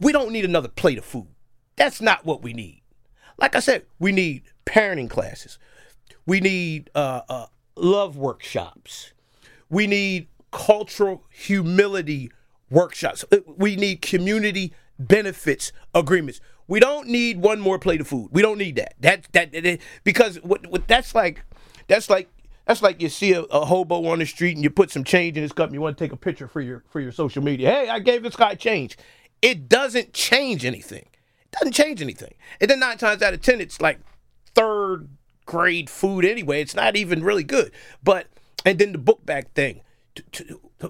We 0.00 0.12
don't 0.12 0.32
need 0.32 0.46
another 0.46 0.68
plate 0.68 0.96
of 0.96 1.04
food. 1.04 1.28
That's 1.76 2.00
not 2.00 2.24
what 2.24 2.42
we 2.42 2.54
need. 2.54 2.82
Like 3.36 3.54
I 3.54 3.60
said, 3.60 3.84
we 3.98 4.10
need 4.10 4.42
parenting 4.64 5.10
classes. 5.10 5.58
We 6.24 6.40
need 6.40 6.90
uh, 6.94 7.22
uh, 7.28 7.46
love 7.76 8.16
workshops. 8.16 9.12
We 9.68 9.86
need 9.86 10.28
cultural 10.50 11.24
humility 11.30 12.30
workshops. 12.70 13.24
Uh, 13.32 13.38
We 13.56 13.76
need 13.76 14.02
community 14.02 14.72
benefits 14.98 15.72
agreements. 15.94 16.40
We 16.66 16.80
don't 16.80 17.08
need 17.08 17.40
one 17.40 17.60
more 17.60 17.78
plate 17.78 18.00
of 18.00 18.08
food. 18.08 18.28
We 18.32 18.42
don't 18.42 18.58
need 18.58 18.76
that. 18.76 18.94
That 19.00 19.26
that, 19.32 19.52
that- 19.52 19.80
because 20.04 20.36
what, 20.42 20.66
what 20.66 20.86
that's 20.88 21.14
like 21.14 21.42
that's 21.86 22.10
like 22.10 22.28
that's 22.66 22.82
like 22.82 23.00
you 23.00 23.08
see 23.08 23.32
a, 23.32 23.42
a 23.44 23.64
hobo 23.64 24.06
on 24.06 24.18
the 24.18 24.26
street 24.26 24.54
and 24.54 24.62
you 24.62 24.68
put 24.70 24.90
some 24.90 25.04
change 25.04 25.36
in 25.36 25.42
his 25.42 25.52
cup 25.52 25.66
and 25.66 25.74
you 25.74 25.80
want 25.80 25.96
to 25.96 26.04
take 26.04 26.12
a 26.12 26.16
picture 26.16 26.46
for 26.48 26.60
your 26.60 26.84
for 26.90 27.00
your 27.00 27.12
social 27.12 27.42
media. 27.42 27.70
Hey, 27.70 27.88
I 27.88 27.98
gave 28.00 28.22
this 28.22 28.36
guy 28.36 28.54
change. 28.54 28.98
It 29.40 29.68
doesn't 29.68 30.12
change 30.12 30.64
anything. 30.64 31.06
It 31.44 31.52
doesn't 31.52 31.72
change 31.72 32.02
anything. 32.02 32.34
And 32.60 32.68
then 32.70 32.80
nine 32.80 32.98
times 32.98 33.22
out 33.22 33.32
of 33.32 33.40
ten, 33.40 33.60
it's 33.60 33.80
like 33.80 34.00
third 34.54 35.08
grade 35.46 35.88
food 35.88 36.24
anyway. 36.26 36.60
It's 36.60 36.74
not 36.74 36.96
even 36.96 37.24
really 37.24 37.44
good. 37.44 37.72
But 38.02 38.26
and 38.66 38.78
then 38.78 38.92
the 38.92 38.98
book 38.98 39.24
bag 39.24 39.48
thing. 39.54 39.80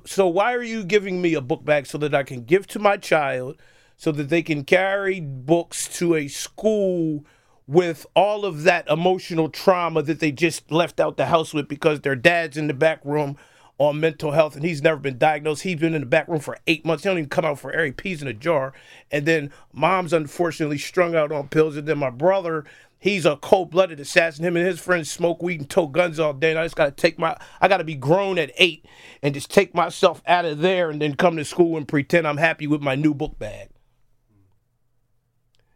So 0.04 0.26
why 0.26 0.54
are 0.54 0.62
you 0.62 0.84
giving 0.84 1.22
me 1.22 1.34
a 1.34 1.40
book 1.40 1.64
bag 1.64 1.86
so 1.86 1.98
that 1.98 2.14
I 2.14 2.22
can 2.22 2.44
give 2.44 2.66
to 2.68 2.78
my 2.78 2.96
child, 2.96 3.56
so 3.96 4.12
that 4.12 4.28
they 4.28 4.42
can 4.42 4.64
carry 4.64 5.20
books 5.20 5.88
to 5.98 6.14
a 6.14 6.28
school 6.28 7.24
with 7.66 8.06
all 8.14 8.44
of 8.44 8.62
that 8.62 8.88
emotional 8.88 9.48
trauma 9.50 10.02
that 10.02 10.20
they 10.20 10.32
just 10.32 10.70
left 10.72 10.98
out 10.98 11.16
the 11.16 11.26
house 11.26 11.52
with 11.52 11.68
because 11.68 12.00
their 12.00 12.16
dad's 12.16 12.56
in 12.56 12.66
the 12.66 12.74
back 12.74 13.04
room 13.04 13.36
on 13.76 14.00
mental 14.00 14.32
health 14.32 14.56
and 14.56 14.64
he's 14.64 14.82
never 14.82 14.98
been 14.98 15.18
diagnosed. 15.18 15.62
He's 15.62 15.78
been 15.78 15.94
in 15.94 16.00
the 16.00 16.06
back 16.06 16.26
room 16.28 16.40
for 16.40 16.58
eight 16.66 16.84
months. 16.84 17.04
He 17.04 17.08
don't 17.08 17.18
even 17.18 17.28
come 17.28 17.44
out 17.44 17.60
for 17.60 17.72
air. 17.72 17.84
He 17.84 17.92
pees 17.92 18.22
in 18.22 18.28
a 18.28 18.32
jar. 18.32 18.72
And 19.10 19.24
then 19.24 19.52
mom's 19.72 20.12
unfortunately 20.12 20.78
strung 20.78 21.14
out 21.14 21.30
on 21.30 21.48
pills. 21.48 21.76
And 21.76 21.86
then 21.86 21.98
my 21.98 22.10
brother, 22.10 22.64
he's 22.99 23.24
a 23.24 23.36
cold-blooded 23.36 24.01
assassin. 24.01 24.44
Him 24.44 24.57
and 24.57 24.66
his 24.66 24.80
friends 24.80 25.11
smoke 25.11 25.42
weed 25.42 25.61
and 25.61 25.70
tow 25.70 25.86
guns 25.86 26.18
all 26.18 26.32
day. 26.32 26.51
And 26.51 26.59
I 26.59 26.64
just 26.64 26.76
gotta 26.76 26.90
take 26.90 27.18
my 27.18 27.36
I 27.61 27.68
gotta 27.68 27.84
be 27.84 27.94
grown 27.94 28.38
at 28.38 28.53
eight 28.59 28.84
and 29.22 29.34
just 29.34 29.51
take 29.51 29.74
myself 29.74 30.22
out 30.26 30.44
of 30.44 30.59
there 30.59 30.90
and 30.90 31.01
then 31.01 31.14
come 31.14 31.36
to 31.36 31.44
school 31.44 31.76
and 31.76 31.86
pretend 31.86 32.26
I'm 32.26 32.36
happy 32.36 32.66
with 32.66 32.82
my 32.82 32.94
new 32.94 33.14
book 33.14 33.38
bag. 33.38 33.68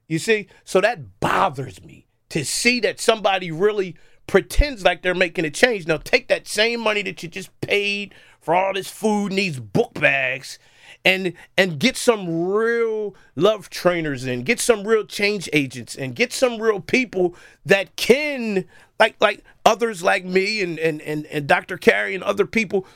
You 0.08 0.18
see? 0.18 0.48
So 0.64 0.80
that 0.80 1.20
bothers 1.20 1.82
me 1.82 2.06
to 2.28 2.44
see 2.44 2.80
that 2.80 3.00
somebody 3.00 3.50
really 3.50 3.96
pretends 4.26 4.84
like 4.84 5.02
they're 5.02 5.14
making 5.14 5.44
a 5.44 5.50
change. 5.50 5.86
Now 5.86 5.98
take 5.98 6.28
that 6.28 6.46
same 6.46 6.80
money 6.80 7.02
that 7.02 7.22
you 7.22 7.28
just 7.28 7.50
paid 7.60 8.14
for 8.40 8.54
all 8.54 8.74
this 8.74 8.88
food 8.88 9.32
and 9.32 9.38
these 9.38 9.60
book 9.60 9.94
bags 9.94 10.58
and 11.04 11.32
and 11.56 11.78
get 11.78 11.96
some 11.96 12.44
real 12.44 13.14
love 13.36 13.70
trainers 13.70 14.24
in, 14.24 14.42
get 14.42 14.60
some 14.60 14.86
real 14.86 15.04
change 15.04 15.48
agents 15.52 15.96
and 15.96 16.14
get 16.14 16.32
some 16.32 16.60
real 16.60 16.80
people 16.80 17.34
that 17.64 17.94
can 17.96 18.64
like 18.98 19.16
like 19.20 19.44
others 19.64 20.02
like 20.02 20.24
me 20.24 20.62
and 20.62 20.78
and 20.78 21.00
and, 21.02 21.26
and 21.26 21.46
Dr. 21.46 21.76
Carey 21.76 22.14
and 22.14 22.24
other 22.24 22.46
people 22.46 22.86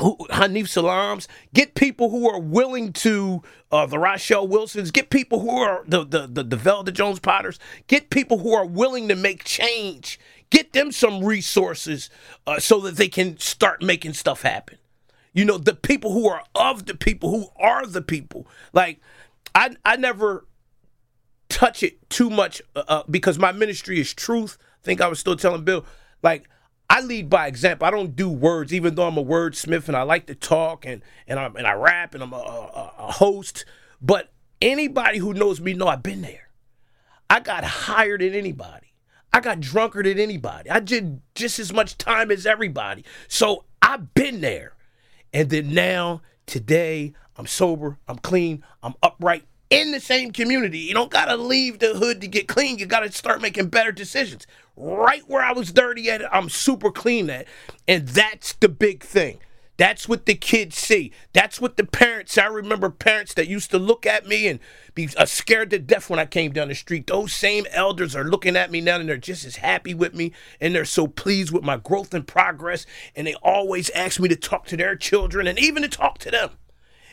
who, 0.00 0.16
Hanif 0.30 0.68
Salams, 0.68 1.26
get 1.54 1.74
people 1.74 2.10
who 2.10 2.28
are 2.28 2.38
willing 2.38 2.92
to, 2.92 3.42
uh, 3.72 3.86
the 3.86 3.98
Rochelle 3.98 4.46
Wilsons, 4.46 4.90
get 4.90 5.10
people 5.10 5.40
who 5.40 5.50
are 5.50 5.84
the, 5.86 6.04
the, 6.04 6.26
the, 6.26 6.42
the 6.42 6.56
Velda 6.56 6.92
Jones 6.92 7.18
Potters, 7.18 7.58
get 7.86 8.10
people 8.10 8.38
who 8.38 8.52
are 8.52 8.66
willing 8.66 9.08
to 9.08 9.16
make 9.16 9.44
change, 9.44 10.20
get 10.50 10.72
them 10.72 10.92
some 10.92 11.24
resources 11.24 12.10
uh, 12.46 12.58
so 12.58 12.80
that 12.80 12.96
they 12.96 13.08
can 13.08 13.38
start 13.38 13.82
making 13.82 14.12
stuff 14.12 14.42
happen. 14.42 14.78
You 15.36 15.44
know, 15.44 15.58
the 15.58 15.74
people 15.74 16.12
who 16.12 16.26
are 16.26 16.42
of 16.54 16.86
the 16.86 16.94
people, 16.94 17.30
who 17.30 17.48
are 17.62 17.84
the 17.84 18.00
people. 18.00 18.48
Like, 18.72 19.00
I, 19.54 19.76
I 19.84 19.96
never 19.96 20.46
touch 21.50 21.82
it 21.82 22.08
too 22.08 22.30
much 22.30 22.62
uh, 22.74 22.84
uh, 22.88 23.02
because 23.10 23.38
my 23.38 23.52
ministry 23.52 24.00
is 24.00 24.14
truth. 24.14 24.56
I 24.82 24.84
think 24.86 25.02
I 25.02 25.08
was 25.08 25.20
still 25.20 25.36
telling 25.36 25.62
Bill, 25.62 25.84
like, 26.22 26.48
I 26.88 27.02
lead 27.02 27.28
by 27.28 27.48
example. 27.48 27.86
I 27.86 27.90
don't 27.90 28.16
do 28.16 28.30
words, 28.30 28.72
even 28.72 28.94
though 28.94 29.06
I'm 29.06 29.18
a 29.18 29.24
wordsmith 29.24 29.88
and 29.88 29.96
I 29.96 30.02
like 30.02 30.26
to 30.28 30.34
talk 30.34 30.86
and 30.86 31.02
and 31.28 31.38
I 31.38 31.46
and 31.46 31.66
I 31.66 31.72
rap 31.74 32.14
and 32.14 32.22
I'm 32.22 32.32
a, 32.32 32.36
a, 32.36 32.92
a 33.00 33.12
host. 33.12 33.66
But 34.00 34.32
anybody 34.62 35.18
who 35.18 35.34
knows 35.34 35.60
me 35.60 35.74
know 35.74 35.88
I've 35.88 36.02
been 36.02 36.22
there. 36.22 36.48
I 37.28 37.40
got 37.40 37.62
higher 37.64 38.16
than 38.16 38.34
anybody. 38.34 38.94
I 39.34 39.40
got 39.40 39.60
drunker 39.60 40.02
than 40.02 40.18
anybody. 40.18 40.70
I 40.70 40.80
did 40.80 41.20
just 41.34 41.58
as 41.58 41.72
much 41.72 41.98
time 41.98 42.30
as 42.30 42.46
everybody. 42.46 43.04
So 43.28 43.64
I've 43.82 44.14
been 44.14 44.40
there. 44.40 44.75
And 45.36 45.50
then 45.50 45.74
now, 45.74 46.22
today, 46.46 47.12
I'm 47.36 47.46
sober, 47.46 47.98
I'm 48.08 48.16
clean, 48.16 48.64
I'm 48.82 48.94
upright 49.02 49.44
in 49.68 49.90
the 49.92 50.00
same 50.00 50.30
community. 50.30 50.78
You 50.78 50.94
don't 50.94 51.10
gotta 51.10 51.36
leave 51.36 51.78
the 51.78 51.92
hood 51.92 52.22
to 52.22 52.26
get 52.26 52.48
clean. 52.48 52.78
You 52.78 52.86
gotta 52.86 53.12
start 53.12 53.42
making 53.42 53.68
better 53.68 53.92
decisions. 53.92 54.46
Right 54.76 55.28
where 55.28 55.42
I 55.42 55.52
was 55.52 55.74
dirty 55.74 56.08
at, 56.08 56.22
I'm 56.34 56.48
super 56.48 56.90
clean 56.90 57.28
at. 57.28 57.46
And 57.86 58.08
that's 58.08 58.54
the 58.54 58.70
big 58.70 59.02
thing. 59.02 59.40
That's 59.76 60.08
what 60.08 60.24
the 60.24 60.34
kids 60.34 60.76
see. 60.76 61.12
That's 61.32 61.60
what 61.60 61.76
the 61.76 61.84
parents. 61.84 62.38
I 62.38 62.46
remember 62.46 62.88
parents 62.88 63.34
that 63.34 63.48
used 63.48 63.70
to 63.72 63.78
look 63.78 64.06
at 64.06 64.26
me 64.26 64.48
and 64.48 64.58
be 64.94 65.08
uh, 65.16 65.26
scared 65.26 65.70
to 65.70 65.78
death 65.78 66.08
when 66.08 66.18
I 66.18 66.24
came 66.24 66.52
down 66.52 66.68
the 66.68 66.74
street. 66.74 67.06
Those 67.06 67.32
same 67.32 67.66
elders 67.70 68.16
are 68.16 68.24
looking 68.24 68.56
at 68.56 68.70
me 68.70 68.80
now 68.80 68.98
and 68.98 69.08
they're 69.08 69.18
just 69.18 69.44
as 69.44 69.56
happy 69.56 69.92
with 69.92 70.14
me 70.14 70.32
and 70.60 70.74
they're 70.74 70.84
so 70.86 71.06
pleased 71.06 71.52
with 71.52 71.62
my 71.62 71.76
growth 71.76 72.14
and 72.14 72.26
progress. 72.26 72.86
And 73.14 73.26
they 73.26 73.34
always 73.34 73.90
ask 73.90 74.18
me 74.18 74.28
to 74.28 74.36
talk 74.36 74.66
to 74.66 74.76
their 74.76 74.96
children 74.96 75.46
and 75.46 75.58
even 75.58 75.82
to 75.82 75.88
talk 75.88 76.18
to 76.18 76.30
them 76.30 76.50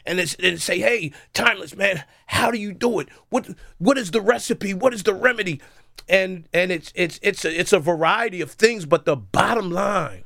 and, 0.05 0.19
and 0.19 0.61
say, 0.61 0.79
"Hey, 0.79 1.11
timeless 1.33 1.75
man, 1.75 2.03
how 2.27 2.51
do 2.51 2.57
you 2.57 2.73
do 2.73 2.99
it? 2.99 3.09
What 3.29 3.49
what 3.77 3.97
is 3.97 4.11
the 4.11 4.21
recipe? 4.21 4.73
What 4.73 4.93
is 4.93 5.03
the 5.03 5.13
remedy?" 5.13 5.61
And 6.07 6.47
and 6.53 6.71
it's 6.71 6.91
it's 6.95 7.19
it's 7.21 7.45
a, 7.45 7.59
it's 7.59 7.73
a 7.73 7.79
variety 7.79 8.41
of 8.41 8.51
things, 8.51 8.85
but 8.85 9.05
the 9.05 9.15
bottom 9.15 9.71
line 9.71 10.23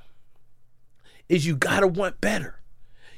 is 1.29 1.45
you 1.45 1.55
gotta 1.55 1.87
want 1.87 2.21
better. 2.21 2.61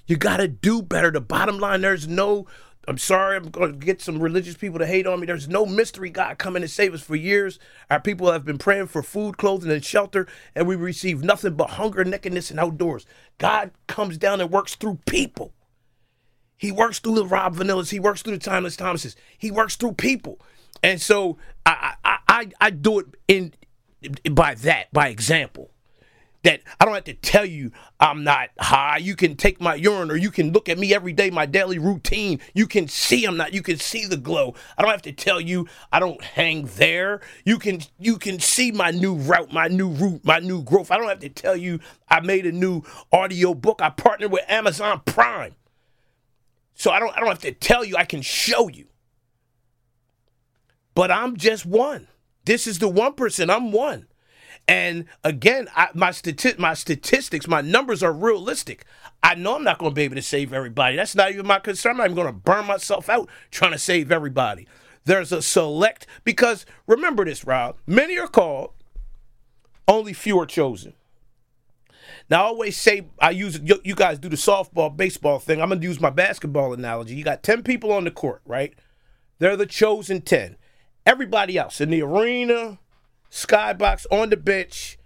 You 0.05 0.17
gotta 0.17 0.47
do 0.47 0.81
better. 0.81 1.11
The 1.11 1.21
bottom 1.21 1.59
line, 1.59 1.81
there's 1.81 2.07
no. 2.07 2.47
I'm 2.87 2.97
sorry, 2.97 3.37
I'm 3.37 3.49
going 3.49 3.79
to 3.79 3.85
get 3.85 4.01
some 4.01 4.19
religious 4.19 4.57
people 4.57 4.79
to 4.79 4.87
hate 4.87 5.05
on 5.05 5.19
me. 5.19 5.27
There's 5.27 5.47
no 5.47 5.63
mystery 5.63 6.09
God 6.09 6.39
coming 6.39 6.63
to 6.63 6.67
save 6.67 6.95
us 6.95 7.03
for 7.03 7.15
years. 7.15 7.59
Our 7.91 7.99
people 7.99 8.31
have 8.31 8.45
been 8.45 8.57
praying 8.57 8.87
for 8.87 9.03
food, 9.03 9.37
clothing, 9.37 9.71
and 9.71 9.85
shelter, 9.85 10.25
and 10.55 10.65
we 10.65 10.75
receive 10.75 11.23
nothing 11.23 11.53
but 11.53 11.71
hunger, 11.71 12.03
nakedness, 12.03 12.49
and 12.49 12.59
outdoors. 12.59 13.05
God 13.37 13.69
comes 13.85 14.17
down 14.17 14.41
and 14.41 14.49
works 14.49 14.73
through 14.73 14.97
people. 15.05 15.53
He 16.57 16.71
works 16.71 16.97
through 16.97 17.15
the 17.15 17.25
Rob 17.27 17.57
Vanillas. 17.57 17.91
He 17.91 17.99
works 17.99 18.23
through 18.23 18.37
the 18.37 18.43
Timeless 18.43 18.75
Thomases. 18.75 19.15
He 19.37 19.51
works 19.51 19.75
through 19.75 19.93
people, 19.93 20.39
and 20.81 20.99
so 20.99 21.37
I 21.67 21.93
I 22.03 22.17
I, 22.27 22.47
I 22.59 22.69
do 22.71 22.99
it 22.99 23.05
in 23.27 23.53
by 24.31 24.55
that 24.55 24.91
by 24.91 25.09
example. 25.09 25.71
That 26.43 26.61
I 26.79 26.85
don't 26.85 26.93
have 26.93 27.03
to 27.05 27.13
tell 27.13 27.45
you 27.45 27.71
I'm 27.99 28.23
not 28.23 28.49
high. 28.59 28.97
You 28.97 29.15
can 29.15 29.35
take 29.35 29.59
my 29.59 29.75
urine, 29.75 30.09
or 30.09 30.15
you 30.15 30.31
can 30.31 30.53
look 30.53 30.69
at 30.69 30.79
me 30.79 30.93
every 30.93 31.11
day, 31.11 31.29
my 31.29 31.45
daily 31.45 31.79
routine. 31.79 32.39
You 32.53 32.65
can 32.65 32.87
see 32.87 33.25
I'm 33.25 33.35
not. 33.37 33.53
You 33.53 33.61
can 33.61 33.77
see 33.77 34.05
the 34.05 34.17
glow. 34.17 34.55
I 34.77 34.81
don't 34.81 34.91
have 34.91 35.01
to 35.03 35.11
tell 35.11 35.41
you 35.41 35.67
I 35.91 35.99
don't 35.99 36.23
hang 36.23 36.65
there. 36.77 37.21
You 37.43 37.59
can 37.59 37.81
you 37.99 38.17
can 38.17 38.39
see 38.39 38.71
my 38.71 38.91
new 38.91 39.15
route, 39.15 39.51
my 39.51 39.67
new 39.67 39.89
route, 39.89 40.23
my 40.23 40.39
new 40.39 40.63
growth. 40.63 40.91
I 40.91 40.97
don't 40.97 41.09
have 41.09 41.19
to 41.19 41.29
tell 41.29 41.57
you 41.57 41.79
I 42.07 42.21
made 42.21 42.45
a 42.45 42.53
new 42.53 42.83
audio 43.11 43.53
book. 43.53 43.81
I 43.81 43.89
partnered 43.89 44.31
with 44.31 44.45
Amazon 44.47 45.01
Prime. 45.05 45.55
So 46.73 46.91
I 46.91 46.99
don't 46.99 47.15
I 47.15 47.19
don't 47.19 47.29
have 47.29 47.39
to 47.39 47.51
tell 47.51 47.83
you, 47.83 47.97
I 47.97 48.05
can 48.05 48.21
show 48.21 48.69
you. 48.69 48.87
But 50.95 51.11
I'm 51.11 51.37
just 51.37 51.65
one. 51.65 52.07
This 52.45 52.67
is 52.67 52.79
the 52.79 52.89
1%. 52.91 53.17
Person. 53.17 53.49
I'm 53.49 53.71
one. 53.71 54.08
And 54.69 55.05
again, 55.23 55.67
I, 55.75 55.89
my 55.95 56.11
stati- 56.11 56.59
my 56.59 56.75
statistics, 56.75 57.47
my 57.47 57.59
numbers 57.61 58.03
are 58.03 58.13
realistic. 58.13 58.85
I 59.23 59.33
know 59.33 59.55
I'm 59.55 59.63
not 59.63 59.79
going 59.79 59.91
to 59.91 59.95
be 59.95 60.03
able 60.03 60.15
to 60.15 60.21
save 60.21 60.53
everybody. 60.53 60.95
That's 60.95 61.15
not 61.15 61.31
even 61.31 61.47
my 61.47 61.57
concern. 61.57 61.93
I'm 61.93 61.97
not 61.97 62.03
even 62.05 62.15
going 62.15 62.27
to 62.27 62.33
burn 62.33 62.67
myself 62.67 63.09
out 63.09 63.29
trying 63.49 63.71
to 63.71 63.79
save 63.79 64.11
everybody. 64.11 64.67
There's 65.05 65.31
a 65.31 65.41
select 65.41 66.05
because 66.23 66.67
remember 66.85 67.25
this, 67.25 67.45
Rob. 67.45 67.77
Many 67.87 68.19
are 68.19 68.27
called, 68.27 68.73
only 69.87 70.13
few 70.13 70.39
are 70.39 70.45
chosen. 70.45 70.93
Now, 72.29 72.43
I 72.43 72.47
always 72.47 72.77
say 72.77 73.07
I 73.19 73.31
use 73.31 73.59
you, 73.63 73.95
guys 73.95 74.19
do 74.19 74.29
the 74.29 74.35
softball, 74.35 74.95
baseball 74.95 75.39
thing. 75.39 75.63
I'm 75.63 75.69
gonna 75.69 75.81
use 75.81 75.99
my 75.99 76.11
basketball 76.11 76.73
analogy. 76.73 77.15
You 77.15 77.23
got 77.23 77.41
ten 77.41 77.63
people 77.63 77.91
on 77.91 78.03
the 78.03 78.11
court, 78.11 78.41
right? 78.45 78.75
They're 79.39 79.57
the 79.57 79.65
chosen 79.65 80.21
ten. 80.21 80.57
Everybody 81.07 81.57
else 81.57 81.81
in 81.81 81.89
the 81.89 82.03
arena, 82.03 82.77
skybox, 83.31 84.05
on 84.11 84.29
the 84.29 84.37
bench, 84.37 84.97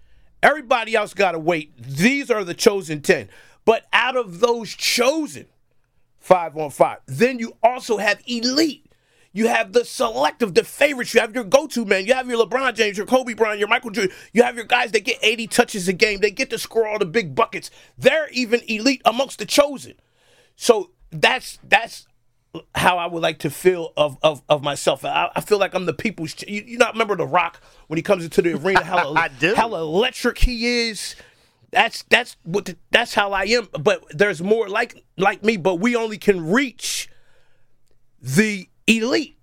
everybody 0.41 0.95
else 0.95 1.13
got 1.13 1.33
to 1.33 1.39
wait. 1.39 1.75
These 1.81 2.29
are 2.31 2.43
the 2.43 2.53
chosen 2.53 3.01
ten. 3.01 3.29
But 3.65 3.85
out 3.93 4.17
of 4.17 4.39
those 4.39 4.73
chosen 4.73 5.47
five 6.19 6.57
on 6.57 6.69
five, 6.69 6.99
then 7.05 7.39
you 7.39 7.53
also 7.63 7.97
have 7.97 8.21
elite. 8.27 8.85
You 9.35 9.47
have 9.47 9.73
the 9.73 9.83
selective, 9.83 10.53
the 10.53 10.63
favorites. 10.63 11.13
You 11.13 11.21
have 11.21 11.33
your 11.33 11.43
go-to 11.43 11.85
man. 11.85 12.05
You 12.05 12.13
have 12.13 12.29
your 12.29 12.45
LeBron 12.45 12.75
James, 12.75 12.97
your 12.97 13.07
Kobe 13.07 13.33
Bryant, 13.33 13.57
your 13.57 13.67
Michael 13.67 13.89
Jordan. 13.89 14.15
You 14.31 14.43
have 14.43 14.55
your 14.55 14.65
guys 14.65 14.91
that 14.91 15.05
get 15.05 15.17
80 15.23 15.47
touches 15.47 15.87
a 15.87 15.93
game. 15.93 16.19
They 16.19 16.29
get 16.29 16.51
to 16.51 16.59
score 16.59 16.87
all 16.87 16.99
the 16.99 17.05
big 17.05 17.33
buckets. 17.33 17.71
They're 17.97 18.29
even 18.29 18.61
elite 18.67 19.01
amongst 19.05 19.39
the 19.39 19.47
chosen. 19.47 19.95
So 20.55 20.91
that's 21.09 21.57
that's 21.63 22.07
how 22.75 22.97
I 22.97 23.07
would 23.07 23.21
like 23.23 23.39
to 23.39 23.49
feel 23.49 23.93
of 23.97 24.17
of, 24.21 24.41
of 24.49 24.63
myself. 24.63 25.03
I, 25.05 25.29
I 25.35 25.41
feel 25.41 25.57
like 25.57 25.73
I'm 25.73 25.85
the 25.85 25.93
people's. 25.93 26.33
Ch- 26.33 26.47
you, 26.47 26.63
you 26.65 26.77
not 26.77 26.93
remember 26.93 27.15
the 27.15 27.25
Rock 27.25 27.61
when 27.87 27.97
he 27.97 28.03
comes 28.03 28.23
into 28.23 28.41
the 28.41 28.53
arena? 28.53 28.83
How 28.83 29.13
I 29.15 29.27
do. 29.27 29.55
How 29.55 29.73
electric 29.75 30.37
he 30.39 30.87
is. 30.89 31.15
That's 31.71 32.03
that's 32.03 32.37
what 32.43 32.65
the, 32.65 32.77
that's 32.91 33.13
how 33.15 33.31
I 33.31 33.43
am. 33.45 33.67
But 33.79 34.03
there's 34.11 34.41
more 34.41 34.69
like 34.69 35.03
like 35.17 35.43
me. 35.43 35.57
But 35.57 35.75
we 35.75 35.95
only 35.95 36.17
can 36.17 36.51
reach 36.51 37.09
the 38.21 38.69
elite. 38.87 39.37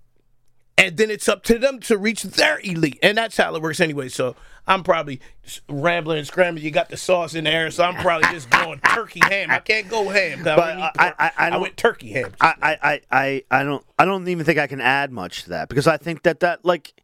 And 0.81 0.97
then 0.97 1.11
it's 1.11 1.29
up 1.29 1.43
to 1.45 1.59
them 1.59 1.79
to 1.81 1.99
reach 1.99 2.23
their 2.23 2.59
elite. 2.65 2.99
And 3.03 3.19
that's 3.19 3.37
how 3.37 3.55
it 3.55 3.61
works 3.61 3.81
anyway. 3.81 4.09
So 4.09 4.35
I'm 4.67 4.83
probably 4.83 5.21
rambling 5.69 6.19
and 6.19 6.27
scrambling. 6.27 6.65
You 6.65 6.71
got 6.71 6.89
the 6.89 6.97
sauce 6.97 7.35
in 7.35 7.45
there. 7.45 7.71
So 7.71 7.85
I'm 7.85 7.97
probably 7.97 8.29
just 8.31 8.49
going 8.63 8.81
turkey 8.81 9.21
ham. 9.23 9.51
I 9.51 9.59
can't 9.59 9.89
go 9.89 10.09
ham. 10.09 10.41
I, 10.41 10.43
But 10.43 10.57
don't 10.75 10.83
I- 10.99 11.15
I- 11.19 11.33
I 11.37 11.51
don't- 11.51 11.61
went 11.61 11.77
turkey 11.77 12.13
ham. 12.13 12.33
I, 12.41 12.55
I, 12.63 12.79
I, 12.83 13.01
I, 13.11 13.43
I 13.51 13.63
don't 13.65 13.85
I 13.99 14.05
don't 14.07 14.27
even 14.29 14.47
think 14.47 14.59
I 14.59 14.67
can 14.67 14.81
add 14.81 15.13
much 15.13 15.43
to 15.45 15.51
that 15.51 15.69
because 15.69 15.87
I 15.87 15.97
think 15.99 16.23
that 16.23 16.41
that 16.41 16.65
like 16.65 16.95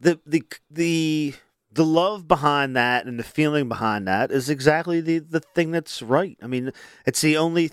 the 0.00 0.20
the 0.26 0.42
the 0.70 1.34
the 1.72 1.84
love 1.84 2.28
behind 2.28 2.76
that 2.76 3.06
and 3.06 3.18
the 3.18 3.24
feeling 3.24 3.68
behind 3.68 4.06
that 4.06 4.30
is 4.30 4.50
exactly 4.50 5.00
the 5.00 5.18
the 5.20 5.40
thing 5.40 5.70
that's 5.70 6.02
right. 6.02 6.36
I 6.42 6.46
mean, 6.46 6.72
it's 7.06 7.20
the 7.22 7.36
only 7.38 7.70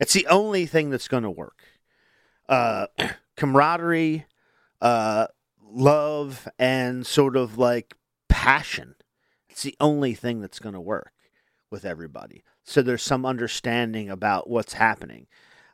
it's 0.00 0.14
the 0.14 0.26
only 0.28 0.64
thing 0.66 0.88
that's 0.90 1.06
going 1.08 1.22
to 1.24 1.30
work. 1.30 1.62
Uh, 2.48 2.86
camaraderie, 3.36 4.24
uh, 4.80 5.26
love, 5.62 6.48
and 6.58 7.06
sort 7.06 7.36
of 7.36 7.58
like 7.58 7.94
passion. 8.28 8.94
It's 9.48 9.62
the 9.62 9.76
only 9.80 10.14
thing 10.14 10.40
that's 10.40 10.58
going 10.58 10.74
to 10.74 10.80
work 10.80 11.12
with 11.70 11.84
everybody. 11.84 12.44
So 12.64 12.82
there's 12.82 13.02
some 13.02 13.24
understanding 13.24 14.10
about 14.10 14.48
what's 14.50 14.74
happening 14.74 15.26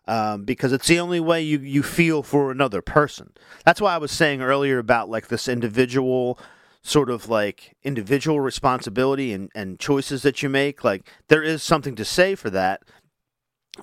um, 0.06 0.44
because 0.44 0.72
it's 0.72 0.86
the 0.86 1.00
only 1.00 1.20
way 1.20 1.42
you, 1.42 1.58
you 1.58 1.82
feel 1.82 2.22
for 2.22 2.50
another 2.50 2.82
person. 2.82 3.32
That's 3.64 3.80
why 3.80 3.94
I 3.94 3.98
was 3.98 4.10
saying 4.10 4.42
earlier 4.42 4.78
about 4.78 5.08
like 5.08 5.28
this 5.28 5.48
individual 5.48 6.38
sort 6.82 7.08
of 7.10 7.28
like 7.28 7.76
individual 7.84 8.40
responsibility 8.40 9.32
and, 9.32 9.50
and 9.54 9.78
choices 9.78 10.22
that 10.22 10.42
you 10.42 10.48
make. 10.48 10.82
Like 10.82 11.08
there 11.28 11.42
is 11.42 11.62
something 11.62 11.94
to 11.96 12.04
say 12.04 12.34
for 12.34 12.50
that, 12.50 12.82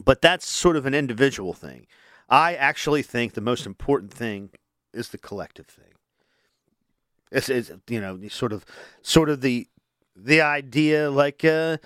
but 0.03 0.22
that's 0.22 0.47
sort 0.47 0.76
of 0.76 0.86
an 0.86 0.93
individual 0.93 1.53
thing. 1.53 1.88
I 2.30 2.55
actually 2.55 3.01
think 3.01 3.34
the 3.34 3.41
most 3.41 3.65
important 3.65 4.13
thing 4.13 4.51
is 4.93 5.09
the 5.09 5.17
collective 5.17 5.67
thing. 5.67 5.93
It's, 7.31 7.49
it's 7.49 7.71
you 7.87 8.01
know 8.01 8.19
sort 8.29 8.53
of 8.53 8.65
sort 9.01 9.29
of 9.29 9.41
the 9.41 9.67
the 10.15 10.41
idea 10.41 11.11
like 11.11 11.45
uh 11.45 11.77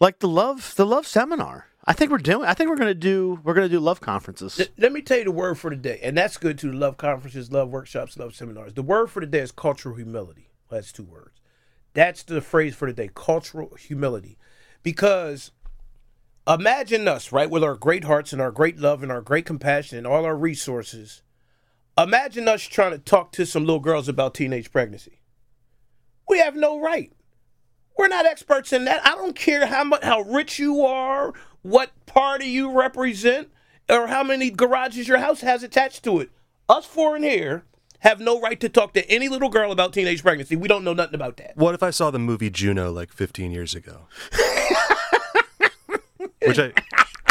like 0.00 0.18
the 0.18 0.28
love 0.28 0.74
the 0.76 0.86
love 0.86 1.06
seminar. 1.06 1.68
I 1.88 1.92
think 1.92 2.10
we're 2.10 2.18
doing. 2.18 2.46
I 2.46 2.52
think 2.54 2.68
we're 2.68 2.76
gonna 2.76 2.94
do. 2.94 3.40
We're 3.44 3.54
gonna 3.54 3.68
do 3.68 3.78
love 3.78 4.00
conferences. 4.00 4.60
Let- 4.76 4.92
me 4.92 5.02
tell 5.02 5.18
you 5.18 5.24
the 5.24 5.30
word 5.30 5.56
for 5.56 5.70
the 5.70 5.76
day, 5.76 6.00
and 6.02 6.18
that's 6.18 6.36
good 6.36 6.58
too. 6.58 6.72
Love 6.72 6.96
conferences, 6.96 7.52
love 7.52 7.68
workshops, 7.70 8.18
love 8.18 8.34
seminars. 8.34 8.74
The 8.74 8.82
word 8.82 9.08
for 9.08 9.20
the 9.20 9.26
day 9.26 9.38
is 9.38 9.52
cultural 9.52 9.94
humility. 9.94 10.50
Well, 10.68 10.80
that's 10.80 10.90
two 10.90 11.04
words. 11.04 11.40
That's 11.94 12.24
the 12.24 12.40
phrase 12.40 12.74
for 12.74 12.88
the 12.88 12.92
day: 12.92 13.08
cultural 13.14 13.74
humility. 13.78 14.36
Because 14.82 15.52
imagine 16.46 17.06
us, 17.08 17.30
right, 17.30 17.48
with 17.48 17.62
our 17.62 17.76
great 17.76 18.04
hearts 18.04 18.32
and 18.32 18.42
our 18.42 18.50
great 18.50 18.78
love 18.78 19.02
and 19.02 19.12
our 19.12 19.20
great 19.20 19.46
compassion 19.46 19.96
and 19.98 20.06
all 20.06 20.24
our 20.24 20.36
resources. 20.36 21.22
Imagine 21.98 22.46
us 22.46 22.62
trying 22.62 22.92
to 22.92 22.98
talk 22.98 23.32
to 23.32 23.46
some 23.46 23.64
little 23.64 23.80
girls 23.80 24.06
about 24.08 24.34
teenage 24.34 24.70
pregnancy. 24.70 25.20
We 26.28 26.38
have 26.38 26.54
no 26.54 26.78
right. 26.78 27.10
We're 27.96 28.08
not 28.08 28.26
experts 28.26 28.72
in 28.72 28.84
that. 28.84 29.06
I 29.06 29.12
don't 29.14 29.34
care 29.34 29.64
how 29.66 29.84
much 29.84 30.02
how 30.02 30.20
rich 30.20 30.58
you 30.58 30.82
are, 30.84 31.32
what 31.62 31.92
party 32.04 32.46
you 32.46 32.70
represent, 32.70 33.48
or 33.88 34.08
how 34.08 34.22
many 34.22 34.50
garages 34.50 35.08
your 35.08 35.18
house 35.18 35.40
has 35.40 35.62
attached 35.62 36.04
to 36.04 36.20
it. 36.20 36.30
Us 36.68 36.84
four 36.84 37.16
in 37.16 37.22
here 37.22 37.64
have 38.00 38.20
no 38.20 38.38
right 38.40 38.60
to 38.60 38.68
talk 38.68 38.92
to 38.92 39.10
any 39.10 39.30
little 39.30 39.48
girl 39.48 39.72
about 39.72 39.94
teenage 39.94 40.22
pregnancy. 40.22 40.54
We 40.54 40.68
don't 40.68 40.84
know 40.84 40.92
nothing 40.92 41.14
about 41.14 41.38
that. 41.38 41.56
What 41.56 41.74
if 41.74 41.82
I 41.82 41.88
saw 41.90 42.10
the 42.10 42.18
movie 42.18 42.50
Juno 42.50 42.92
like 42.92 43.10
15 43.10 43.50
years 43.50 43.74
ago? 43.74 44.08
Which 46.42 46.58
I 46.58 46.72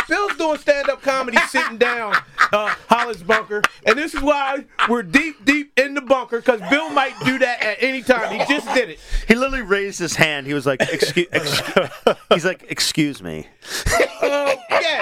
Bill's 0.07 0.35
doing 0.37 0.57
stand 0.59 0.89
up 0.89 1.01
comedy 1.01 1.37
sitting 1.49 1.77
down 1.77 2.15
uh, 2.51 2.75
Hollis 2.89 3.23
bunker. 3.23 3.61
And 3.85 3.97
this 3.97 4.13
is 4.13 4.21
why 4.21 4.65
we're 4.89 5.03
deep, 5.03 5.43
deep 5.45 5.77
in 5.79 5.93
the 5.93 6.01
bunker 6.01 6.37
because 6.39 6.61
Bill 6.69 6.89
might 6.89 7.13
do 7.25 7.39
that 7.39 7.61
at 7.63 7.77
any 7.81 8.01
time. 8.01 8.31
He 8.39 8.45
just 8.53 8.71
did 8.73 8.89
it. 8.91 8.99
He 9.27 9.35
literally 9.35 9.61
raised 9.63 9.99
his 9.99 10.15
hand. 10.15 10.47
He 10.47 10.53
was 10.53 10.65
like, 10.65 10.81
"Excuse." 10.81 11.27
excuse 11.31 11.89
he's 12.29 12.45
like, 12.45 12.65
"Excuse 12.69 13.21
me." 13.23 13.47
Okay. 14.23 15.01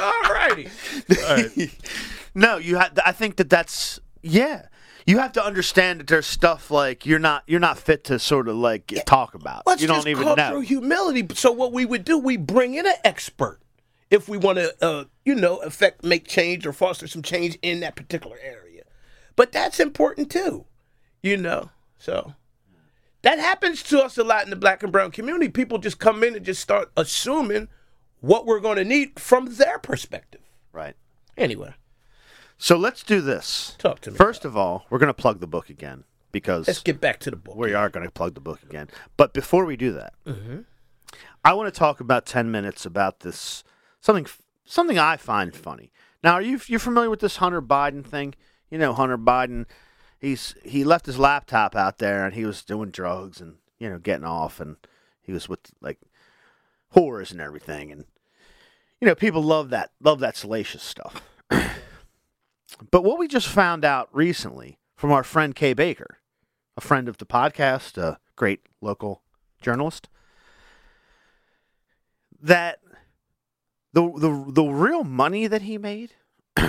All 0.00 0.22
righty. 0.32 0.68
No, 2.34 2.56
you. 2.56 2.78
Ha- 2.78 2.90
I 3.04 3.12
think 3.12 3.36
that 3.36 3.50
that's 3.50 4.00
yeah. 4.22 4.66
You 5.04 5.18
have 5.18 5.32
to 5.32 5.44
understand 5.44 6.00
that 6.00 6.06
there's 6.06 6.26
stuff 6.26 6.70
like 6.70 7.04
you're 7.04 7.18
not 7.18 7.42
you're 7.46 7.60
not 7.60 7.76
fit 7.78 8.04
to 8.04 8.18
sort 8.18 8.48
of 8.48 8.56
like 8.56 8.92
talk 9.04 9.34
about. 9.34 9.66
Let's 9.66 9.82
you 9.82 9.88
don't 9.88 9.98
just 9.98 10.06
even 10.06 10.34
know. 10.36 10.60
humility. 10.60 11.26
So 11.34 11.52
what 11.52 11.72
we 11.72 11.84
would 11.84 12.04
do, 12.04 12.18
we 12.18 12.36
bring 12.36 12.74
in 12.74 12.86
an 12.86 12.94
expert 13.04 13.60
if 14.12 14.28
we 14.28 14.36
want 14.38 14.58
to, 14.58 14.72
uh, 14.80 15.04
you 15.24 15.34
know, 15.34 15.56
affect, 15.58 16.04
make 16.04 16.28
change 16.28 16.66
or 16.66 16.72
foster 16.72 17.08
some 17.08 17.22
change 17.22 17.58
in 17.62 17.80
that 17.80 17.96
particular 17.96 18.36
area. 18.42 18.82
But 19.34 19.50
that's 19.50 19.80
important 19.80 20.30
too, 20.30 20.66
you 21.22 21.36
know. 21.36 21.70
So 21.98 22.34
that 23.22 23.38
happens 23.38 23.82
to 23.84 24.00
us 24.04 24.18
a 24.18 24.22
lot 24.24 24.44
in 24.44 24.50
the 24.50 24.56
black 24.56 24.82
and 24.82 24.92
brown 24.92 25.10
community. 25.10 25.48
People 25.48 25.78
just 25.78 25.98
come 25.98 26.22
in 26.22 26.36
and 26.36 26.44
just 26.44 26.60
start 26.60 26.90
assuming 26.96 27.68
what 28.20 28.44
we're 28.46 28.60
going 28.60 28.76
to 28.76 28.84
need 28.84 29.18
from 29.18 29.54
their 29.56 29.78
perspective. 29.78 30.42
Right. 30.72 30.94
Anyway, 31.36 31.72
So 32.58 32.76
let's 32.76 33.02
do 33.02 33.20
this. 33.22 33.74
talk 33.78 34.00
to 34.02 34.10
me. 34.10 34.16
First 34.18 34.44
of 34.44 34.56
all, 34.56 34.84
we're 34.90 34.98
gonna 34.98 35.14
plug 35.14 35.40
the 35.40 35.46
book 35.46 35.70
again 35.70 36.04
because 36.30 36.66
let's 36.68 36.82
get 36.82 37.00
back 37.00 37.18
to 37.20 37.30
the 37.30 37.36
book. 37.36 37.56
we 37.56 37.72
are 37.72 37.88
going 37.88 38.04
to 38.06 38.12
plug 38.12 38.34
the 38.34 38.40
book 38.40 38.60
again. 38.62 38.88
But 39.16 39.32
before 39.32 39.64
we 39.64 39.76
do 39.76 39.92
that, 39.92 40.12
Mm-hmm. 40.26 40.60
I 41.44 41.54
want 41.54 41.72
to 41.72 41.76
talk 41.78 42.00
about 42.00 42.24
ten 42.26 42.50
minutes 42.50 42.84
about 42.86 43.20
this 43.20 43.64
something 44.02 44.26
something 44.66 44.98
I 44.98 45.16
find 45.16 45.54
funny. 45.54 45.90
Now, 46.22 46.34
are 46.34 46.42
you 46.42 46.60
you're 46.66 46.78
familiar 46.78 47.08
with 47.08 47.20
this 47.20 47.36
Hunter 47.36 47.62
Biden 47.62 48.04
thing? 48.04 48.34
You 48.70 48.76
know, 48.76 48.92
Hunter 48.92 49.18
Biden. 49.18 49.64
He's 50.18 50.54
he 50.62 50.84
left 50.84 51.06
his 51.06 51.18
laptop 51.18 51.74
out 51.74 51.98
there 51.98 52.26
and 52.26 52.34
he 52.34 52.44
was 52.44 52.62
doing 52.62 52.90
drugs 52.90 53.40
and 53.40 53.56
you 53.78 53.88
know 53.88 53.98
getting 53.98 54.26
off 54.26 54.60
and 54.60 54.76
he 55.20 55.32
was 55.32 55.48
with 55.48 55.60
like 55.80 55.98
whores 56.94 57.32
and 57.32 57.40
everything 57.40 57.90
and 57.90 58.04
you 59.02 59.08
know, 59.08 59.16
people 59.16 59.42
love 59.42 59.70
that 59.70 59.90
love 60.00 60.20
that 60.20 60.36
salacious 60.36 60.82
stuff. 60.82 61.22
but 61.50 63.02
what 63.02 63.18
we 63.18 63.26
just 63.26 63.48
found 63.48 63.84
out 63.84 64.08
recently 64.12 64.78
from 64.94 65.10
our 65.10 65.24
friend 65.24 65.56
Kay 65.56 65.74
Baker, 65.74 66.18
a 66.76 66.80
friend 66.80 67.08
of 67.08 67.18
the 67.18 67.26
podcast, 67.26 67.98
a 67.98 68.20
great 68.36 68.60
local 68.80 69.22
journalist, 69.60 70.08
that 72.40 72.78
the 73.92 74.02
the 74.16 74.52
the 74.52 74.64
real 74.64 75.04
money 75.04 75.46
that 75.46 75.62
he 75.62 75.78
made 75.78 76.12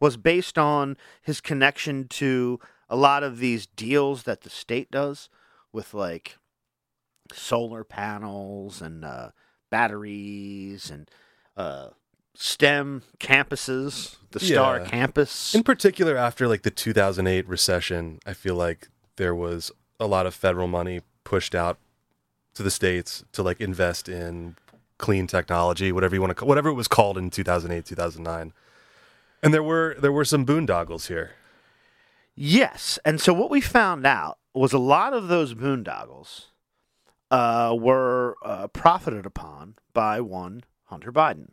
was 0.00 0.16
based 0.16 0.56
on 0.58 0.96
his 1.22 1.40
connection 1.40 2.06
to 2.08 2.60
a 2.88 2.96
lot 2.96 3.22
of 3.22 3.38
these 3.38 3.66
deals 3.66 4.22
that 4.24 4.42
the 4.42 4.50
state 4.50 4.90
does 4.90 5.28
with 5.72 5.92
like 5.92 6.38
solar 7.32 7.84
panels 7.84 8.80
and 8.80 9.04
uh, 9.04 9.30
batteries 9.70 10.90
and 10.90 11.10
uh, 11.56 11.88
STEM 12.34 13.02
campuses, 13.18 14.16
the 14.30 14.40
Star 14.40 14.78
Yeah. 14.78 14.86
campus. 14.86 15.54
In 15.54 15.62
particular, 15.62 16.16
after 16.16 16.46
like 16.48 16.62
the 16.62 16.70
2008 16.70 17.46
recession, 17.48 18.20
I 18.24 18.32
feel 18.32 18.54
like 18.54 18.88
there 19.16 19.34
was 19.34 19.72
a 20.00 20.06
lot 20.06 20.26
of 20.26 20.34
federal 20.34 20.68
money 20.68 21.00
pushed 21.24 21.54
out 21.54 21.78
to 22.54 22.62
the 22.62 22.70
states 22.70 23.24
to 23.32 23.42
like 23.42 23.60
invest 23.60 24.08
in 24.08 24.56
clean 24.98 25.26
technology, 25.26 25.92
whatever 25.92 26.14
you 26.14 26.20
want 26.20 26.36
to, 26.36 26.44
whatever 26.44 26.68
it 26.68 26.74
was 26.74 26.88
called 26.88 27.16
in 27.16 27.30
2008, 27.30 27.84
2009. 27.84 28.52
And 29.42 29.54
there 29.54 29.62
were 29.62 29.96
there 30.00 30.12
were 30.12 30.24
some 30.24 30.44
boondoggles 30.44 31.06
here. 31.06 31.32
Yes, 32.34 32.98
and 33.04 33.20
so 33.20 33.32
what 33.32 33.50
we 33.50 33.60
found 33.60 34.06
out 34.06 34.38
was 34.54 34.72
a 34.72 34.78
lot 34.78 35.12
of 35.12 35.28
those 35.28 35.54
boondoggles 35.54 36.46
uh, 37.30 37.74
were 37.78 38.36
uh, 38.44 38.68
profited 38.68 39.26
upon 39.26 39.74
by 39.92 40.20
one 40.20 40.64
Hunter 40.84 41.12
Biden, 41.12 41.50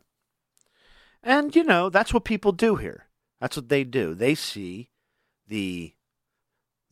and 1.22 1.54
you 1.54 1.64
know 1.64 1.90
that's 1.90 2.12
what 2.14 2.24
people 2.24 2.52
do 2.52 2.76
here. 2.76 3.06
That's 3.40 3.56
what 3.56 3.68
they 3.68 3.84
do. 3.84 4.14
They 4.14 4.34
see 4.34 4.90
the 5.46 5.94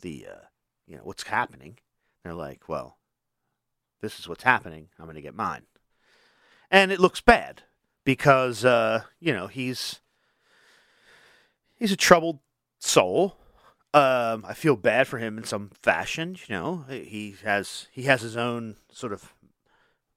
the 0.00 0.26
uh, 0.30 0.44
you 0.86 0.96
know 0.96 1.02
what's 1.04 1.24
happening. 1.24 1.78
They're 2.22 2.34
like, 2.34 2.68
well, 2.68 2.98
this 4.00 4.18
is 4.18 4.28
what's 4.28 4.44
happening. 4.44 4.88
I'm 4.98 5.06
going 5.06 5.16
to 5.16 5.22
get 5.22 5.34
mine, 5.34 5.62
and 6.74 6.90
it 6.90 6.98
looks 6.98 7.20
bad 7.20 7.62
because 8.02 8.64
uh, 8.64 9.04
you 9.20 9.32
know 9.32 9.46
he's 9.46 10.00
he's 11.76 11.92
a 11.92 11.96
troubled 11.96 12.40
soul. 12.80 13.36
Um, 13.94 14.44
I 14.44 14.54
feel 14.54 14.74
bad 14.74 15.06
for 15.06 15.18
him 15.18 15.38
in 15.38 15.44
some 15.44 15.70
fashion. 15.80 16.36
You 16.48 16.54
know, 16.56 16.84
he 16.88 17.36
has 17.44 17.86
he 17.92 18.02
has 18.02 18.22
his 18.22 18.36
own 18.36 18.74
sort 18.90 19.12
of 19.12 19.32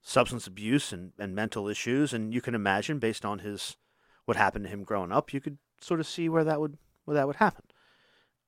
substance 0.01 0.47
abuse 0.47 0.91
and, 0.91 1.11
and 1.19 1.35
mental 1.35 1.67
issues, 1.67 2.11
and 2.11 2.33
you 2.33 2.41
can 2.41 2.55
imagine 2.55 2.97
based 2.97 3.23
on 3.23 3.39
his 3.39 3.77
what 4.25 4.35
happened 4.35 4.65
to 4.65 4.71
him 4.71 4.83
growing 4.83 5.11
up, 5.11 5.31
you 5.31 5.39
could 5.39 5.59
sort 5.79 5.99
of 5.99 6.07
see 6.07 6.27
where 6.27 6.43
that 6.43 6.59
would 6.59 6.79
where 7.05 7.13
that 7.13 7.27
would 7.27 7.35
happen. 7.35 7.65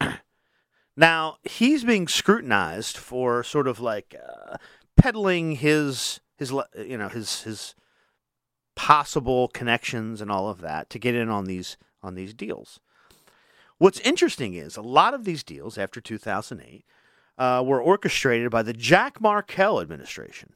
now 0.97 1.37
he's 1.43 1.83
being 1.83 2.07
scrutinized 2.07 2.97
for 2.97 3.43
sort 3.43 3.67
of 3.67 3.79
like 3.79 4.15
uh, 4.15 4.57
peddling 4.97 5.57
his 5.57 6.21
his 6.37 6.51
you 6.75 6.97
know 6.97 7.09
his 7.09 7.43
his 7.43 7.75
possible 8.89 9.47
connections 9.49 10.19
and 10.19 10.31
all 10.31 10.49
of 10.49 10.61
that 10.61 10.89
to 10.89 10.97
get 10.97 11.13
in 11.13 11.29
on 11.29 11.45
these 11.45 11.77
on 12.01 12.15
these 12.15 12.33
deals. 12.33 12.79
What's 13.77 13.99
interesting 13.99 14.55
is 14.55 14.75
a 14.77 14.81
lot 14.81 15.13
of 15.13 15.25
these 15.25 15.43
deals 15.43 15.77
after 15.77 16.01
2008 16.01 16.83
uh, 17.37 17.63
were 17.63 17.79
orchestrated 17.79 18.49
by 18.49 18.63
the 18.63 18.73
Jack 18.73 19.19
Markell 19.19 19.79
administration. 19.79 20.53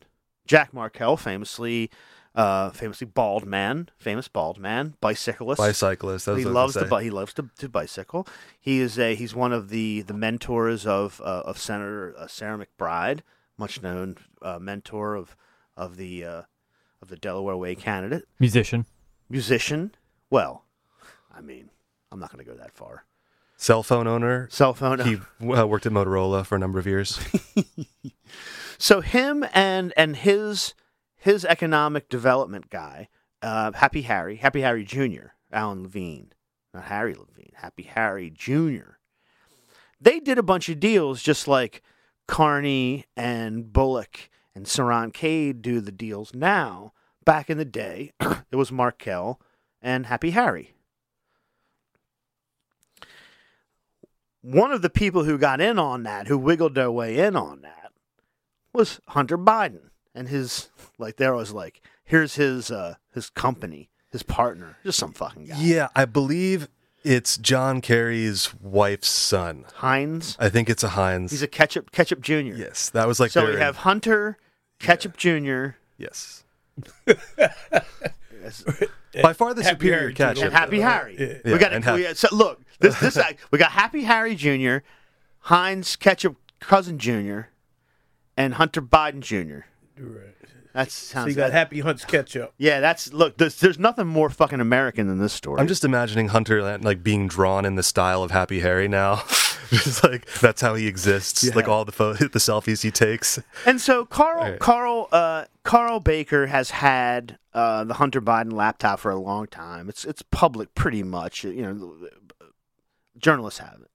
Jack 0.48 0.72
Markell, 0.72 1.18
famously, 1.18 1.92
uh, 2.34 2.72
famously 2.72 3.06
bald 3.06 3.46
man, 3.46 3.90
famous 4.00 4.28
bald 4.28 4.58
man, 4.58 4.96
bicyclist. 5.00 5.60
Bicyclist. 5.60 6.26
He 6.26 6.32
what 6.32 6.40
I 6.40 6.46
was 6.46 6.54
loves 6.56 6.74
say. 6.74 7.04
he 7.04 7.12
loves 7.12 7.36
to, 7.36 7.52
to 7.60 7.70
bicycle. 7.70 8.28
He 8.60 8.80
is 8.80 8.98
a 8.98 9.14
he's 9.14 9.36
one 9.36 9.54
of 9.54 9.70
the 9.70 10.02
the 10.02 10.16
mentors 10.16 10.88
of 10.88 11.22
uh, 11.24 11.44
of 11.46 11.60
Senator 11.60 12.16
uh, 12.18 12.26
Sarah 12.26 12.66
McBride, 12.66 13.20
much 13.60 13.84
known 13.84 14.18
uh, 14.42 14.58
mentor 14.58 15.14
of 15.14 15.38
of 15.78 15.98
the 15.98 16.26
uh, 16.26 16.42
of 17.04 17.10
the 17.10 17.16
Delaware 17.18 17.56
Way 17.58 17.76
candidate, 17.76 18.26
Musician. 18.40 18.86
musician. 19.30 19.94
Well, 20.30 20.66
I 21.32 21.42
mean, 21.42 21.70
I'm 22.12 22.20
not 22.20 22.32
going 22.32 22.44
to 22.44 22.50
go 22.50 22.58
that 22.58 22.74
far. 22.74 23.06
Cell 23.58 23.84
phone 23.84 24.08
owner. 24.08 24.48
Cell 24.52 24.74
phone. 24.74 25.00
He 25.00 25.16
uh, 25.48 25.68
worked 25.68 25.86
at 25.86 25.92
Motorola 25.92 26.46
for 26.46 26.56
a 26.56 26.60
number 26.60 26.80
of 26.80 26.88
years. 26.88 27.20
So 28.78 29.00
him 29.00 29.46
and 29.54 29.94
and 29.96 30.16
his 30.16 30.74
his 31.16 31.46
economic 31.46 32.10
development 32.10 32.70
guy, 32.70 33.08
uh, 33.42 33.72
Happy 33.72 34.02
Harry, 34.02 34.36
Happy 34.36 34.60
Harry 34.60 34.84
Jr., 34.84 35.28
Alan 35.54 35.84
Levine, 35.84 36.34
not 36.74 36.86
Harry 36.86 37.14
Levine, 37.14 37.54
Happy 37.56 37.84
Harry 37.84 38.30
Jr. 38.30 38.98
They 40.02 40.20
did 40.20 40.38
a 40.38 40.44
bunch 40.44 40.68
of 40.68 40.82
deals 40.82 41.22
just 41.24 41.48
like 41.48 41.82
Carney 42.28 43.06
and 43.16 43.72
Bullock 43.72 44.30
and 44.56 44.66
Saran 44.66 45.14
Cade 45.14 45.62
do 45.62 45.80
the 45.82 45.92
deals 45.92 46.34
now. 46.34 46.94
Back 47.26 47.50
in 47.50 47.58
the 47.58 47.66
day, 47.66 48.12
it 48.52 48.56
was 48.56 48.70
Markell 48.70 49.38
and 49.82 50.08
Happy 50.08 50.32
Harry. 50.32 50.74
One 54.42 54.72
of 54.72 54.82
the 54.82 54.90
people 54.90 55.24
who 55.24 55.38
got 55.38 55.62
in 55.62 55.80
on 55.80 56.04
that, 56.04 56.28
who 56.28 56.38
wiggled 56.38 56.76
their 56.76 56.92
way 56.92 57.18
in 57.18 57.36
on 57.38 57.62
that, 57.62 57.94
was 58.74 59.00
Hunter 59.10 59.38
Biden 59.38 59.90
and 60.14 60.28
his 60.28 60.70
like 60.98 61.16
there 61.18 61.34
was 61.34 61.54
like 61.54 61.82
here's 62.04 62.36
his 62.36 62.70
uh 62.70 62.96
his 63.14 63.30
company, 63.30 63.90
his 64.12 64.24
partner, 64.24 64.78
just 64.84 65.00
some 65.00 65.14
fucking 65.14 65.46
guy. 65.46 65.56
yeah, 65.60 65.88
I 65.96 66.06
believe 66.06 66.68
it's 67.04 67.38
John 67.38 67.82
Kerry's 67.82 68.54
wife's 68.62 69.10
son. 69.10 69.66
Heinz. 69.76 70.36
I 70.40 70.50
think 70.50 70.70
it's 70.70 70.84
a 70.84 70.90
Heinz. 70.90 71.32
He's 71.32 71.42
a 71.42 71.48
ketchup 71.48 71.92
ketchup 71.92 72.20
junior. 72.22 72.56
yes, 72.56 72.90
that 72.90 73.08
was 73.08 73.20
like 73.20 73.32
so 73.32 73.50
we 73.50 73.58
have 73.60 73.78
Hunter 73.78 74.38
Ketchup 74.84 75.18
Jr. 75.18 75.68
yes. 75.98 76.44
Yes, 78.42 78.64
By 79.22 79.34
far 79.34 79.54
the 79.54 79.64
Happy 79.64 79.76
superior 79.76 80.00
Harry, 80.02 80.14
ketchup. 80.14 80.44
and 80.46 80.54
Happy 80.54 80.80
Harry. 80.82 81.16
Yeah, 81.46 81.54
we 81.54 81.58
got 81.60 81.72
and 81.74 81.84
to 81.84 81.98
Hap- 81.98 82.16
so 82.18 82.28
look 82.36 82.62
this 82.80 83.00
this 83.00 83.18
we 83.52 83.58
got 83.60 83.72
Happy 83.72 84.04
Harry 84.04 84.36
Jr., 84.36 84.78
Heinz 85.40 85.96
Ketchup 85.96 86.36
cousin 86.60 86.98
Jr., 87.00 87.42
and 88.36 88.56
Hunter 88.56 88.82
Biden 88.82 89.22
Jr. 89.22 89.66
Right. 89.98 90.30
That's 90.74 90.94
So 90.94 91.14
sounds 91.14 91.30
you 91.30 91.36
got 91.36 91.52
that- 91.52 91.54
Happy 91.54 91.80
Hunt's 91.82 92.04
ketchup. 92.04 92.54
yeah. 92.58 92.80
That's 92.80 93.14
look. 93.14 93.38
There's, 93.38 93.60
there's 93.60 93.78
nothing 93.78 94.08
more 94.08 94.30
fucking 94.32 94.60
American 94.60 95.08
than 95.08 95.20
this 95.20 95.32
story. 95.32 95.62
I'm 95.62 95.68
just 95.68 95.86
imagining 95.86 96.30
Hunter 96.30 96.62
like 96.80 97.04
being 97.04 97.28
drawn 97.28 97.64
in 97.64 97.76
the 97.76 97.84
style 97.84 98.24
of 98.24 98.32
Happy 98.32 98.60
Harry 98.62 98.88
now. 98.88 99.24
just 99.70 100.04
like 100.04 100.26
that's 100.40 100.62
how 100.62 100.76
he 100.76 100.88
exists. 100.88 101.44
Like 101.56 101.68
all 101.68 101.86
the 101.86 101.92
pho- 101.92 102.14
the 102.14 102.40
selfies 102.40 102.82
he 102.84 102.92
takes. 102.92 103.40
And 103.66 103.80
so 103.82 104.06
Karl 104.06 104.52
Right. 104.52 104.60
Karl 104.60 105.08
uh, 105.12 105.46
Karl 105.64 106.00
Baker 106.00 106.48
has 106.48 106.72
had 106.72 107.38
uh, 107.54 107.84
the 107.84 107.96
Hunter 107.96 108.22
Biden 108.22 108.54
laptop 108.54 109.00
for 109.00 109.12
a 109.12 109.20
long 109.20 109.48
time. 109.48 109.90
It's 109.90 110.06
it's 110.06 110.22
public 110.22 110.74
pretty 110.76 111.04
much. 111.04 111.44
You 111.44 111.62
know, 111.62 112.08
journalists 113.18 113.60
have 113.60 113.80
it. 113.82 113.90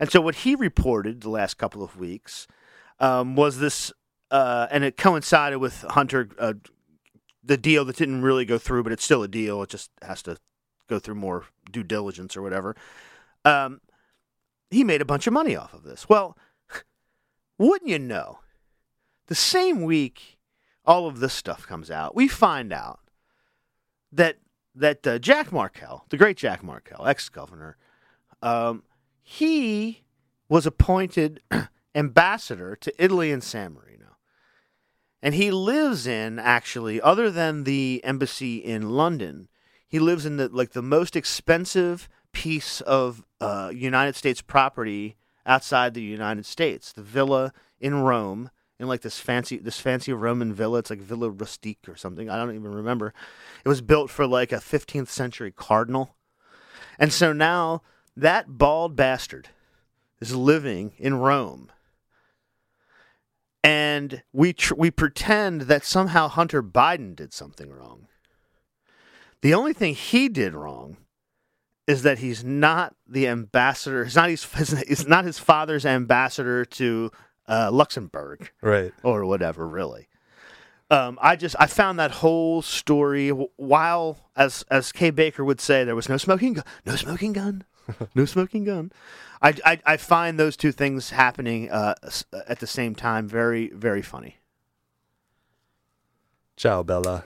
And 0.00 0.10
so 0.10 0.20
what 0.20 0.36
he 0.36 0.54
reported 0.54 1.22
the 1.22 1.30
last 1.30 1.54
couple 1.54 1.82
of 1.82 1.96
weeks 1.96 2.46
um, 3.00 3.34
was 3.34 3.58
this, 3.58 3.92
uh, 4.30 4.68
and 4.70 4.84
it 4.84 4.96
coincided 4.96 5.58
with 5.58 5.82
Hunter 5.82 6.28
uh, 6.38 6.54
the 7.42 7.56
deal 7.56 7.84
that 7.84 7.96
didn't 7.96 8.22
really 8.22 8.44
go 8.44 8.58
through, 8.58 8.82
but 8.84 8.92
it's 8.92 9.04
still 9.04 9.22
a 9.22 9.28
deal. 9.28 9.62
It 9.62 9.70
just 9.70 9.90
has 10.02 10.22
to 10.22 10.36
go 10.88 10.98
through 10.98 11.16
more 11.16 11.44
due 11.70 11.82
diligence 11.82 12.36
or 12.36 12.42
whatever. 12.42 12.76
Um, 13.44 13.80
he 14.70 14.84
made 14.84 15.00
a 15.00 15.06
bunch 15.06 15.26
of 15.26 15.32
money 15.32 15.56
off 15.56 15.72
of 15.72 15.82
this. 15.82 16.08
Well, 16.08 16.36
wouldn't 17.58 17.90
you 17.90 17.98
know? 17.98 18.40
The 19.26 19.34
same 19.34 19.82
week 19.82 20.38
all 20.88 21.06
of 21.06 21.20
this 21.20 21.34
stuff 21.34 21.66
comes 21.66 21.90
out, 21.90 22.16
we 22.16 22.26
find 22.26 22.72
out 22.72 23.00
that 24.10 24.38
that 24.74 25.06
uh, 25.06 25.18
Jack 25.18 25.50
Markell, 25.50 26.08
the 26.08 26.16
great 26.16 26.36
Jack 26.36 26.62
Markell, 26.62 27.06
ex-governor, 27.06 27.76
um, 28.42 28.84
he 29.22 30.04
was 30.48 30.66
appointed 30.66 31.40
ambassador 31.94 32.74
to 32.76 32.92
Italy 33.02 33.30
and 33.30 33.44
San 33.44 33.74
Marino, 33.74 34.16
and 35.22 35.34
he 35.34 35.50
lives 35.50 36.06
in 36.06 36.38
actually, 36.38 37.00
other 37.00 37.30
than 37.30 37.64
the 37.64 38.00
embassy 38.02 38.56
in 38.56 38.90
London, 38.90 39.48
he 39.86 39.98
lives 39.98 40.24
in 40.24 40.38
the 40.38 40.48
like 40.48 40.72
the 40.72 40.82
most 40.82 41.16
expensive 41.16 42.08
piece 42.32 42.80
of 42.82 43.24
uh, 43.40 43.70
United 43.74 44.16
States 44.16 44.40
property 44.40 45.16
outside 45.46 45.94
the 45.94 46.02
United 46.02 46.46
States, 46.46 46.92
the 46.92 47.02
villa 47.02 47.52
in 47.80 48.02
Rome, 48.02 48.50
in 48.78 48.86
like 48.86 49.00
this 49.02 49.18
fancy 49.18 49.58
this 49.58 49.80
fancy 49.80 50.12
Roman 50.12 50.52
villa. 50.54 50.78
It's 50.78 50.90
like 50.90 51.00
Villa 51.00 51.30
Rustique 51.30 51.88
or 51.88 51.96
something. 51.96 52.30
I 52.30 52.36
don't 52.36 52.54
even 52.54 52.72
remember. 52.72 53.12
It 53.64 53.68
was 53.68 53.80
built 53.80 54.10
for 54.10 54.26
like 54.26 54.52
a 54.52 54.56
15th 54.56 55.08
century 55.08 55.50
cardinal, 55.50 56.14
and 56.98 57.12
so 57.12 57.32
now 57.32 57.82
that 58.16 58.58
bald 58.58 58.94
bastard 58.96 59.48
is 60.20 60.34
living 60.34 60.92
in 60.98 61.14
Rome. 61.14 61.70
and 63.64 64.22
we 64.32 64.52
tr- 64.52 64.74
we 64.74 64.90
pretend 64.90 65.62
that 65.62 65.84
somehow 65.84 66.28
Hunter 66.28 66.62
Biden 66.62 67.16
did 67.16 67.32
something 67.32 67.70
wrong. 67.70 68.06
The 69.42 69.54
only 69.54 69.72
thing 69.72 69.94
he 69.94 70.28
did 70.28 70.54
wrong 70.54 70.96
is 71.88 72.02
that 72.02 72.18
he's 72.20 72.44
not 72.44 72.94
the 73.08 73.26
ambassador. 73.26 74.04
He's 74.04 74.14
not 74.14 74.28
his. 74.28 74.44
He's 74.88 75.08
not 75.08 75.24
his 75.24 75.38
father's 75.40 75.84
ambassador 75.84 76.64
to 76.64 77.10
uh, 77.48 77.70
Luxembourg 77.72 78.52
Right. 78.62 78.92
or 79.02 79.24
whatever. 79.24 79.66
Really, 79.66 80.06
um, 80.90 81.18
I 81.20 81.34
just 81.34 81.56
I 81.58 81.66
found 81.66 81.98
that 81.98 82.10
whole 82.12 82.62
story. 82.62 83.30
While 83.30 84.18
as 84.36 84.64
as 84.70 84.92
Kay 84.92 85.10
Baker 85.10 85.44
would 85.44 85.60
say, 85.60 85.82
there 85.82 85.96
was 85.96 86.08
no 86.08 86.16
smoking 86.18 86.52
gun, 86.52 86.64
no 86.86 86.94
smoking 86.94 87.32
gun, 87.32 87.64
no 88.14 88.24
smoking 88.26 88.64
gun. 88.64 88.92
I, 89.40 89.54
I 89.64 89.80
I 89.86 89.96
find 89.96 90.38
those 90.38 90.56
two 90.56 90.72
things 90.72 91.10
happening 91.10 91.70
uh, 91.70 91.94
at 92.46 92.58
the 92.60 92.66
same 92.66 92.94
time 92.94 93.26
very 93.28 93.68
very 93.70 94.02
funny. 94.02 94.36
Ciao, 96.56 96.82
Bella. 96.82 97.24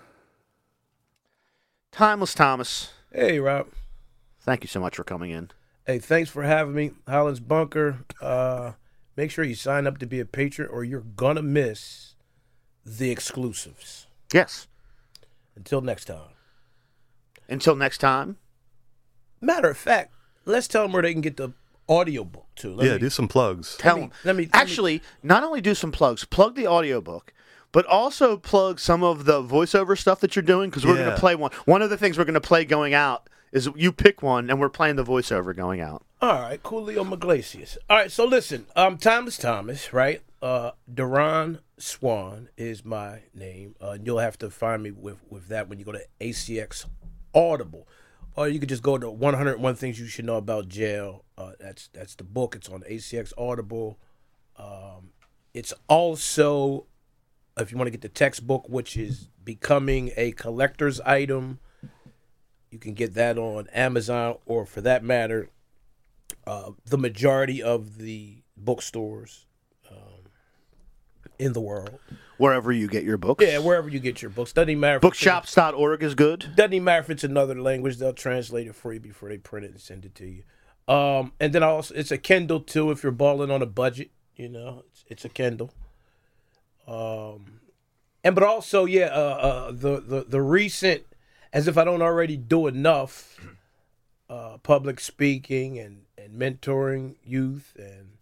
Timeless 1.91 2.35
Thomas, 2.35 2.93
Hey, 3.13 3.39
Rob. 3.41 3.67
Thank 4.43 4.63
you 4.63 4.69
so 4.69 4.81
much 4.81 4.97
for 4.97 5.05
coming 5.05 5.31
in. 5.31 5.51
Hey, 5.87 5.99
thanks 5.99 6.31
for 6.31 6.43
having 6.45 6.75
me, 6.75 6.91
Holland's 7.09 7.41
Bunker. 7.41 8.05
Uh, 8.21 8.73
make 9.17 9.31
sure 9.31 9.45
you 9.45 9.55
sign 9.55 9.87
up 9.87 9.99
to 9.99 10.07
be 10.07 10.21
a 10.21 10.25
patron, 10.25 10.69
or 10.71 10.85
you're 10.85 11.01
gonna 11.01 11.43
miss 11.43 12.15
the 12.85 13.11
exclusives. 13.11 14.07
Yes. 14.33 14.69
Until 15.57 15.81
next 15.81 16.07
time. 16.07 16.31
Until 17.49 17.77
next 17.77 17.99
time. 17.99 18.37
Matter 19.41 19.71
of 19.71 19.77
fact, 19.77 20.13
let's 20.45 20.69
tell 20.69 20.83
them 20.83 20.93
where 20.93 21.03
they 21.03 21.13
can 21.13 21.21
get 21.21 21.37
the 21.37 21.51
audiobook 21.89 22.47
too. 22.55 22.75
Let 22.75 22.87
yeah, 22.87 22.93
me- 22.95 22.99
do 23.01 23.11
some 23.11 23.29
plugs. 23.29 23.77
Tell 23.77 23.97
me- 23.97 24.01
them. 24.03 24.13
let 24.25 24.37
me- 24.37 24.45
let 24.45 24.55
me- 24.55 24.61
Actually, 24.61 25.03
not 25.23 25.43
only 25.43 25.61
do 25.61 25.75
some 25.75 25.93
plugs, 25.93 26.25
plug 26.25 26.55
the 26.55 26.67
audiobook, 26.67 27.33
but 27.73 27.85
also 27.87 28.37
plug 28.37 28.79
some 28.79 29.03
of 29.03 29.25
the 29.25 29.43
voiceover 29.43 29.99
stuff 29.99 30.21
that 30.21 30.37
you're 30.37 30.43
doing 30.43 30.71
because 30.71 30.87
we're 30.87 30.95
going 30.97 31.11
to 31.11 31.17
play 31.19 31.35
one. 31.35 31.51
One 31.65 31.83
of 31.83 31.91
the 31.91 31.97
things 31.97 32.17
we're 32.19 32.25
going 32.25 32.35
to 32.35 32.41
play 32.41 32.65
going 32.65 32.95
out 32.95 33.29
is 33.53 33.69
you 33.77 33.93
pick 33.93 34.23
one, 34.23 34.51
and 34.51 34.59
we're 34.59 34.69
playing 34.69 34.97
the 34.97 35.05
voiceover 35.05 35.55
going 35.55 35.81
out. 35.81 36.05
All 36.21 36.41
right, 36.41 36.63
Coolio 36.63 37.07
Maglesias. 37.07 37.77
All 37.89 37.99
right, 37.99 38.11
so 38.11 38.25
listen, 38.25 38.67
um, 38.75 38.97
Thomas 38.97 39.37
Thomas, 39.37 39.93
right? 39.93 40.23
Uh, 40.41 40.73
Duran 40.93 41.61
Swann 41.79 42.49
is 42.57 42.85
my 42.85 43.21
name. 43.35 43.77
Uh, 43.81 43.99
you'll 44.03 44.19
have 44.19 44.39
to 44.39 44.51
find 44.51 44.83
me 44.83 44.91
with 44.91 45.19
with 45.29 45.49
that 45.49 45.69
when 45.69 45.79
you 45.79 45.85
go 45.85 45.93
to 45.93 46.05
ACX 46.21 46.87
Audible, 47.35 47.87
or 48.37 48.49
you 48.49 48.59
could 48.59 48.69
just 48.69 48.83
go 48.83 48.99
to 48.99 49.11
101 49.11 49.75
Things 49.77 50.01
You 50.01 50.07
Should 50.07 50.25
Know 50.25 50.37
About 50.37 50.69
Jail. 50.69 51.25
Uh, 51.37 51.53
that's 51.61 51.89
that's 51.93 52.15
the 52.15 52.25
book. 52.25 52.57
It's 52.57 52.69
on 52.69 52.83
ACX 52.83 53.33
Audible. 53.37 53.99
Um, 54.57 55.11
it's 55.55 55.75
also 55.89 56.87
if 57.59 57.71
you 57.71 57.77
want 57.77 57.87
to 57.87 57.93
get 57.93 58.01
the 58.01 58.09
textbook, 58.09 58.69
which 58.69 58.97
is 58.97 59.29
becoming 59.45 60.11
a 60.17 60.33
collector's 60.33 61.01
item. 61.03 61.59
You 62.73 62.79
can 62.79 62.95
get 62.95 63.13
that 63.15 63.37
on 63.37 63.69
Amazon, 63.75 64.39
or 64.47 64.65
for 64.65 64.81
that 64.81 65.05
matter, 65.05 65.51
uh, 66.47 66.71
the 66.87 66.97
majority 66.97 67.63
of 67.63 67.99
the 67.99 68.39
bookstores 68.57 69.45
um, 69.91 70.31
in 71.39 71.53
the 71.53 71.61
world. 71.61 71.99
Wherever 72.39 72.73
you 72.73 72.89
get 72.89 73.05
your 73.05 73.19
books. 73.19 73.45
Yeah, 73.45 73.59
wherever 73.59 73.91
you 73.91 74.01
get 74.01 74.23
your 74.23 74.31
books. 74.31 74.55
Doesn't 74.55 74.71
even 74.71 74.81
matter. 74.81 74.97
if 74.97 75.05
it's 75.05 75.23
in- 75.23 75.29
Bookshops.org 75.29 76.03
is 76.03 76.15
good. 76.15 76.47
Doesn't 76.57 76.73
even 76.73 76.85
matter 76.85 77.03
if 77.03 77.11
it's 77.11 77.25
another 77.25 77.61
language. 77.61 77.99
They'll 77.99 78.15
translate 78.15 78.67
it 78.67 78.75
for 78.75 78.95
you 78.95 79.01
before 79.01 79.29
they 79.29 79.37
print 79.37 79.67
it 79.67 79.73
and 79.73 79.81
send 79.81 80.07
it 80.07 80.15
to 80.15 80.27
you. 80.27 80.43
Um, 80.93 81.33
and 81.39 81.53
then 81.53 81.63
also, 81.63 81.95
it's 81.95 82.11
a 82.11 82.17
Kindle 82.19 82.61
too. 82.61 82.91
If 82.91 83.03
you're 83.03 83.13
balling 83.13 83.51
on 83.51 83.61
a 83.61 83.67
budget, 83.67 84.11
you 84.35 84.49
know, 84.49 84.83
it's, 84.89 85.05
it's 85.09 85.25
a 85.27 85.29
Kindle. 85.29 85.73
Um, 86.89 87.61
and 88.25 88.35
but 88.35 88.43
also, 88.45 88.87
yeah, 88.87 89.07
uh, 89.07 89.19
uh, 89.19 89.73
the 89.73 90.01
the 90.01 90.25
the 90.27 90.41
recent, 90.41 91.05
as 91.53 91.69
if 91.69 91.77
I 91.77 91.85
don't 91.85 92.03
already 92.03 92.37
do 92.37 92.67
enough, 92.67 93.39
uh, 94.29 94.59
public 94.59 95.01
speaking 95.01 95.79
and 95.79 96.03
and 96.17 96.35
mentoring 96.35 97.17
youth 97.25 97.77
and 97.79 98.19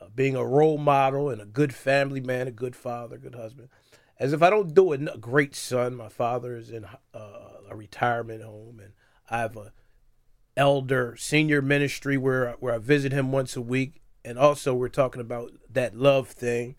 uh, 0.00 0.06
being 0.14 0.36
a 0.36 0.44
role 0.44 0.78
model 0.78 1.28
and 1.28 1.40
a 1.40 1.46
good 1.46 1.74
family 1.74 2.20
man, 2.20 2.48
a 2.48 2.52
good 2.52 2.76
father, 2.76 3.18
good 3.18 3.34
husband. 3.34 3.68
As 4.18 4.32
if 4.32 4.42
I 4.42 4.50
don't 4.50 4.74
do 4.74 4.92
a 4.92 4.98
great 5.18 5.56
son. 5.56 5.96
My 5.96 6.08
father 6.08 6.54
is 6.54 6.70
in 6.70 6.84
uh, 6.84 7.18
a 7.68 7.74
retirement 7.74 8.42
home, 8.42 8.80
and 8.82 8.92
I 9.28 9.40
have 9.40 9.56
a 9.56 9.72
elder 10.56 11.16
senior 11.16 11.62
ministry 11.62 12.16
where 12.16 12.52
where 12.60 12.74
I 12.74 12.78
visit 12.78 13.12
him 13.12 13.32
once 13.32 13.56
a 13.56 13.62
week, 13.62 14.02
and 14.24 14.38
also 14.38 14.74
we're 14.74 14.88
talking 14.88 15.20
about 15.20 15.52
that 15.70 15.96
love 15.96 16.28
thing. 16.28 16.76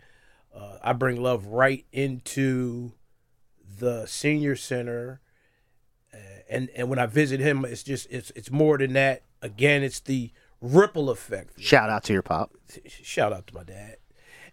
Uh, 0.54 0.78
I 0.82 0.92
bring 0.92 1.20
love 1.20 1.46
right 1.46 1.84
into 1.92 2.92
the 3.78 4.06
senior 4.06 4.54
center, 4.54 5.20
and 6.52 6.68
and 6.76 6.88
when 6.88 6.98
I 6.98 7.06
visit 7.06 7.40
him, 7.40 7.64
it's 7.64 7.82
just 7.82 8.06
it's 8.10 8.30
it's 8.36 8.50
more 8.50 8.78
than 8.78 8.92
that. 8.92 9.22
Again, 9.40 9.82
it's 9.82 10.00
the 10.00 10.30
ripple 10.60 11.10
effect. 11.10 11.60
Shout 11.60 11.90
out 11.90 12.04
to 12.04 12.12
your 12.12 12.22
pop. 12.22 12.52
Shout 12.86 13.32
out 13.32 13.46
to 13.48 13.54
my 13.54 13.64
dad, 13.64 13.96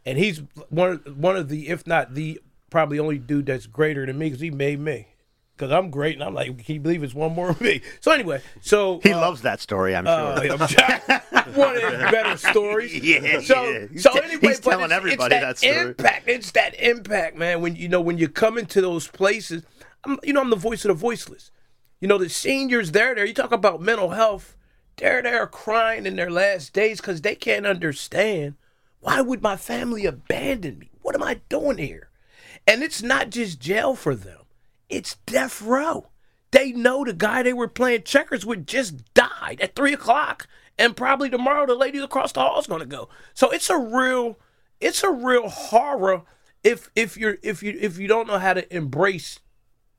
and 0.06 0.18
he's 0.18 0.41
one 0.70 1.02
of, 1.06 1.18
one 1.18 1.36
of 1.36 1.50
the, 1.50 1.70
if 1.70 1.86
not 1.86 2.16
the, 2.16 2.39
probably 2.70 3.00
only 3.00 3.18
dude 3.20 3.45
that's 3.45 3.68
greater 3.68 4.06
than 4.06 4.18
me 4.18 4.28
because 4.28 4.41
he 4.41 4.52
made 4.52 4.80
me. 4.80 5.08
Because 5.56 5.74
I'm 5.74 5.89
great, 5.89 6.16
and 6.16 6.24
I'm 6.24 6.34
like, 6.34 6.64
can 6.66 6.76
you 6.76 6.80
believe 6.80 7.04
it's 7.04 7.14
one 7.14 7.36
more 7.36 7.50
of 7.50 7.60
me? 7.60 7.82
So 8.00 8.14
anyway, 8.14 8.41
so 8.62 9.02
He 9.04 9.12
uh, 9.12 9.20
loves 9.20 9.41
that 9.41 9.60
story, 9.60 9.93
I'm 9.93 10.08
uh, 10.08 10.39
sure. 10.41 10.52
I'm 10.52 11.54
one 11.54 11.76
of 11.76 11.84
his 11.84 12.12
better 12.12 12.38
stories. 12.38 12.93
Yeah, 13.04 13.41
So, 13.41 13.64
yeah. 13.66 14.00
So 14.00 14.12
anyway, 14.12 14.39
he's 14.41 14.62
but 14.62 14.70
telling 14.70 14.86
it's, 14.86 14.93
everybody 14.93 15.36
it's 15.36 15.43
that 15.43 15.58
story. 15.58 15.89
Impact. 15.89 16.28
It's 16.30 16.52
that 16.52 16.80
impact, 16.80 17.36
man. 17.36 17.60
When 17.60 17.76
you 17.76 17.89
know 17.89 18.00
when 18.00 18.18
you 18.18 18.30
come 18.30 18.58
into 18.58 18.80
those 18.80 19.10
places, 19.10 19.64
I'm, 20.06 20.18
you 20.24 20.32
know, 20.32 20.39
I'm 20.39 20.50
the 20.50 20.56
voice 20.56 20.86
of 20.86 20.89
the 20.89 20.93
voiceless. 20.93 21.52
You 22.00 22.08
know, 22.08 22.18
the 22.18 22.30
seniors, 22.30 22.91
they're 22.91 23.16
there. 23.16 23.26
You 23.26 23.34
talk 23.34 23.52
about 23.52 23.82
mental 23.82 24.12
health. 24.12 24.56
They're 24.97 25.22
there 25.22 25.47
crying 25.47 26.06
in 26.06 26.16
their 26.16 26.32
last 26.32 26.74
days 26.74 27.00
because 27.00 27.22
they 27.22 27.36
can't 27.36 27.66
understand 27.66 28.56
why 29.02 29.22
would 29.22 29.41
my 29.41 29.56
family 29.56 30.06
abandon 30.06 30.78
me? 30.78 30.91
What 31.02 31.16
am 31.16 31.24
I 31.24 31.41
doing 31.47 31.78
here? 31.78 32.10
And 32.68 32.84
it's 32.84 33.02
not 33.02 33.30
just 33.30 33.60
jail 33.60 33.95
for 33.95 34.14
them; 34.14 34.41
it's 34.89 35.16
death 35.26 35.62
row. 35.62 36.08
They 36.52 36.72
know 36.72 37.06
the 37.06 37.14
guy 37.14 37.43
they 37.43 37.54
were 37.54 37.68
playing 37.68 38.04
checkers 38.04 38.45
with 38.45 38.68
just 38.68 39.14
died 39.14 39.60
at 39.62 39.76
three 39.76 39.93
o'clock, 39.93 40.47
and 40.78 40.97
probably 40.97 41.30
tomorrow 41.30 41.66
the 41.66 41.76
lady 41.76 42.00
across 42.00 42.34
the 42.34 42.41
hall 42.41 42.60
is 42.60 42.68
going 42.68 42.82
to 42.82 42.86
go. 42.86 43.08
So 43.34 43.52
it's 43.52 43.70
a 43.70 43.78
real, 43.78 44.38
it's 44.82 45.04
a 45.04 45.12
real 45.12 45.47
horror 45.47 46.24
if 46.64 46.89
if 46.95 47.16
you're 47.18 47.38
if 47.41 47.64
you 47.64 47.78
if 47.80 47.97
you 47.97 48.08
don't 48.08 48.28
know 48.28 48.39
how 48.39 48.54
to 48.54 48.76
embrace 48.76 49.39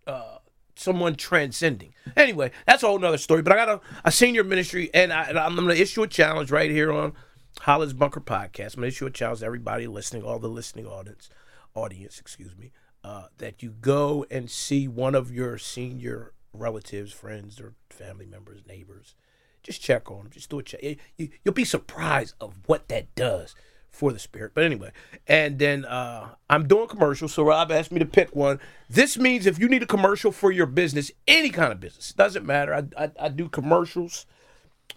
uh, 0.06 0.38
someone 0.80 1.14
transcending. 1.14 1.94
Anyway, 2.16 2.50
that's 2.66 2.82
a 2.82 2.86
whole 2.86 2.98
nother 2.98 3.18
story. 3.18 3.42
But 3.42 3.52
I 3.52 3.56
got 3.56 3.68
a, 3.68 3.80
a 4.04 4.10
senior 4.10 4.42
ministry, 4.42 4.90
and, 4.94 5.12
I, 5.12 5.30
I'm 5.44 5.54
going 5.54 5.68
to 5.68 5.80
issue 5.80 6.02
a 6.02 6.08
challenge 6.08 6.50
right 6.50 6.70
here 6.70 6.90
on 6.90 7.12
Hollis 7.60 7.92
Bunker 7.92 8.20
Podcast. 8.20 8.74
I'm 8.74 8.80
going 8.80 8.90
to 8.90 8.96
issue 8.96 9.06
a 9.06 9.10
challenge 9.10 9.40
to 9.40 9.46
everybody 9.46 9.86
listening, 9.86 10.22
all 10.22 10.38
the 10.38 10.48
listening 10.48 10.86
audience, 10.86 11.28
audience, 11.74 12.18
excuse 12.18 12.56
me, 12.56 12.72
uh, 13.04 13.26
that 13.38 13.62
you 13.62 13.70
go 13.70 14.24
and 14.30 14.50
see 14.50 14.88
one 14.88 15.14
of 15.14 15.30
your 15.30 15.58
senior 15.58 16.32
relatives, 16.52 17.12
friends, 17.12 17.60
or 17.60 17.74
family 17.90 18.26
members, 18.26 18.62
neighbors. 18.66 19.14
Just 19.62 19.82
check 19.82 20.10
on 20.10 20.24
them. 20.24 20.30
Just 20.30 20.48
do 20.48 20.58
a 20.58 20.62
check. 20.62 20.82
You, 20.82 21.28
you'll 21.44 21.54
be 21.54 21.64
surprised 21.64 22.34
of 22.40 22.54
what 22.66 22.88
that 22.88 23.14
does 23.14 23.54
for 23.90 24.12
the 24.12 24.18
spirit. 24.18 24.52
But 24.54 24.64
anyway, 24.64 24.92
and 25.26 25.58
then 25.58 25.84
uh, 25.84 26.28
I'm 26.48 26.66
doing 26.66 26.88
commercials. 26.88 27.34
So 27.34 27.42
Rob 27.42 27.70
asked 27.70 27.92
me 27.92 27.98
to 27.98 28.06
pick 28.06 28.34
one. 28.34 28.60
This 28.88 29.18
means 29.18 29.46
if 29.46 29.58
you 29.58 29.68
need 29.68 29.82
a 29.82 29.86
commercial 29.86 30.32
for 30.32 30.50
your 30.50 30.66
business, 30.66 31.10
any 31.28 31.50
kind 31.50 31.72
of 31.72 31.80
business, 31.80 32.12
doesn't 32.12 32.46
matter. 32.46 32.74
I, 32.74 33.04
I, 33.04 33.10
I 33.20 33.28
do 33.28 33.48
commercials, 33.48 34.26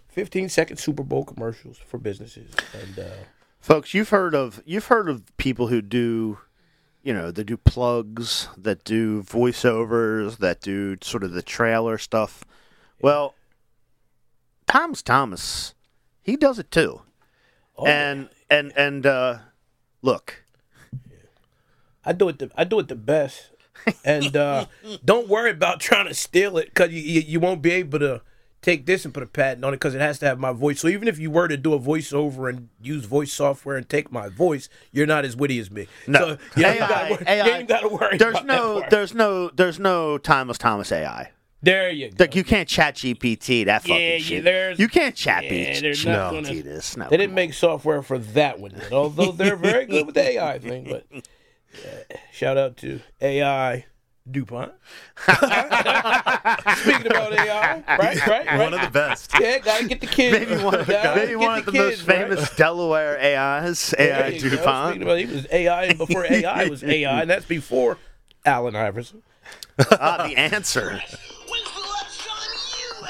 15 0.08 0.48
second 0.48 0.76
Super 0.78 1.02
Bowl 1.02 1.24
commercials 1.24 1.78
for 1.78 1.98
businesses. 1.98 2.52
And 2.72 2.98
uh, 2.98 3.10
Folks, 3.60 3.94
you've 3.94 4.10
heard 4.10 4.34
of 4.34 4.62
you've 4.66 4.86
heard 4.86 5.08
of 5.08 5.36
people 5.36 5.68
who 5.68 5.80
do 5.80 6.38
you 7.04 7.12
know, 7.12 7.30
they 7.30 7.44
do 7.44 7.58
plugs, 7.58 8.48
that 8.56 8.82
do 8.82 9.22
voiceovers, 9.22 10.38
that 10.38 10.62
do 10.62 10.96
sort 11.02 11.22
of 11.22 11.32
the 11.32 11.42
trailer 11.42 11.98
stuff. 11.98 12.44
Well, 13.00 13.34
Thomas 14.66 15.02
Thomas, 15.02 15.74
he 16.22 16.36
does 16.36 16.58
it 16.58 16.70
too. 16.70 17.02
oh, 17.76 17.86
and 17.86 18.30
and 18.50 18.72
and 18.76 19.06
uh 19.06 19.38
look, 20.02 20.44
I 22.04 22.12
do 22.12 22.28
it. 22.28 22.38
The, 22.38 22.50
I 22.56 22.64
do 22.64 22.78
it 22.78 22.88
the 22.88 22.96
best. 22.96 23.50
And 24.04 24.36
uh, 24.36 24.66
don't 25.04 25.28
worry 25.28 25.50
about 25.50 25.80
trying 25.80 26.06
to 26.06 26.14
steal 26.14 26.56
it 26.58 26.66
because 26.66 26.90
you, 26.90 27.00
you 27.00 27.20
you 27.20 27.40
won't 27.40 27.62
be 27.62 27.72
able 27.72 27.98
to 27.98 28.22
take 28.62 28.86
this 28.86 29.04
and 29.04 29.12
put 29.12 29.22
a 29.22 29.26
patent 29.26 29.62
on 29.62 29.74
it 29.74 29.76
because 29.76 29.94
it 29.94 30.00
has 30.00 30.18
to 30.20 30.26
have 30.26 30.38
my 30.38 30.52
voice. 30.52 30.80
So 30.80 30.88
even 30.88 31.06
if 31.06 31.18
you 31.18 31.30
were 31.30 31.48
to 31.48 31.56
do 31.56 31.74
a 31.74 31.78
voiceover 31.78 32.48
and 32.48 32.70
use 32.80 33.04
voice 33.04 33.30
software 33.32 33.76
and 33.76 33.86
take 33.86 34.10
my 34.10 34.28
voice, 34.28 34.70
you're 34.90 35.06
not 35.06 35.26
as 35.26 35.36
witty 35.36 35.58
as 35.58 35.70
me. 35.70 35.86
no. 36.06 36.18
So 36.18 36.38
you 36.56 36.64
ain't 36.66 36.80
AI, 37.28 37.58
ain't 37.58 37.68
got 37.68 37.80
to 37.80 37.88
worry. 37.88 38.16
There's 38.16 38.42
no 38.44 38.82
there's 38.88 39.12
no 39.12 39.50
there's 39.50 39.78
no 39.78 40.16
Thomas 40.18 40.56
Thomas 40.56 40.90
AI. 40.90 41.30
There 41.64 41.90
you 41.90 42.10
go. 42.10 42.16
Like 42.18 42.34
you 42.34 42.44
can't 42.44 42.68
chat 42.68 42.96
GPT 42.96 43.64
that 43.66 43.82
fucking 43.82 43.96
Yeah, 43.96 44.08
yeah, 44.12 44.18
shit. 44.18 44.44
there's- 44.44 44.78
you 44.78 44.88
can't 44.88 45.14
chat 45.14 45.44
yeah, 45.44 45.50
B- 45.50 45.80
they're 45.80 45.92
GPT 45.92 46.06
not 46.12 46.32
gonna- 46.32 46.62
this. 46.62 46.96
No, 46.96 47.08
They 47.08 47.16
didn't 47.16 47.30
come 47.30 47.34
make 47.36 47.54
software 47.54 48.02
for 48.02 48.18
that 48.18 48.58
one 48.60 48.72
yet, 48.72 48.92
although 48.92 49.32
they're 49.32 49.56
very 49.56 49.86
good 49.92 50.04
with 50.06 50.14
the 50.14 50.22
AI 50.22 50.58
thing. 50.58 50.84
But 50.90 51.06
uh, 51.12 52.16
shout 52.32 52.58
out 52.58 52.76
to 52.78 53.00
AI 53.20 53.86
DuPont. 54.30 54.72
Speaking 55.24 57.06
about 57.06 57.32
AI, 57.32 57.82
right, 57.88 58.26
right, 58.26 58.26
right. 58.46 58.58
One 58.58 58.74
of 58.74 58.80
the 58.80 58.90
best. 58.90 59.32
yeah, 59.40 59.58
gotta 59.58 59.86
get 59.86 60.00
the 60.00 60.06
kids. 60.06 60.38
maybe 60.48 60.62
one 60.62 60.74
of 60.74 60.86
the, 60.86 61.12
maybe 61.14 61.28
get 61.30 61.38
one 61.38 61.58
of 61.58 61.64
the 61.66 61.72
most 61.72 61.90
kids, 61.98 62.08
right? 62.08 62.18
famous 62.28 62.56
Delaware 62.56 63.18
AIs, 63.18 63.94
AI 63.98 64.28
you 64.28 64.40
go. 64.42 64.48
DuPont. 64.56 64.88
Speaking 64.90 65.02
about, 65.02 65.18
he 65.18 65.26
was 65.26 65.46
AI 65.50 65.92
before 65.94 66.24
AI 66.26 66.68
was 66.68 66.82
AI, 66.84 67.20
and 67.22 67.30
that's 67.30 67.44
before 67.46 67.98
Allen 68.44 68.76
Iverson. 68.76 69.22
ah, 70.00 70.26
the 70.26 70.36
answer. 70.36 71.00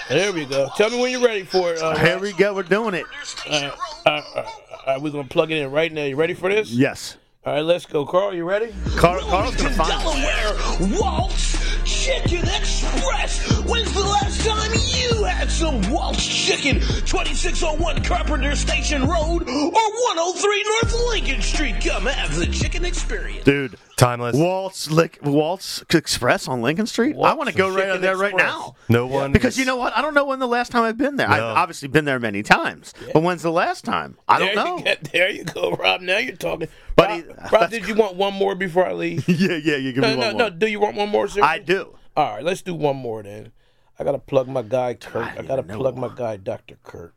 There 0.09 0.33
we 0.33 0.45
go. 0.45 0.69
Tell 0.77 0.91
me 0.91 1.01
when 1.01 1.11
you're 1.11 1.25
ready 1.25 1.45
for 1.45 1.73
it. 1.73 1.81
Uh, 1.81 1.97
Here 1.97 2.19
we 2.19 2.33
go. 2.33 2.55
We're 2.55 2.63
doing 2.63 2.95
it. 2.95 3.07
uh, 3.49 3.71
uh, 4.07 4.09
uh, 4.37 4.45
uh, 4.87 4.99
we're 5.01 5.11
gonna 5.11 5.25
plug 5.29 5.51
it 5.51 5.59
in 5.59 5.71
right 5.71 5.91
now. 5.93 6.05
You 6.05 6.17
ready 6.17 6.35
for 6.35 6.51
this? 6.51 6.71
Yes. 6.71 7.17
All 7.47 7.55
right, 7.55 7.61
let's 7.61 7.87
go. 7.87 8.05
Carl, 8.07 8.35
you 8.35 8.45
ready? 8.45 8.73
Carl, 8.97 9.21
Carl's 9.23 9.57
gonna 9.57 9.71
find. 9.71 9.91
Delaware 9.91 11.01
Walt's 11.01 11.53
Chicken 11.85 12.41
Express. 12.49 13.51
When's 13.67 13.93
the 13.95 14.01
last 14.01 14.41
time 14.47 14.73
you 14.75 15.24
had 15.24 15.24
some 15.65 15.81
Waltz 15.91 16.27
Chicken? 16.27 16.79
2601 16.81 18.05
Carpenter 18.05 18.55
Station 18.55 19.09
Road 19.09 19.49
or 19.49 19.71
103 19.71 20.63
North 20.65 20.95
Lincoln 21.09 21.41
Street. 21.41 21.77
Come 21.83 22.05
have 22.05 22.37
the 22.37 22.47
chicken 22.47 22.85
experience. 22.85 23.45
dude. 23.45 23.79
Timeless. 23.97 24.37
Waltz 24.37 24.91
Lick, 24.91 25.21
Waltz 25.23 25.83
Express 25.89 26.49
on 26.49 26.61
Lincoln 26.61 26.87
Street. 26.87 27.17
I 27.17 27.33
want 27.33 27.49
to 27.49 27.57
go 27.57 27.69
right 27.69 27.77
Chicken 27.77 27.91
out 27.93 28.01
there 28.03 28.17
right 28.17 28.33
Express. 28.35 28.53
now. 28.53 28.77
No 28.91 29.07
one. 29.07 29.33
Because 29.33 29.57
you 29.57 29.65
know 29.65 29.77
what? 29.77 29.97
I 29.97 30.03
don't 30.03 30.13
know 30.15 30.27
when 30.27 30.39
the 30.41 30.49
last 30.49 30.71
time 30.71 30.83
I've 30.83 30.99
been 30.99 31.17
there. 31.17 31.31
I've 31.31 31.43
obviously 31.43 31.89
been 31.89 32.05
there 32.05 32.19
many 32.19 32.43
times, 32.43 32.93
but 33.15 33.23
when's 33.23 33.43
the 33.43 33.53
last 33.53 33.85
time? 33.85 34.19
I 34.29 34.41
don't 34.41 34.55
know. 34.55 34.79
You 34.79 34.85
go, 34.85 34.95
there 35.13 35.31
you 35.31 35.45
go, 35.45 35.71
Rob. 35.77 36.03
Now 36.03 36.19
you're 36.19 36.37
talking. 36.37 36.69
But 36.97 37.09
Rob, 37.09 37.23
he- 37.25 37.31
uh, 37.31 37.49
Rob, 37.53 37.71
did 37.71 37.89
you 37.89 37.95
want 37.95 38.17
one 38.17 38.35
more 38.35 38.55
before 38.55 38.85
I 38.87 38.93
leave? 38.93 39.27
yeah, 39.29 39.57
yeah. 39.57 39.77
You 39.77 39.93
give 39.93 40.03
no, 40.03 40.11
me 40.11 40.17
no, 40.17 40.27
one 40.27 40.37
no. 40.37 40.45
more. 40.45 40.51
Do 40.51 40.67
you 40.67 40.81
want 40.81 40.97
one 40.97 41.09
more? 41.09 41.29
Seriously? 41.29 41.43
I 41.43 41.59
do. 41.61 41.97
All 42.17 42.35
right, 42.35 42.45
let's 42.45 42.61
do 42.63 42.75
one 42.75 42.97
more 42.97 43.23
then. 43.23 43.53
I 43.99 44.05
gotta 44.05 44.19
plug 44.19 44.49
my 44.49 44.63
guy 44.63 44.95
Kurt. 44.95 45.25
I, 45.27 45.35
didn't 45.37 45.49
gotta 45.49 45.63
know 45.63 45.79
plug 45.79 45.97
my 45.97 46.11
guy 46.15 46.37
Dr. 46.37 46.77
Kurt. 46.83 47.15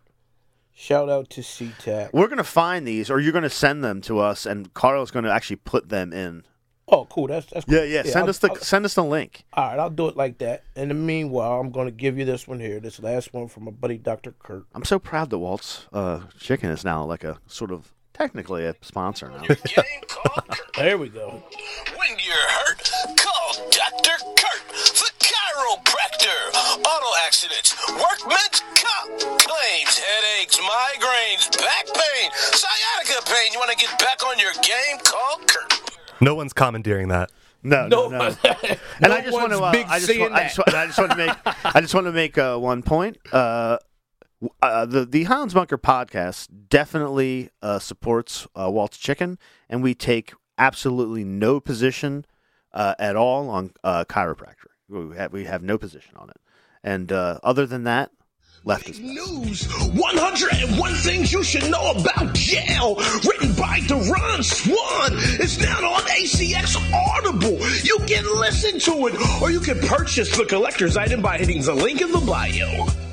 Shout 0.73 1.09
out 1.09 1.29
to 1.31 1.41
SeaTac. 1.41 2.11
We're 2.13 2.27
gonna 2.27 2.43
find 2.43 2.87
these, 2.87 3.09
or 3.09 3.19
you're 3.19 3.31
gonna 3.33 3.49
send 3.49 3.83
them 3.83 3.99
to 4.01 4.19
us, 4.19 4.45
and 4.45 4.73
Carl's 4.73 5.09
gonna 5.11 5.31
actually 5.31 5.55
put 5.57 5.89
them 5.89 6.13
in. 6.13 6.43
Oh, 6.89 7.05
cool. 7.05 7.27
That's 7.27 7.47
that's 7.47 7.65
cool. 7.65 7.75
Yeah, 7.75 7.83
yeah. 7.83 8.03
send 8.03 8.17
I'll- 8.23 8.29
us 8.29 8.37
the 8.37 8.49
I'll- 8.49 8.55
send 8.57 8.85
us 8.85 8.93
the 8.93 9.03
link. 9.03 9.43
all 9.53 9.65
right, 9.65 9.79
I'll 9.79 9.89
do 9.89 10.07
it 10.07 10.15
like 10.15 10.37
that. 10.37 10.63
In 10.75 10.87
the 10.89 10.93
meanwhile, 10.93 11.59
I'm 11.59 11.71
gonna 11.71 11.91
give 11.91 12.17
you 12.17 12.25
this 12.25 12.47
one 12.47 12.59
here. 12.59 12.79
This 12.79 12.99
last 13.01 13.33
one 13.33 13.47
from 13.47 13.63
my 13.65 13.71
buddy 13.71 13.97
Dr. 13.97 14.33
Kurt. 14.37 14.65
I'm 14.75 14.85
so 14.85 14.99
proud 14.99 15.29
that 15.31 15.39
Walt's 15.39 15.87
uh, 15.91 16.21
Chicken 16.39 16.69
is 16.69 16.85
now 16.85 17.03
like 17.03 17.23
a 17.23 17.39
sort 17.47 17.71
of 17.71 17.91
technically 18.13 18.63
a 18.65 18.75
sponsor 18.81 19.29
now. 19.29 19.41
Game 19.47 19.83
call 20.07 20.43
Kurt. 20.47 20.59
There 20.77 20.97
we 20.99 21.09
go. 21.09 21.43
When 21.97 22.09
you're 22.19 22.49
hurt, 22.49 22.91
call 23.17 23.69
Dr. 23.71 24.23
Kurt, 24.37 24.69
the 24.69 25.11
chiropractor. 25.57 26.53
Auto 26.79 27.11
accidents, 27.25 27.75
workman's 27.89 28.61
comp, 28.75 29.19
claims, 29.39 29.97
headaches, 29.97 30.57
migraines, 30.57 31.57
back 31.57 31.85
pain, 31.85 32.31
sciatica 32.33 33.25
pain. 33.25 33.53
You 33.53 33.59
want 33.59 33.71
to 33.71 33.77
get 33.77 33.97
back 33.99 34.25
on 34.25 34.37
your 34.39 34.53
game? 34.61 34.99
Call 35.03 35.39
Kurt. 35.47 36.21
No 36.21 36.35
one's 36.35 36.53
commandeering 36.53 37.07
that. 37.09 37.31
No, 37.63 37.87
No, 37.87 38.07
no, 38.07 38.17
no. 38.17 38.29
no 38.43 38.55
And 39.01 39.13
I 39.13 39.21
just 39.21 39.33
want 39.33 39.51
to, 39.51 39.59
uh, 39.59 39.71
I 39.89 39.99
just, 39.99 40.05
seeing 40.05 40.21
want, 40.21 40.33
I 40.33 40.43
just, 40.43 40.59
I 40.67 40.85
just 40.85 40.99
want 40.99 41.11
to 41.11 41.17
make, 41.17 41.35
I 41.75 41.81
just 41.81 41.93
want 41.93 42.05
to 42.05 42.11
make 42.11 42.37
uh, 42.37 42.57
one 42.57 42.83
point. 42.83 43.17
Uh, 43.31 43.77
uh, 44.61 44.85
the 44.85 45.03
the 45.03 45.23
Highlands 45.23 45.55
Bunker 45.55 45.79
podcast 45.79 46.47
definitely 46.69 47.49
uh, 47.63 47.79
supports 47.79 48.45
uh, 48.55 48.69
Walt's 48.69 48.97
Chicken, 48.97 49.39
and 49.67 49.81
we 49.81 49.95
take 49.95 50.33
absolutely 50.59 51.23
no 51.23 51.59
position 51.59 52.23
uh, 52.71 52.93
at 52.99 53.15
all 53.15 53.49
on 53.49 53.71
uh, 53.83 54.05
chiropractic. 54.05 54.67
We 54.89 55.17
have, 55.17 55.33
we 55.33 55.43
have 55.43 55.63
no 55.63 55.77
position 55.77 56.15
on 56.15 56.29
it, 56.29 56.37
and 56.81 57.11
uh, 57.11 57.39
other 57.43 57.65
than 57.65 57.83
that, 57.83 58.09
left 58.63 58.89
is. 58.89 58.99
News 59.01 59.65
101 59.93 60.93
Things 60.95 61.33
You 61.33 61.43
Should 61.43 61.69
Know 61.69 61.91
About 61.91 62.33
Jail, 62.33 62.95
written 62.95 63.53
by 63.53 63.79
Deron 63.81 64.43
Swann. 64.43 65.11
It's 65.41 65.59
now 65.59 65.93
on 65.93 66.01
ACX 66.03 66.77
Audible. 66.93 67.59
You 67.83 67.97
can 68.07 68.39
listen 68.39 68.79
to 68.79 69.07
it, 69.07 69.41
or 69.41 69.51
you 69.51 69.59
can 69.59 69.79
purchase 69.79 70.35
the 70.37 70.45
collector's 70.45 70.95
item 70.95 71.21
by 71.21 71.37
hitting 71.37 71.61
the 71.61 71.75
link 71.75 71.99
in 72.01 72.11
the 72.11 72.21
bio. 72.21 73.06